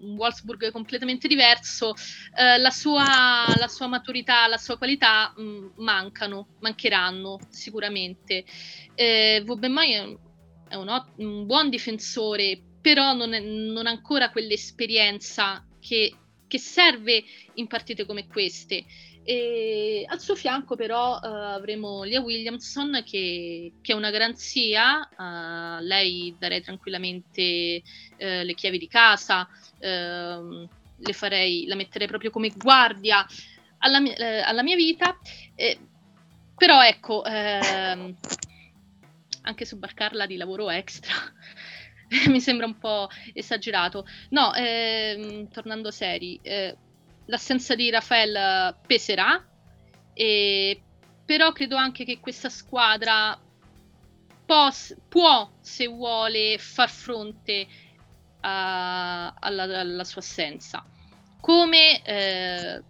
un 0.00 0.14
Wolfsburg 0.16 0.70
completamente 0.70 1.26
diverso, 1.26 1.94
eh, 2.36 2.58
la, 2.58 2.70
sua, 2.70 3.46
la, 3.56 3.68
sua, 3.68 3.86
maturità, 3.86 4.46
la 4.46 4.58
sua 4.58 4.76
qualità 4.76 5.32
mh, 5.36 5.42
mm, 5.42 5.66
mancano, 5.76 6.48
mancheranno 6.60 7.38
sicuramente. 7.48 8.44
Eh, 8.94 9.42
Vobemai 9.44 9.92
è, 9.92 10.16
è 10.68 10.74
un, 10.76 11.04
un, 11.16 11.46
buon 11.46 11.68
difensore, 11.68 12.60
però 12.88 13.12
non, 13.12 13.34
è, 13.34 13.40
non 13.40 13.86
ancora 13.86 14.30
quell'esperienza 14.30 15.62
che, 15.78 16.10
che 16.46 16.58
serve 16.58 17.22
in 17.56 17.66
partite 17.66 18.06
come 18.06 18.26
queste. 18.26 18.82
E 19.22 20.06
al 20.08 20.18
suo 20.18 20.34
fianco 20.34 20.74
però 20.74 21.16
uh, 21.16 21.26
avremo 21.26 22.02
Lia 22.04 22.22
Williamson 22.22 23.02
che, 23.04 23.74
che 23.82 23.92
è 23.92 23.94
una 23.94 24.08
garanzia, 24.08 25.06
uh, 25.06 25.84
lei 25.84 26.34
darei 26.38 26.62
tranquillamente 26.62 27.82
uh, 28.12 28.42
le 28.42 28.54
chiavi 28.54 28.78
di 28.78 28.88
casa, 28.88 29.46
ehm, 29.80 30.66
farei, 31.12 31.66
la 31.66 31.74
metterei 31.74 32.06
proprio 32.06 32.30
come 32.30 32.48
guardia 32.56 33.26
alla, 33.80 34.00
alla 34.46 34.62
mia 34.62 34.76
vita, 34.76 35.18
eh, 35.54 35.78
però 36.56 36.82
ecco, 36.82 37.22
ehm, 37.22 38.16
anche 39.42 39.64
sobbarcarla 39.66 40.24
di 40.24 40.36
lavoro 40.38 40.70
extra 40.70 41.12
mi 42.28 42.40
sembra 42.40 42.66
un 42.66 42.78
po' 42.78 43.08
esagerato. 43.32 44.06
No, 44.30 44.54
ehm, 44.54 45.48
tornando 45.50 45.90
seri, 45.90 46.38
eh, 46.42 46.76
l'assenza 47.26 47.74
di 47.74 47.90
Rafael 47.90 48.76
peserà, 48.86 49.42
e, 50.14 50.82
però 51.24 51.52
credo 51.52 51.76
anche 51.76 52.04
che 52.04 52.18
questa 52.20 52.48
squadra 52.48 53.38
pos- 54.46 54.96
può, 55.08 55.50
se 55.60 55.86
vuole, 55.86 56.56
far 56.58 56.88
fronte 56.88 57.66
a, 58.40 59.34
alla, 59.38 59.62
alla, 59.80 60.04
sua 60.04 60.22
assenza. 60.22 60.82
Come 61.40 62.02
eh, 62.02 62.82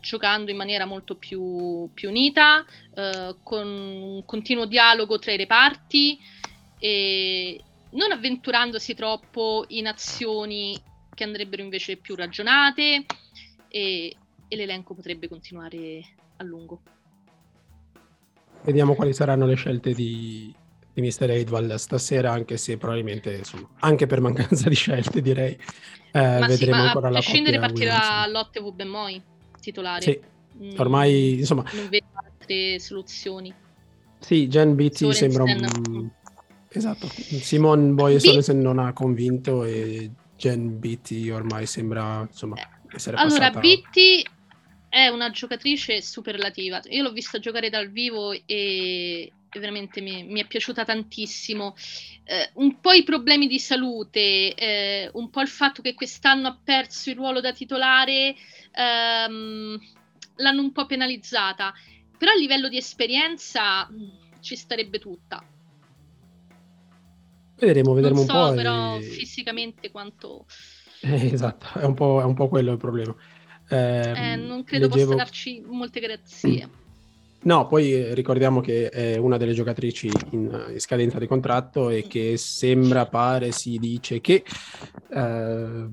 giocando 0.00 0.52
in 0.52 0.56
maniera 0.56 0.84
molto 0.84 1.16
più, 1.16 1.90
più 1.92 2.08
unita, 2.08 2.64
eh, 2.94 3.36
con 3.42 3.66
un 3.66 4.24
continuo 4.24 4.64
dialogo 4.66 5.18
tra 5.18 5.32
i 5.32 5.36
reparti 5.36 6.18
e 6.78 7.64
non 7.96 8.12
avventurandosi 8.12 8.94
troppo 8.94 9.64
in 9.68 9.86
azioni 9.86 10.78
che 11.12 11.24
andrebbero 11.24 11.62
invece 11.62 11.96
più 11.96 12.14
ragionate 12.14 13.06
e, 13.68 14.16
e 14.48 14.56
l'elenco 14.56 14.94
potrebbe 14.94 15.28
continuare 15.28 16.04
a 16.36 16.44
lungo. 16.44 16.80
Vediamo 18.62 18.94
quali 18.94 19.14
saranno 19.14 19.46
le 19.46 19.54
scelte 19.54 19.92
di, 19.94 20.54
di 20.92 21.00
Mr. 21.00 21.30
Eidwall 21.30 21.74
stasera, 21.76 22.32
anche 22.32 22.56
se 22.56 22.76
probabilmente, 22.76 23.34
insomma, 23.34 23.68
anche 23.80 24.06
per 24.06 24.20
mancanza 24.20 24.68
di 24.68 24.74
scelte, 24.74 25.22
direi, 25.22 25.56
eh, 26.12 26.38
ma 26.38 26.46
vedremo 26.46 26.80
sì, 26.80 26.86
ancora 26.86 27.08
la 27.08 27.18
A 27.18 27.20
prescindere 27.20 27.58
partirà 27.58 28.26
Lotte 28.26 28.60
Wubbenmoy, 28.60 29.22
titolare. 29.60 30.02
Sì, 30.02 30.20
mm, 30.64 30.78
ormai, 30.78 31.38
insomma... 31.38 31.64
Non 31.72 31.88
vedo 31.88 32.06
altre 32.14 32.78
soluzioni. 32.80 33.54
Sì, 34.18 34.48
Jen 34.48 34.74
Beatty 34.74 35.12
sembra 35.12 35.44
un... 35.44 36.10
Esatto, 36.68 37.08
Simon 37.08 37.94
Boye 37.94 38.18
Sorensen 38.18 38.60
non 38.60 38.78
ha 38.78 38.92
convinto 38.92 39.64
e 39.64 40.10
Jen 40.36 40.78
Beatty 40.78 41.30
ormai 41.30 41.66
sembra, 41.66 42.26
insomma... 42.28 42.56
Eh 42.56 42.74
essere 42.96 43.16
allora, 43.16 43.50
passata... 43.50 43.60
Bitti 43.60 44.26
è 44.88 45.08
una 45.08 45.30
giocatrice 45.30 46.00
superlativa. 46.00 46.80
Io 46.88 47.02
l'ho 47.02 47.12
vista 47.12 47.38
giocare 47.38 47.70
dal 47.70 47.90
vivo 47.90 48.32
e, 48.32 48.40
e 48.46 49.32
veramente 49.58 50.00
mi, 50.00 50.24
mi, 50.24 50.40
è 50.40 50.46
piaciuta 50.46 50.84
tantissimo. 50.84 51.76
Eh, 52.24 52.50
un 52.54 52.80
po' 52.80 52.92
i 52.92 53.04
problemi 53.04 53.46
di 53.46 53.58
salute, 53.58 54.54
eh, 54.54 55.10
un 55.14 55.30
po' 55.30 55.42
il 55.42 55.48
fatto 55.48 55.82
che 55.82 55.94
quest'anno 55.94 56.48
ha 56.48 56.58
perso 56.62 57.10
il 57.10 57.16
ruolo 57.16 57.40
da 57.40 57.52
titolare, 57.52 58.34
ehm, 58.72 59.78
l'hanno 60.36 60.60
un 60.60 60.72
po' 60.72 60.86
penalizzata. 60.86 61.74
Però 62.16 62.32
a 62.32 62.36
livello 62.36 62.68
di 62.68 62.78
esperienza 62.78 63.88
ci 64.40 64.56
starebbe 64.56 64.98
tutta. 64.98 65.44
Vedremo, 67.58 67.94
vedremo 67.94 68.16
non 68.16 68.26
so, 68.26 68.36
un 68.36 68.48
po'. 68.48 68.54
Però 68.54 68.98
e... 68.98 69.02
fisicamente 69.02 69.90
quanto 69.90 70.46
eh, 71.00 71.32
esatto, 71.32 71.78
è 71.78 71.84
un, 71.84 71.94
po', 71.94 72.20
è 72.20 72.24
un, 72.24 72.34
po', 72.34 72.48
quello 72.48 72.72
il 72.72 72.78
problema. 72.78 73.14
Eh, 73.68 74.32
eh, 74.32 74.36
non 74.36 74.64
credo 74.64 74.86
leggevo... 74.86 75.12
possa 75.12 75.24
darci 75.24 75.62
molte 75.66 76.00
grazie. 76.00 76.68
No, 77.46 77.68
poi 77.68 77.92
eh, 77.92 78.14
ricordiamo 78.14 78.60
che 78.60 78.88
è 78.88 79.16
una 79.18 79.36
delle 79.36 79.52
giocatrici 79.52 80.10
in, 80.30 80.68
in, 80.72 80.80
scadenza 80.80 81.20
di 81.20 81.28
contratto 81.28 81.90
e 81.90 82.04
che 82.08 82.36
sembra, 82.36 83.06
pare, 83.06 83.52
si 83.52 83.78
dice 83.78 84.20
che 84.20 84.42
eh, 85.10 85.86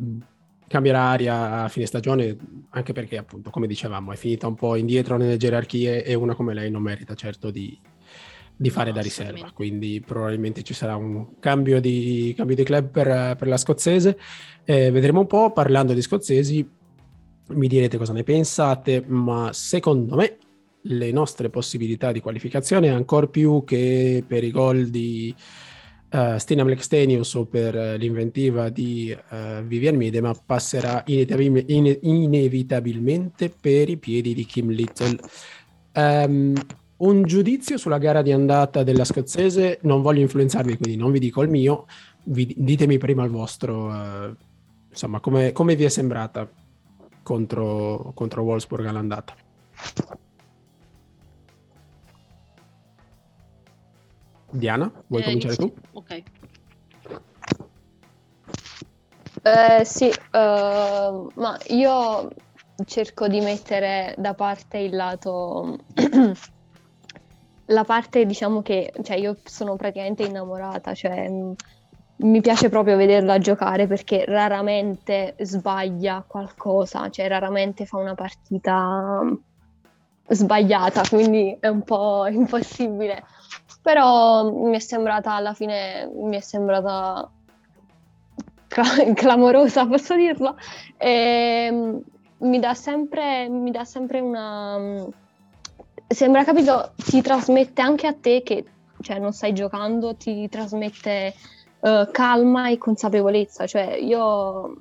cambierà 0.68 1.02
aria 1.02 1.64
a 1.64 1.70
fine 1.70 1.86
stagione, 1.86 2.36
anche 2.70 2.92
perché 2.94 3.18
appunto, 3.18 3.52
come 3.52 3.68
dicevamo, 3.68 4.12
è 4.12 4.16
finita 4.16 4.48
un 4.48 4.56
po' 4.56 4.76
indietro 4.76 5.16
nelle 5.16 5.38
gerarchie 5.38 6.04
e 6.04 6.16
una 6.16 6.34
come 6.34 6.56
lei 6.56 6.72
non 6.72 6.82
merita 6.82 7.14
certo 7.14 7.52
di, 7.52 7.80
di 8.56 8.70
fare 8.70 8.90
no, 8.90 8.96
da 8.96 9.02
riserva, 9.02 9.52
quindi 9.52 10.02
probabilmente 10.06 10.64
ci 10.64 10.74
sarà 10.74 10.96
un 10.96 11.40
cambio 11.40 11.82
di, 11.82 12.34
cambio 12.36 12.56
di 12.56 12.64
club 12.64 12.90
per, 12.90 13.36
per, 13.36 13.48
la 13.48 13.58
scozzese. 13.58 14.18
Eh, 14.64 14.92
vedremo 14.92 15.22
un 15.22 15.28
po', 15.28 15.52
parlando 15.52 15.94
di 15.94 16.02
scozzesi, 16.02 16.68
mi 17.50 17.68
direte 17.68 17.98
cosa 17.98 18.14
ne 18.14 18.24
pensate, 18.24 19.04
ma 19.06 19.50
secondo 19.52 20.16
me 20.16 20.38
le 20.84 21.12
nostre 21.12 21.50
possibilità 21.50 22.12
di 22.12 22.22
qualificazione, 22.22 22.90
ancora 22.90 23.28
più 23.28 23.64
che 23.66 24.24
per 24.26 24.44
i 24.44 24.52
gol 24.52 24.88
di 24.88 25.34
uh, 26.12 26.38
Stina 26.38 26.64
Blackstenius 26.64 27.34
o 27.36 27.46
per 27.46 27.76
l'inventiva 27.98 28.70
di 28.70 29.16
uh, 29.30 29.64
Vivian 29.64 29.96
Miedema, 29.96 30.34
passerà 30.34 31.04
inevitabil- 31.06 31.66
ine- 31.68 32.00
inevitabilmente 32.02 33.50
per 33.50 33.90
i 33.90 33.98
piedi 33.98 34.34
di 34.34 34.46
Kim 34.46 34.70
Little. 34.70 35.18
Um, 35.96 36.54
un 37.04 37.24
giudizio 37.24 37.78
sulla 37.78 37.98
gara 37.98 38.22
di 38.22 38.32
andata 38.32 38.84
della 38.84 39.04
scozzese, 39.04 39.80
non 39.84 40.02
voglio 40.02 40.22
influenzarvi, 40.22 40.78
quindi 40.78 40.98
non 40.98 41.12
vi 41.12 41.20
dico 41.20 41.42
il 41.42 41.50
mio, 41.50 41.86
vi, 42.26 42.54
ditemi 42.58 42.98
prima 42.98 43.24
il 43.24 43.30
vostro, 43.30 43.94
eh, 43.94 44.36
insomma, 44.90 45.20
come, 45.20 45.52
come, 45.52 45.76
vi 45.76 45.84
è 45.84 45.90
sembrata 45.90 46.50
contro, 47.22 48.12
contro 48.16 48.44
Wolfsburg 48.44 48.86
all'andata? 48.86 49.36
Diana, 54.50 54.90
vuoi 55.08 55.22
Eh, 55.22 55.26
cominciare 55.26 55.56
inizio- 55.56 55.82
tu? 55.92 55.98
Ok. 55.98 56.24
Eh, 59.46 59.84
sì, 59.84 60.08
eh, 60.08 61.28
ma 61.36 61.60
io 61.68 62.30
cerco 62.86 63.28
di 63.28 63.42
mettere 63.42 64.16
da 64.18 64.34
parte 64.36 64.78
il 64.78 64.96
lato, 64.96 65.80
la 67.66 67.84
parte 67.84 68.26
diciamo 68.26 68.62
che, 68.62 68.92
cioè 69.04 69.18
io 69.18 69.40
sono 69.44 69.76
praticamente 69.76 70.24
innamorata, 70.24 70.94
cioè 70.94 71.30
mh, 71.30 71.54
mi 72.18 72.42
piace 72.42 72.70
proprio 72.70 72.96
vederla 72.98 73.38
giocare 73.40 73.88
perché 73.88 74.26
raramente 74.26 75.36
sbaglia 75.40 76.24
qualcosa, 76.28 77.10
cioè 77.10 77.28
raramente 77.28 77.86
fa 77.86 77.98
una 77.98 78.16
partita 78.16 79.22
mh, 79.24 79.44
sbagliata, 80.28 81.02
quindi 81.10 81.58
è 81.60 81.68
un 81.68 81.84
po' 81.84 82.28
impossibile. 82.30 83.24
Però 83.82 84.50
mi 84.52 84.76
è 84.76 84.80
sembrata 84.80 85.34
alla 85.34 85.54
fine, 85.54 86.10
mi 86.14 86.38
è 86.38 86.40
sembrata 86.42 87.30
cla- 88.68 89.14
clamorosa, 89.16 89.88
posso 89.88 90.16
dirlo? 90.16 90.56
Ehm, 90.98 92.02
mi 92.40 92.60
dà 92.60 92.74
sempre, 92.74 93.48
mi 93.50 93.72
dà 93.72 93.84
sempre 93.86 94.20
una... 94.20 94.78
Sembra, 96.14 96.44
capito, 96.44 96.94
ti 96.96 97.22
trasmette 97.22 97.82
anche 97.82 98.06
a 98.06 98.14
te 98.14 98.44
che, 98.44 98.64
cioè, 99.02 99.18
non 99.18 99.34
stai 99.34 99.52
giocando, 99.54 100.16
ti 100.16 100.48
trasmette 100.48 101.34
eh, 101.82 102.08
calma 102.12 102.70
e 102.70 102.78
consapevolezza. 102.78 103.66
Cioè, 103.66 103.96
io... 103.96 104.78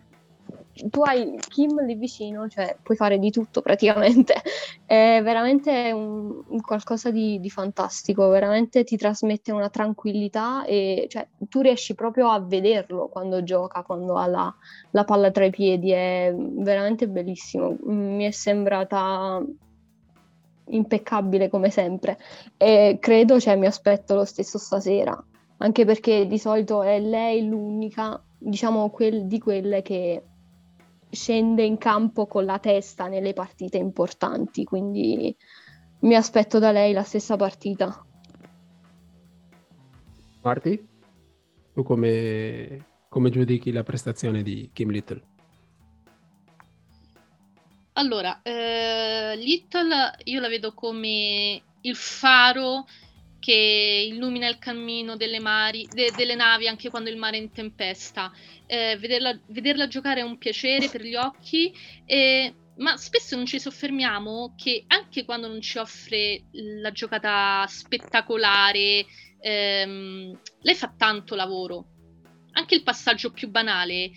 Tu 0.74 1.02
hai 1.02 1.38
Kim 1.48 1.84
lì 1.84 1.94
vicino, 1.96 2.48
cioè, 2.48 2.76
puoi 2.82 2.96
fare 2.96 3.18
di 3.18 3.30
tutto 3.30 3.60
praticamente. 3.60 4.34
È 4.86 5.20
veramente 5.22 5.92
un, 5.92 6.42
un 6.46 6.60
qualcosa 6.62 7.10
di, 7.10 7.38
di 7.40 7.50
fantastico, 7.50 8.28
veramente 8.28 8.82
ti 8.82 8.96
trasmette 8.96 9.52
una 9.52 9.68
tranquillità 9.68 10.64
e 10.64 11.06
cioè, 11.10 11.28
tu 11.38 11.60
riesci 11.60 11.94
proprio 11.94 12.30
a 12.30 12.40
vederlo 12.40 13.08
quando 13.08 13.42
gioca, 13.42 13.82
quando 13.82 14.16
ha 14.16 14.26
la, 14.26 14.54
la 14.92 15.04
palla 15.04 15.30
tra 15.30 15.44
i 15.44 15.50
piedi, 15.50 15.90
è 15.90 16.34
veramente 16.36 17.06
bellissimo. 17.06 17.76
Mi 17.82 18.24
è 18.24 18.30
sembrata 18.30 19.42
impeccabile 20.66 21.48
come 21.48 21.70
sempre 21.70 22.18
e 22.56 22.98
credo, 23.00 23.40
cioè, 23.40 23.56
mi 23.56 23.66
aspetto 23.66 24.14
lo 24.14 24.24
stesso 24.24 24.58
stasera, 24.58 25.22
anche 25.58 25.84
perché 25.84 26.26
di 26.26 26.38
solito 26.38 26.82
è 26.82 27.00
lei 27.00 27.46
l'unica, 27.46 28.22
diciamo, 28.38 28.90
quel, 28.90 29.26
di 29.26 29.38
quelle 29.38 29.82
che 29.82 30.22
scende 31.10 31.62
in 31.62 31.76
campo 31.78 32.26
con 32.26 32.44
la 32.44 32.58
testa 32.58 33.06
nelle 33.06 33.32
partite 33.32 33.76
importanti, 33.76 34.64
quindi 34.64 35.36
mi 36.00 36.14
aspetto 36.14 36.58
da 36.58 36.72
lei 36.72 36.92
la 36.92 37.02
stessa 37.02 37.36
partita. 37.36 38.04
Marti, 40.42 40.88
tu 41.72 41.82
come, 41.82 42.86
come 43.08 43.30
giudichi 43.30 43.70
la 43.70 43.84
prestazione 43.84 44.42
di 44.42 44.70
Kim 44.72 44.90
Little? 44.90 45.31
Allora, 47.95 48.40
eh, 48.43 49.36
Little 49.36 50.12
io 50.24 50.40
la 50.40 50.49
vedo 50.49 50.72
come 50.72 51.62
il 51.82 51.97
faro 51.97 52.86
che 53.38 54.07
illumina 54.09 54.49
il 54.49 54.59
cammino 54.59 55.16
delle, 55.16 55.40
mari, 55.40 55.86
de- 55.93 56.12
delle 56.16 56.34
navi 56.34 56.68
anche 56.68 56.88
quando 56.88 57.11
il 57.11 57.16
mare 57.16 57.36
è 57.36 57.40
in 57.40 57.53
tempesta. 57.53 58.32
Eh, 58.66 58.97
vederla, 58.99 59.38
vederla 59.49 59.88
giocare 59.88 60.20
è 60.20 60.24
un 60.24 60.38
piacere 60.38 60.88
per 60.88 61.03
gli 61.03 61.16
occhi, 61.16 61.74
eh, 62.07 62.55
ma 62.76 62.97
spesso 62.97 63.36
non 63.36 63.45
ci 63.45 63.59
soffermiamo 63.59 64.55
che 64.57 64.84
anche 64.86 65.24
quando 65.24 65.49
non 65.49 65.61
ci 65.61 65.76
offre 65.76 66.45
la 66.53 66.93
giocata 66.93 67.66
spettacolare, 67.68 69.05
ehm, 69.40 70.40
lei 70.61 70.74
fa 70.74 70.95
tanto 70.97 71.34
lavoro. 71.34 71.86
Anche 72.53 72.74
il 72.74 72.82
passaggio 72.82 73.32
più 73.32 73.49
banale 73.49 74.11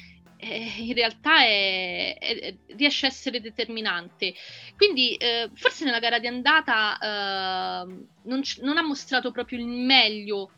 eh, 0.48 0.74
in 0.78 0.94
realtà 0.94 1.44
è- 1.44 2.18
è- 2.20 2.56
riesce 2.76 3.06
a 3.06 3.10
essere 3.10 3.42
determinante. 3.42 4.34
Quindi 4.76 5.16
eh, 5.16 5.50
forse 5.54 5.86
nella 5.86 6.00
gara 6.00 6.20
di 6.20 6.28
andata 6.28 6.98
eh, 6.98 8.06
non, 8.24 8.44
ci- 8.44 8.62
non 8.62 8.78
ha 8.78 8.84
mostrato 8.84 9.32
proprio 9.32 9.60
il 9.60 9.66
meglio 9.68 10.52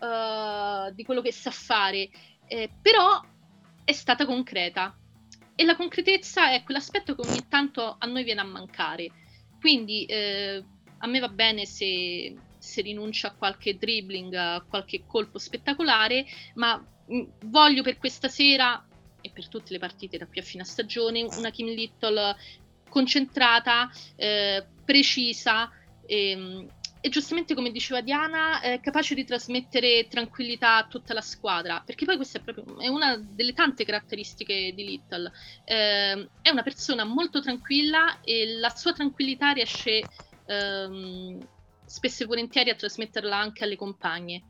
eh, 0.00 0.92
di 0.94 1.04
quello 1.04 1.20
che 1.22 1.32
sa 1.32 1.50
fare, 1.50 2.08
eh, 2.46 2.70
però 2.80 3.20
è 3.84 3.92
stata 3.92 4.26
concreta. 4.26 4.96
E 5.56 5.64
la 5.64 5.76
concretezza 5.76 6.50
è 6.50 6.62
quell'aspetto 6.64 7.14
che 7.14 7.28
ogni 7.28 7.46
tanto 7.48 7.96
a 7.98 8.06
noi 8.06 8.24
viene 8.24 8.40
a 8.40 8.44
mancare. 8.44 9.10
Quindi 9.60 10.04
eh, 10.06 10.64
a 10.98 11.06
me 11.06 11.20
va 11.20 11.28
bene 11.28 11.64
se, 11.64 12.34
se 12.58 12.80
rinuncia 12.82 13.28
a 13.28 13.34
qualche 13.34 13.76
dribbling, 13.76 14.34
a 14.34 14.64
qualche 14.68 15.04
colpo 15.06 15.38
spettacolare, 15.38 16.26
ma 16.54 16.76
mh, 17.06 17.22
voglio 17.46 17.82
per 17.82 17.98
questa 17.98 18.28
sera 18.28 18.84
e 19.24 19.30
per 19.30 19.48
tutte 19.48 19.72
le 19.72 19.78
partite 19.78 20.18
da 20.18 20.26
qui 20.26 20.40
a 20.40 20.42
fine 20.42 20.64
stagione 20.64 21.22
una 21.22 21.50
Kim 21.50 21.68
Little 21.68 22.36
concentrata, 22.90 23.90
eh, 24.16 24.64
precisa 24.84 25.70
ehm, 26.06 26.68
e 27.00 27.08
giustamente 27.08 27.54
come 27.54 27.70
diceva 27.70 28.00
Diana, 28.00 28.60
eh, 28.60 28.80
capace 28.80 29.14
di 29.14 29.24
trasmettere 29.24 30.06
tranquillità 30.08 30.76
a 30.76 30.86
tutta 30.86 31.12
la 31.12 31.20
squadra, 31.20 31.82
perché 31.84 32.06
poi 32.06 32.16
questa 32.16 32.38
è 32.38 32.40
proprio 32.42 32.78
è 32.78 32.88
una 32.88 33.16
delle 33.16 33.52
tante 33.52 33.84
caratteristiche 33.84 34.72
di 34.74 34.84
Little. 34.84 35.30
Eh, 35.64 36.28
è 36.40 36.50
una 36.50 36.62
persona 36.62 37.04
molto 37.04 37.40
tranquilla 37.40 38.20
e 38.22 38.56
la 38.58 38.70
sua 38.70 38.92
tranquillità 38.92 39.50
riesce 39.50 40.02
ehm, 40.46 41.46
spesso 41.84 42.22
e 42.22 42.26
volentieri 42.26 42.70
a 42.70 42.74
trasmetterla 42.74 43.36
anche 43.36 43.64
alle 43.64 43.76
compagne. 43.76 44.42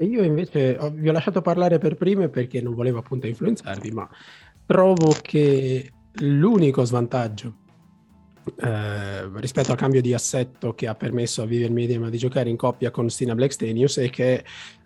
E 0.00 0.06
io 0.06 0.22
invece 0.22 0.78
ho- 0.80 0.90
vi 0.90 1.10
ho 1.10 1.12
lasciato 1.12 1.42
parlare 1.42 1.76
per 1.76 1.94
prime 1.94 2.30
perché 2.30 2.62
non 2.62 2.74
volevo 2.74 3.00
appunto 3.00 3.26
influenzarvi, 3.26 3.90
ma 3.90 4.08
trovo 4.64 5.14
che 5.20 5.92
l'unico 6.20 6.84
svantaggio 6.84 7.54
eh, 8.56 9.28
rispetto 9.40 9.72
al 9.72 9.76
cambio 9.76 10.00
di 10.00 10.14
assetto 10.14 10.74
che 10.74 10.86
ha 10.86 10.94
permesso 10.94 11.42
a 11.42 11.44
Vivian 11.44 11.74
Medium 11.74 12.08
di 12.08 12.16
giocare 12.16 12.48
in 12.48 12.56
coppia 12.56 12.90
con 12.90 13.10
Stina 13.10 13.34
Blackstenius 13.34 13.98
è 13.98 14.08
che 14.08 14.42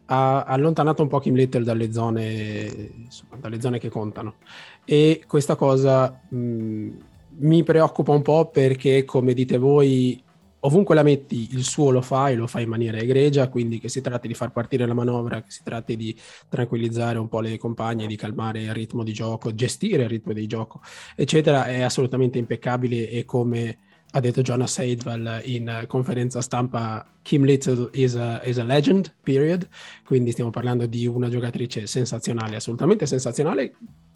ha 0.07 0.43
allontanato 0.43 1.03
un 1.03 1.09
po' 1.09 1.21
Kim 1.21 1.37
Little 1.37 1.63
dalle 1.63 1.93
zone, 1.93 2.91
insomma, 3.05 3.37
dalle 3.37 3.61
zone 3.61 3.79
che 3.79 3.91
contano. 3.91 4.39
E 4.85 5.23
questa 5.29 5.55
cosa 5.55 6.23
mh, 6.29 6.89
mi 7.37 7.63
preoccupa 7.63 8.11
un 8.11 8.23
po' 8.23 8.51
perché, 8.51 9.05
come 9.05 9.33
dite 9.33 9.59
voi, 9.59 10.21
ovunque 10.65 10.95
la 10.95 11.03
metti, 11.03 11.49
il 11.53 11.65
suo 11.65 11.91
lo 11.91 12.01
fa 12.01 12.29
e 12.29 12.35
lo 12.35 12.47
fa 12.47 12.61
in 12.61 12.69
maniera 12.69 12.99
egregia, 12.99 13.49
quindi 13.49 13.79
che 13.79 13.89
si 13.89 14.01
tratti 14.01 14.29
di 14.29 14.35
far 14.35 14.53
partire 14.53 14.87
la 14.87 14.95
manovra, 14.95 15.43
che 15.43 15.51
si 15.51 15.63
tratti 15.63 15.97
di 15.97 16.17
tranquillizzare 16.49 17.19
un 17.19 17.29
po' 17.29 17.41
le 17.41 17.57
compagne, 17.59 18.07
di 18.07 18.17
calmare 18.17 18.63
il 18.63 18.75
ritmo 18.75 19.03
di 19.03 19.13
gioco, 19.13 19.55
gestire 19.55 20.05
il 20.05 20.09
ritmo 20.09 20.33
di 20.33 20.47
gioco, 20.47 20.81
eccetera, 21.15 21.67
è 21.67 21.83
assolutamente 21.83 22.39
impeccabile 22.39 23.09
e 23.09 23.25
come 23.25 23.79
ha 24.11 24.21
detto 24.21 24.43
Jonas 24.43 24.73
Seidval 24.73 25.43
in 25.45 25.85
conferenza 25.89 26.41
stampa, 26.41 27.05
Kim 27.21 27.45
Little 27.45 27.91
is 27.93 28.15
a, 28.15 28.41
is 28.45 28.59
a 28.59 28.65
legend, 28.65 29.13
period, 29.23 29.69
quindi 30.05 30.31
stiamo 30.31 30.51
parlando 30.51 30.87
di 30.87 31.07
una 31.07 31.29
giocatrice 31.29 31.87
sensazionale, 31.87 32.57
assolutamente 32.57 33.07
sensazionale, 33.07 33.75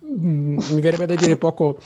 Mm, 0.09 0.59
mi 0.70 0.80
verrebbe 0.80 1.07
da 1.07 1.14
dire 1.14 1.36
poco 1.36 1.78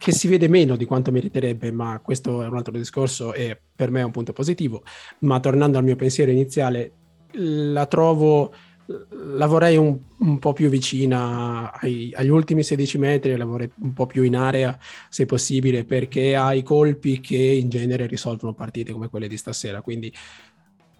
che 0.00 0.12
si 0.12 0.28
vede 0.28 0.48
meno 0.48 0.76
di 0.76 0.86
quanto 0.86 1.12
meriterebbe, 1.12 1.70
ma 1.70 2.00
questo 2.02 2.42
è 2.42 2.46
un 2.46 2.56
altro 2.56 2.72
discorso 2.72 3.34
e 3.34 3.60
per 3.76 3.90
me 3.90 4.00
è 4.00 4.02
un 4.02 4.10
punto 4.12 4.32
positivo. 4.32 4.82
Ma 5.18 5.40
tornando 5.40 5.76
al 5.76 5.84
mio 5.84 5.94
pensiero 5.94 6.30
iniziale, 6.30 6.92
la 7.32 7.84
trovo, 7.84 8.50
la 8.86 9.44
vorrei 9.44 9.76
un, 9.76 9.98
un 10.20 10.38
po' 10.38 10.54
più 10.54 10.70
vicina 10.70 11.70
ai- 11.78 12.14
agli 12.14 12.30
ultimi 12.30 12.62
16 12.62 12.96
metri, 12.96 13.36
la 13.36 13.44
vorrei 13.44 13.70
un 13.82 13.92
po' 13.92 14.06
più 14.06 14.22
in 14.22 14.36
area 14.36 14.78
se 15.10 15.26
possibile, 15.26 15.84
perché 15.84 16.34
ha 16.34 16.54
i 16.54 16.62
colpi 16.62 17.20
che 17.20 17.36
in 17.36 17.68
genere 17.68 18.06
risolvono 18.06 18.54
partite 18.54 18.92
come 18.92 19.10
quelle 19.10 19.28
di 19.28 19.36
stasera. 19.36 19.82
Quindi 19.82 20.10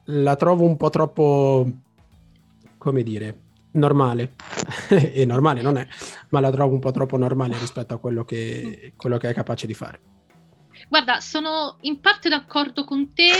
la 0.04 0.36
trovo 0.36 0.66
un 0.66 0.76
po' 0.76 0.90
troppo, 0.90 1.66
come 2.76 3.02
dire, 3.02 3.34
normale. 3.72 4.34
e 4.88 5.24
normale 5.24 5.62
non 5.62 5.76
è, 5.76 5.86
ma 6.30 6.40
la 6.40 6.50
trovo 6.50 6.74
un 6.74 6.80
po' 6.80 6.90
troppo 6.90 7.16
normale 7.16 7.58
rispetto 7.58 7.94
a 7.94 7.98
quello 7.98 8.24
che, 8.24 8.92
quello 8.96 9.18
che 9.18 9.28
è 9.30 9.34
capace 9.34 9.66
di 9.66 9.74
fare. 9.74 10.00
Guarda, 10.88 11.20
sono 11.20 11.76
in 11.82 12.00
parte 12.00 12.28
d'accordo 12.28 12.84
con 12.84 13.12
te, 13.12 13.30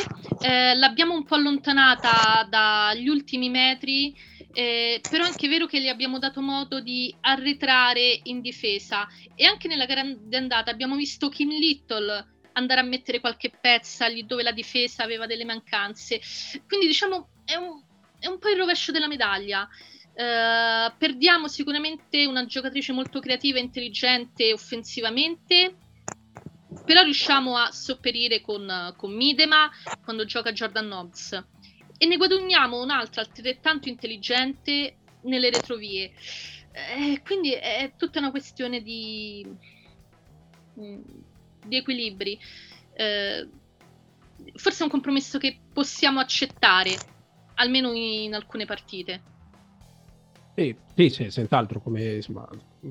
eh, 0.40 0.74
l'abbiamo 0.74 1.14
un 1.14 1.24
po' 1.24 1.34
allontanata 1.34 2.46
dagli 2.48 3.08
ultimi 3.08 3.48
metri, 3.48 4.14
eh, 4.52 5.00
però 5.08 5.24
è 5.24 5.28
anche 5.28 5.48
vero 5.48 5.66
che 5.66 5.80
le 5.80 5.88
abbiamo 5.88 6.18
dato 6.18 6.40
modo 6.40 6.80
di 6.80 7.14
arretrare 7.20 8.20
in 8.24 8.40
difesa 8.40 9.06
e 9.34 9.46
anche 9.46 9.68
nella 9.68 9.86
gara 9.86 10.02
di 10.04 10.36
andata 10.36 10.70
abbiamo 10.70 10.96
visto 10.96 11.28
Kim 11.28 11.48
Little 11.48 12.26
andare 12.52 12.80
a 12.80 12.84
mettere 12.84 13.20
qualche 13.20 13.50
pezza 13.50 14.06
lì 14.06 14.26
dove 14.26 14.42
la 14.42 14.52
difesa 14.52 15.02
aveva 15.02 15.26
delle 15.26 15.44
mancanze, 15.44 16.20
quindi 16.66 16.86
diciamo 16.86 17.28
è 17.44 17.54
un, 17.54 17.80
è 18.18 18.26
un 18.26 18.38
po' 18.38 18.48
il 18.48 18.58
rovescio 18.58 18.92
della 18.92 19.08
medaglia. 19.08 19.68
Eh, 20.20 20.92
perdiamo 20.98 21.48
sicuramente 21.48 22.26
una 22.26 22.44
giocatrice 22.44 22.92
molto 22.92 23.20
creativa 23.20 23.56
e 23.56 23.62
intelligente 23.62 24.52
offensivamente, 24.52 25.76
però 26.84 27.02
riusciamo 27.02 27.56
a 27.56 27.70
sopperire 27.70 28.42
con, 28.42 28.92
con 28.98 29.14
Midema 29.14 29.70
quando 30.04 30.26
gioca 30.26 30.52
Jordan 30.52 30.88
Nobbs. 30.88 31.42
e 31.96 32.06
ne 32.06 32.16
guadagniamo 32.18 32.82
un'altra 32.82 33.22
altrettanto 33.22 33.88
intelligente 33.88 34.98
nelle 35.22 35.48
retrovie. 35.48 36.12
Eh, 36.72 37.22
quindi 37.24 37.52
è 37.52 37.92
tutta 37.96 38.18
una 38.18 38.30
questione 38.30 38.82
di, 38.82 39.46
mm, 40.78 41.00
di 41.64 41.76
equilibri. 41.76 42.38
Eh, 42.92 43.48
forse 44.54 44.80
è 44.80 44.84
un 44.84 44.90
compromesso 44.90 45.38
che 45.38 45.58
possiamo 45.72 46.20
accettare, 46.20 46.94
almeno 47.54 47.92
in 47.94 48.34
alcune 48.34 48.66
partite. 48.66 49.38
Sì, 50.94 51.08
sì, 51.08 51.30
senz'altro, 51.30 51.80
come, 51.80 52.16
insomma, 52.16 52.46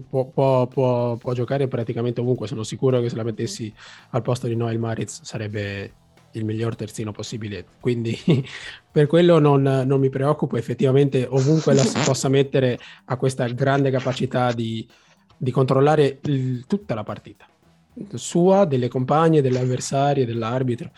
può, 0.09 0.25
può, 0.25 0.65
può, 0.65 1.17
può, 1.17 1.33
giocare 1.33 1.67
praticamente 1.67 2.19
ovunque, 2.19 2.47
sono 2.47 2.63
sicuro 2.63 2.99
che 2.99 3.09
se 3.09 3.15
la 3.15 3.21
mettessi 3.21 3.71
al 4.09 4.23
posto 4.23 4.47
di 4.47 4.55
Noel 4.55 4.79
Maritz 4.79 5.21
sarebbe 5.21 5.93
il 6.31 6.45
miglior 6.45 6.75
terzino 6.75 7.11
possibile, 7.11 7.65
quindi 7.79 8.17
per 8.91 9.05
quello 9.05 9.37
non, 9.37 9.61
non, 9.61 9.99
mi 9.99 10.09
preoccupo, 10.09 10.57
effettivamente 10.57 11.27
ovunque 11.29 11.75
la 11.75 11.83
si 11.83 11.99
possa 12.03 12.27
mettere 12.27 12.79
ha 13.05 13.17
questa 13.17 13.45
grande 13.49 13.91
capacità 13.91 14.51
di, 14.51 14.87
di 15.37 15.51
controllare 15.51 16.21
il, 16.23 16.65
tutta 16.65 16.95
la 16.95 17.03
partita, 17.03 17.47
sua, 18.15 18.65
delle 18.65 18.87
compagne, 18.87 19.41
delle 19.41 19.59
avversarie, 19.59 20.25
dell'arbitro, 20.25 20.89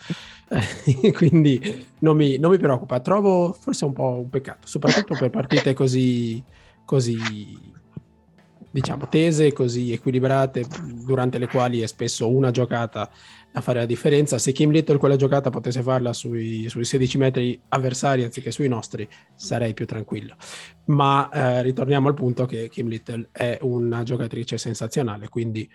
quindi 1.12 1.86
non 1.98 2.16
mi, 2.16 2.38
non 2.38 2.50
mi, 2.50 2.58
preoccupa, 2.58 2.98
trovo 3.00 3.52
forse 3.52 3.84
un 3.84 3.92
po' 3.92 4.20
un 4.20 4.30
peccato, 4.30 4.66
soprattutto 4.66 5.16
per 5.18 5.28
partite 5.28 5.74
così, 5.74 6.42
così 6.92 7.18
diciamo 8.70 9.08
tese, 9.08 9.54
così 9.54 9.92
equilibrate, 9.92 10.66
durante 11.06 11.38
le 11.38 11.46
quali 11.46 11.80
è 11.80 11.86
spesso 11.86 12.28
una 12.28 12.50
giocata 12.50 13.10
a 13.52 13.60
fare 13.62 13.78
la 13.78 13.86
differenza. 13.86 14.36
Se 14.36 14.52
Kim 14.52 14.70
Little 14.70 14.98
quella 14.98 15.16
giocata 15.16 15.48
potesse 15.48 15.80
farla 15.80 16.12
sui, 16.12 16.68
sui 16.68 16.84
16 16.84 17.16
metri 17.16 17.58
avversari 17.68 18.24
anziché 18.24 18.50
sui 18.50 18.68
nostri, 18.68 19.08
sarei 19.34 19.72
più 19.72 19.86
tranquillo. 19.86 20.36
Ma 20.86 21.30
eh, 21.30 21.62
ritorniamo 21.62 22.08
al 22.08 22.14
punto 22.14 22.44
che 22.44 22.68
Kim 22.68 22.88
Little 22.88 23.30
è 23.32 23.56
una 23.62 24.02
giocatrice 24.02 24.58
sensazionale, 24.58 25.30
quindi 25.30 25.66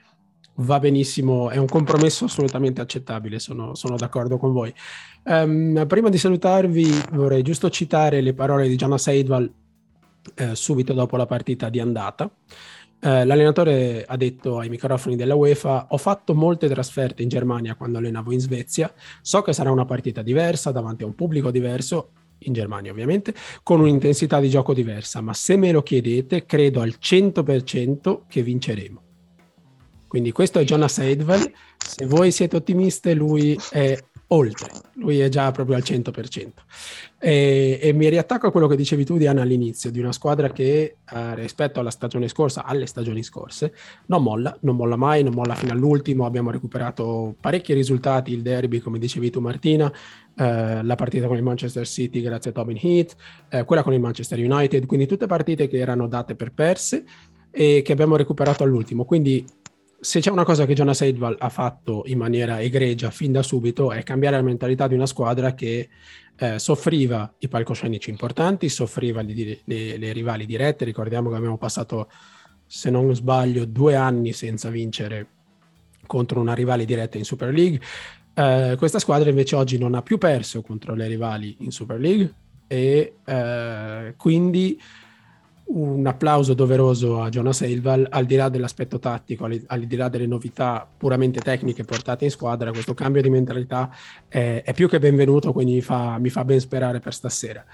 va 0.57 0.77
benissimo, 0.79 1.49
è 1.49 1.57
un 1.57 1.67
compromesso 1.67 2.25
assolutamente 2.25 2.79
accettabile, 2.81 3.39
sono, 3.39 3.73
sono 3.73 3.95
d'accordo 3.95 4.37
con 4.37 4.51
voi. 4.51 4.71
Um, 5.23 5.83
prima 5.87 6.09
di 6.09 6.19
salutarvi 6.19 7.05
vorrei 7.13 7.41
giusto 7.41 7.71
citare 7.71 8.21
le 8.21 8.35
parole 8.35 8.67
di 8.67 8.75
Gianna 8.75 8.99
Seidval 8.99 9.51
eh, 10.35 10.55
subito 10.55 10.93
dopo 10.93 11.17
la 11.17 11.25
partita 11.25 11.69
di 11.69 11.79
andata. 11.79 12.29
Eh, 12.99 13.25
l'allenatore 13.25 14.05
ha 14.07 14.17
detto 14.17 14.59
ai 14.59 14.69
microfoni 14.69 15.15
della 15.15 15.35
UEFA: 15.35 15.87
Ho 15.89 15.97
fatto 15.97 16.33
molte 16.33 16.67
trasferte 16.67 17.21
in 17.21 17.29
Germania 17.29 17.75
quando 17.75 17.97
allenavo 17.97 18.31
in 18.31 18.39
Svezia. 18.39 18.91
So 19.21 19.41
che 19.41 19.53
sarà 19.53 19.71
una 19.71 19.85
partita 19.85 20.21
diversa 20.21 20.71
davanti 20.71 21.03
a 21.03 21.07
un 21.07 21.15
pubblico 21.15 21.51
diverso, 21.51 22.11
in 22.39 22.53
Germania 22.53 22.91
ovviamente, 22.91 23.33
con 23.63 23.79
un'intensità 23.79 24.39
di 24.39 24.49
gioco 24.49 24.73
diversa. 24.73 25.21
Ma 25.21 25.33
se 25.33 25.57
me 25.57 25.71
lo 25.71 25.83
chiedete, 25.83 26.45
credo 26.45 26.81
al 26.81 26.95
100% 26.99 28.21
che 28.27 28.41
vinceremo. 28.41 29.01
Quindi 30.07 30.31
questo 30.31 30.59
è 30.59 30.63
Jonas 30.63 30.99
Eidvel. 30.99 31.51
Se 31.77 32.05
voi 32.05 32.31
siete 32.31 32.55
ottimiste, 32.55 33.13
lui 33.13 33.59
è 33.71 33.97
oltre, 34.27 34.69
lui 34.93 35.19
è 35.19 35.29
già 35.29 35.51
proprio 35.51 35.75
al 35.75 35.83
100%. 35.83 36.47
E, 37.19 37.79
e, 37.81 37.93
mi 37.93 38.09
riattacco 38.09 38.47
a 38.47 38.51
quello 38.51 38.67
che 38.67 38.75
dicevi 38.75 39.05
tu, 39.05 39.17
Diana, 39.17 39.41
all'inizio, 39.41 39.89
di 39.89 39.99
una 39.99 40.11
squadra 40.11 40.49
che 40.51 40.97
eh, 41.11 41.35
rispetto 41.35 41.79
alla 41.79 41.89
stagione 41.89 42.27
scorsa, 42.27 42.63
alle 42.65 42.85
stagioni 42.85 43.23
scorse, 43.23 43.73
non 44.07 44.23
molla, 44.23 44.55
non 44.61 44.75
molla 44.75 44.95
mai, 44.95 45.23
non 45.23 45.33
molla 45.33 45.55
fino 45.55 45.71
all'ultimo. 45.71 46.25
Abbiamo 46.25 46.51
recuperato 46.51 47.35
parecchi 47.39 47.73
risultati, 47.73 48.33
il 48.33 48.41
derby, 48.41 48.79
come 48.79 48.99
dicevi 48.99 49.29
tu, 49.29 49.39
Martina, 49.39 49.91
eh, 50.35 50.83
la 50.83 50.95
partita 50.95 51.27
con 51.27 51.37
il 51.37 51.43
Manchester 51.43 51.87
City 51.87 52.21
grazie 52.21 52.51
a 52.51 52.53
Tobin 52.53 52.77
Heath, 52.81 53.15
eh, 53.49 53.63
quella 53.63 53.83
con 53.83 53.93
il 53.93 53.99
Manchester 53.99 54.37
United, 54.37 54.85
quindi 54.85 55.07
tutte 55.07 55.25
partite 55.25 55.67
che 55.67 55.77
erano 55.77 56.07
date 56.07 56.35
per 56.35 56.51
perse 56.51 57.03
e 57.49 57.81
che 57.83 57.91
abbiamo 57.91 58.15
recuperato 58.15 58.63
all'ultimo. 58.63 59.05
Quindi 59.05 59.43
se 59.99 60.19
c'è 60.19 60.29
una 60.29 60.43
cosa 60.43 60.65
che 60.65 60.73
Jonas 60.73 61.01
Eidval 61.01 61.35
ha 61.39 61.49
fatto 61.49 62.03
in 62.05 62.17
maniera 62.17 62.61
egregia 62.61 63.09
fin 63.09 63.31
da 63.31 63.41
subito 63.41 63.91
è 63.91 64.03
cambiare 64.03 64.35
la 64.35 64.43
mentalità 64.43 64.87
di 64.87 64.93
una 64.93 65.07
squadra 65.07 65.53
che 65.53 65.89
eh, 66.37 66.59
soffriva 66.59 67.33
i 67.39 67.47
palcoscenici 67.47 68.11
importanti, 68.11 68.69
soffriva 68.69 69.21
le, 69.21 69.61
le, 69.63 69.97
le, 69.97 70.11
rivali 70.11 70.45
dirette. 70.45 70.85
Ricordiamo 70.85 71.29
che 71.29 71.35
abbiamo 71.35 71.57
passato, 71.57 72.09
se 72.65 72.89
non 72.89 73.13
sbaglio, 73.15 73.65
due 73.65 73.95
anni 73.95 74.33
senza 74.33 74.69
vincere 74.69 75.27
contro 76.05 76.39
una 76.39 76.53
rivale 76.53 76.85
diretta 76.85 77.17
in 77.17 77.25
Super 77.25 77.51
League. 77.51 77.81
Eh, 78.35 78.75
questa 78.77 78.99
squadra 78.99 79.29
invece 79.29 79.55
oggi 79.55 79.79
non 79.79 79.95
ha 79.95 80.03
più 80.03 80.19
perso 80.19 80.61
contro 80.61 80.93
le 80.93 81.07
rivali 81.07 81.55
in 81.59 81.71
Super 81.71 81.99
League 81.99 82.33
e 82.67 83.15
eh, 83.25 84.13
quindi 84.15 84.79
un 85.67 86.05
applauso 86.05 86.53
doveroso 86.53 87.21
a 87.21 87.29
Jonas 87.29 87.61
Eilval, 87.61 88.07
al 88.09 88.25
di 88.25 88.35
là 88.35 88.47
dell'aspetto 88.49 88.99
tattico, 88.99 89.45
al, 89.45 89.61
al, 89.67 89.81
di 89.81 89.95
là 89.95 90.07
delle 90.07 90.27
novità 90.27 90.87
puramente 90.97 91.39
tecniche 91.39 91.83
portate 91.83 92.25
in 92.25 92.31
squadra, 92.31 92.71
questo 92.71 92.93
cambio 92.93 93.21
di 93.21 93.29
mentalità 93.29 93.93
è, 94.27 94.61
è 94.63 94.73
più 94.73 94.87
che 94.87 94.99
benvenuto, 94.99 95.51
quindi 95.51 95.73
mi 95.73 95.81
fa, 95.81 96.17
mi 96.19 96.29
fa 96.29 96.45
ben 96.45 96.59
sperare 96.59 96.99
per 96.99 97.13
stasera. 97.13 97.65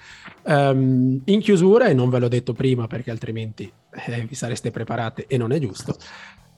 Um, 0.44 1.22
in 1.26 1.40
chiusura, 1.40 1.88
e 1.88 1.94
non 1.94 2.10
ve 2.10 2.20
l'ho 2.20 2.28
detto 2.28 2.54
prima 2.54 2.88
perché 2.88 3.12
altrimenti 3.12 3.72
eh, 4.08 4.26
vi 4.28 4.36
sareste 4.36 4.72
preparate 4.72 5.26
e 5.28 5.38
non 5.38 5.52
è 5.52 5.60
giusto, 5.60 5.96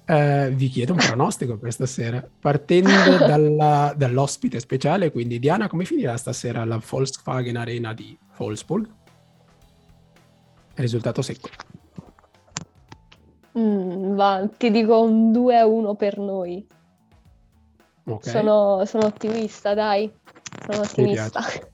eh, 0.05 0.51
vi 0.53 0.69
chiedo 0.69 0.93
un 0.93 0.99
pronostico 0.99 1.57
per 1.57 1.73
stasera, 1.73 2.25
partendo 2.39 2.89
dalla, 3.17 3.93
dall'ospite 3.95 4.59
speciale, 4.59 5.11
quindi 5.11 5.39
Diana, 5.39 5.67
come 5.67 5.83
finirà 5.83 6.15
stasera 6.15 6.63
la 6.63 6.81
Volkswagen 6.83 7.57
Arena 7.57 7.93
di 7.93 8.17
Wolfsburg? 8.37 8.87
Risultato 10.75 11.21
secco. 11.21 11.49
Mm, 13.57 14.15
va, 14.15 14.47
ti 14.57 14.69
dico 14.69 15.01
un 15.01 15.31
2-1 15.31 15.95
per 15.95 16.17
noi. 16.17 16.67
Okay. 18.03 18.31
Sono, 18.31 18.85
sono, 18.85 19.05
ottimista, 19.05 19.73
dai. 19.73 20.11
Sono 20.69 20.81
ottimista. 20.81 21.39
Mi 21.39 21.45
piace. 21.45 21.71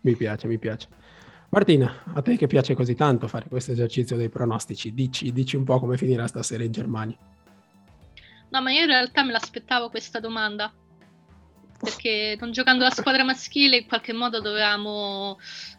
mi 0.00 0.16
piace, 0.16 0.46
mi 0.46 0.58
piace. 0.58 0.88
Martina, 1.50 2.02
a 2.14 2.22
te 2.22 2.36
che 2.36 2.46
piace 2.46 2.74
così 2.74 2.94
tanto 2.94 3.28
fare 3.28 3.46
questo 3.48 3.72
esercizio 3.72 4.16
dei 4.16 4.28
pronostici, 4.28 4.92
dici, 4.94 5.32
dici 5.32 5.56
un 5.56 5.64
po' 5.64 5.78
come 5.78 5.96
finirà 5.96 6.26
stasera 6.26 6.64
in 6.64 6.72
Germania. 6.72 7.16
No, 8.48 8.62
ma 8.62 8.70
io 8.70 8.80
in 8.80 8.86
realtà 8.86 9.22
me 9.22 9.32
l'aspettavo 9.32 9.88
questa 9.88 10.18
domanda 10.18 10.72
perché 11.82 12.36
non 12.38 12.52
giocando 12.52 12.84
la 12.84 12.90
squadra 12.90 13.24
maschile 13.24 13.78
in 13.78 13.86
qualche 13.86 14.12
modo 14.12 14.40
dovevamo 14.40 15.38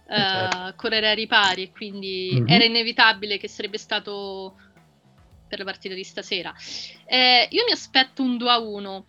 eh, 0.09 0.15
certo. 0.15 0.73
correre 0.75 1.09
ai 1.09 1.15
ripari, 1.15 1.71
quindi 1.71 2.31
mm-hmm. 2.33 2.47
era 2.47 2.65
inevitabile 2.65 3.37
che 3.37 3.47
sarebbe 3.47 3.77
stato 3.77 4.55
per 5.47 5.59
la 5.59 5.65
partita 5.65 5.95
di 5.95 6.03
stasera. 6.03 6.53
Eh, 7.05 7.47
io 7.49 7.63
mi 7.65 7.71
aspetto 7.71 8.21
un 8.21 8.37
2 8.37 8.49
a 8.49 8.59
1. 8.59 9.05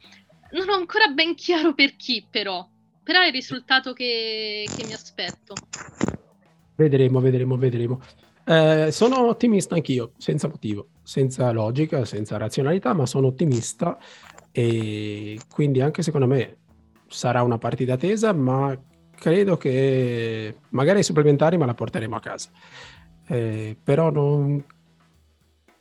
Non 0.52 0.68
ho 0.68 0.74
ancora 0.74 1.08
ben 1.08 1.34
chiaro 1.34 1.74
per 1.74 1.96
chi, 1.96 2.24
però. 2.30 2.66
Però 3.02 3.20
è 3.20 3.26
il 3.26 3.32
risultato 3.32 3.92
che, 3.92 4.64
che 4.76 4.86
mi 4.86 4.92
aspetto. 4.92 5.54
Vedremo, 6.76 7.20
vedremo, 7.20 7.56
vedremo. 7.56 8.00
Eh, 8.46 8.90
sono 8.92 9.26
ottimista 9.26 9.74
anch'io, 9.74 10.12
senza 10.18 10.48
motivo, 10.48 10.88
senza 11.02 11.50
logica, 11.50 12.04
senza 12.04 12.36
razionalità, 12.36 12.92
ma 12.92 13.06
sono 13.06 13.28
ottimista 13.28 13.98
e 14.56 15.36
quindi 15.50 15.80
anche 15.80 16.02
secondo 16.02 16.28
me 16.28 16.58
sarà 17.06 17.42
una 17.42 17.58
partita 17.58 17.96
tesa, 17.96 18.32
ma 18.32 18.76
credo 19.16 19.56
che 19.56 20.56
magari 20.70 20.98
ai 20.98 21.04
supplementari 21.04 21.56
ma 21.56 21.66
la 21.66 21.74
porteremo 21.74 22.16
a 22.16 22.20
casa. 22.20 22.50
Eh, 23.26 23.76
però 23.82 24.10
non, 24.10 24.62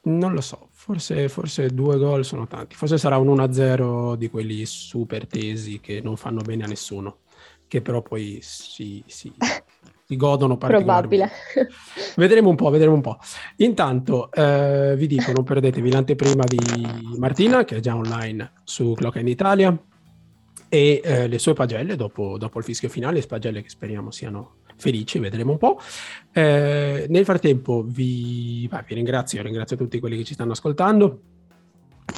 non, 0.04 0.34
lo 0.34 0.42
so, 0.42 0.70
forse, 0.72 1.28
forse 1.28 1.70
due 1.70 1.98
gol 1.98 2.24
sono 2.24 2.48
tanti, 2.48 2.76
forse 2.76 2.98
sarà 2.98 3.18
un 3.18 3.36
1-0 3.36 4.16
di 4.16 4.30
quelli 4.30 4.66
super 4.66 5.28
tesi 5.28 5.80
che 5.82 6.00
non 6.02 6.16
fanno 6.16 6.42
bene 6.42 6.64
a 6.64 6.68
nessuno, 6.68 7.20
che 7.68 7.82
però 7.82 8.02
poi 8.02 8.40
si, 8.42 9.04
si, 9.08 9.34
si 10.06 10.16
godono. 10.16 10.56
Probabile. 10.56 11.30
vedremo 12.16 12.50
un 12.50 12.56
po', 12.56 12.70
vedremo 12.70 12.94
un 12.94 13.02
po'. 13.02 13.18
Intanto 13.58 14.32
eh, 14.32 14.96
vi 14.96 15.08
dico, 15.08 15.34
non 15.34 15.44
perdetevi 15.44 15.92
l'anteprima 15.92 16.44
di 16.46 17.18
Martina, 17.18 17.66
che 17.66 17.78
è 17.78 17.80
già 17.82 17.94
online 17.94 18.54
su 18.64 18.94
Clock 18.94 19.18
in 19.18 19.28
Italia, 19.28 19.78
e 20.74 21.02
eh, 21.04 21.28
le 21.28 21.38
sue 21.38 21.54
pagelle 21.54 21.96
dopo, 21.96 22.36
dopo, 22.40 22.58
il 22.58 22.66
fischio 22.66 22.90
finale, 22.90 23.22
pagelle 23.28 23.62
che 23.62 23.70
speriamo 23.70 24.10
siano 24.10 24.56
felici, 24.76 25.20
vedremo 25.20 25.52
un 25.52 25.60
po'. 25.60 25.80
Eh, 26.32 27.06
nel 27.10 27.26
frattempo 27.26 27.84
vi, 27.86 28.68
bah, 28.68 28.84
vi, 28.88 28.96
ringrazio, 28.96 29.44
ringrazio 29.44 29.78
tutti 29.78 30.00
quelli 30.00 30.18
che 30.18 30.24
ci 30.24 30.34
stanno 30.34 30.54
ascoltando, 30.54 31.20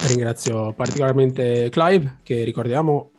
ringrazio 0.08 0.72
particolarmente 0.72 1.68
Clive 1.70 2.20
che 2.24 2.46
ricordiamo 2.46 3.12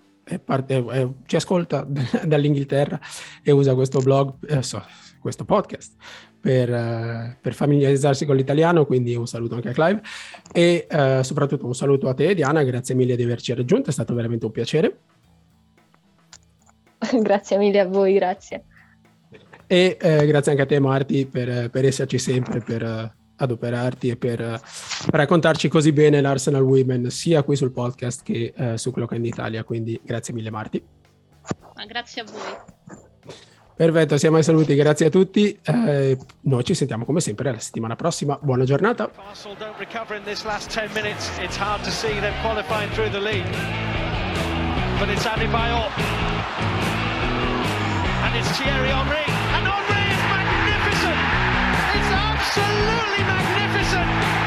parte, 0.42 0.82
eh, 0.90 1.08
ci 1.26 1.36
ascolta 1.36 1.86
dall'Inghilterra 2.24 2.98
e 3.42 3.50
usa 3.50 3.74
questo 3.74 4.00
blog, 4.00 4.36
eh, 4.48 4.62
so, 4.62 4.82
questo 5.20 5.44
podcast 5.44 5.96
per, 6.40 6.70
uh, 6.70 7.36
per, 7.42 7.52
familiarizzarsi 7.52 8.24
con 8.24 8.36
l'italiano, 8.36 8.86
quindi 8.86 9.14
un 9.14 9.26
saluto 9.26 9.56
anche 9.56 9.68
a 9.68 9.72
Clive 9.72 10.00
e 10.50 10.86
uh, 10.90 11.20
soprattutto 11.20 11.66
un 11.66 11.74
saluto 11.74 12.08
a 12.08 12.14
te 12.14 12.34
Diana, 12.34 12.62
grazie 12.62 12.94
mille 12.94 13.16
di 13.16 13.24
averci 13.24 13.52
raggiunto, 13.52 13.90
è 13.90 13.92
stato 13.92 14.14
veramente 14.14 14.46
un 14.46 14.52
piacere. 14.52 14.98
grazie 17.22 17.58
mille 17.58 17.80
a 17.80 17.86
voi, 17.86 18.14
grazie. 18.14 18.64
E 19.66 19.96
eh, 20.00 20.26
grazie 20.26 20.52
anche 20.52 20.62
a 20.62 20.66
te 20.66 20.78
Marti 20.78 21.26
per, 21.26 21.70
per 21.70 21.84
esserci 21.84 22.18
sempre, 22.18 22.60
per 22.60 22.82
uh, 22.82 23.10
adoperarti 23.36 24.10
e 24.10 24.16
per, 24.16 24.40
uh, 24.40 25.10
raccontarci 25.10 25.68
così 25.68 25.92
bene 25.92 26.20
l'Arsenal 26.20 26.62
Women 26.62 27.10
sia 27.10 27.42
qui 27.42 27.56
sul 27.56 27.72
podcast 27.72 28.22
che 28.22 28.54
uh, 28.56 28.76
su 28.76 28.92
Clock 28.92 29.14
in 29.16 29.24
Italia. 29.24 29.64
Quindi 29.64 30.00
grazie 30.02 30.32
mille 30.34 30.50
Marti. 30.50 30.82
Ma 31.74 31.84
grazie 31.84 32.22
a 32.22 32.24
voi. 32.24 32.94
Perfetto, 33.76 34.16
siamo 34.16 34.36
ai 34.36 34.42
saluti, 34.42 34.74
grazie 34.74 35.06
a 35.06 35.10
tutti. 35.10 35.58
Eh, 35.62 36.16
noi 36.42 36.64
ci 36.64 36.72
sentiamo 36.72 37.04
come 37.04 37.20
sempre 37.20 37.52
la 37.52 37.58
settimana 37.58 37.94
prossima. 37.94 38.38
Buona 38.40 38.64
giornata. 38.64 39.10
But 44.98 45.10
it's. 45.10 45.26
And 45.26 46.55
it's 48.38 48.58
Thierry 48.58 48.90
Henry. 48.90 49.24
And 49.56 49.64
Henry 49.64 50.04
is 50.12 50.22
magnificent! 50.28 51.20
It's 51.96 52.12
absolutely 52.12 53.22
magnificent! 53.24 54.45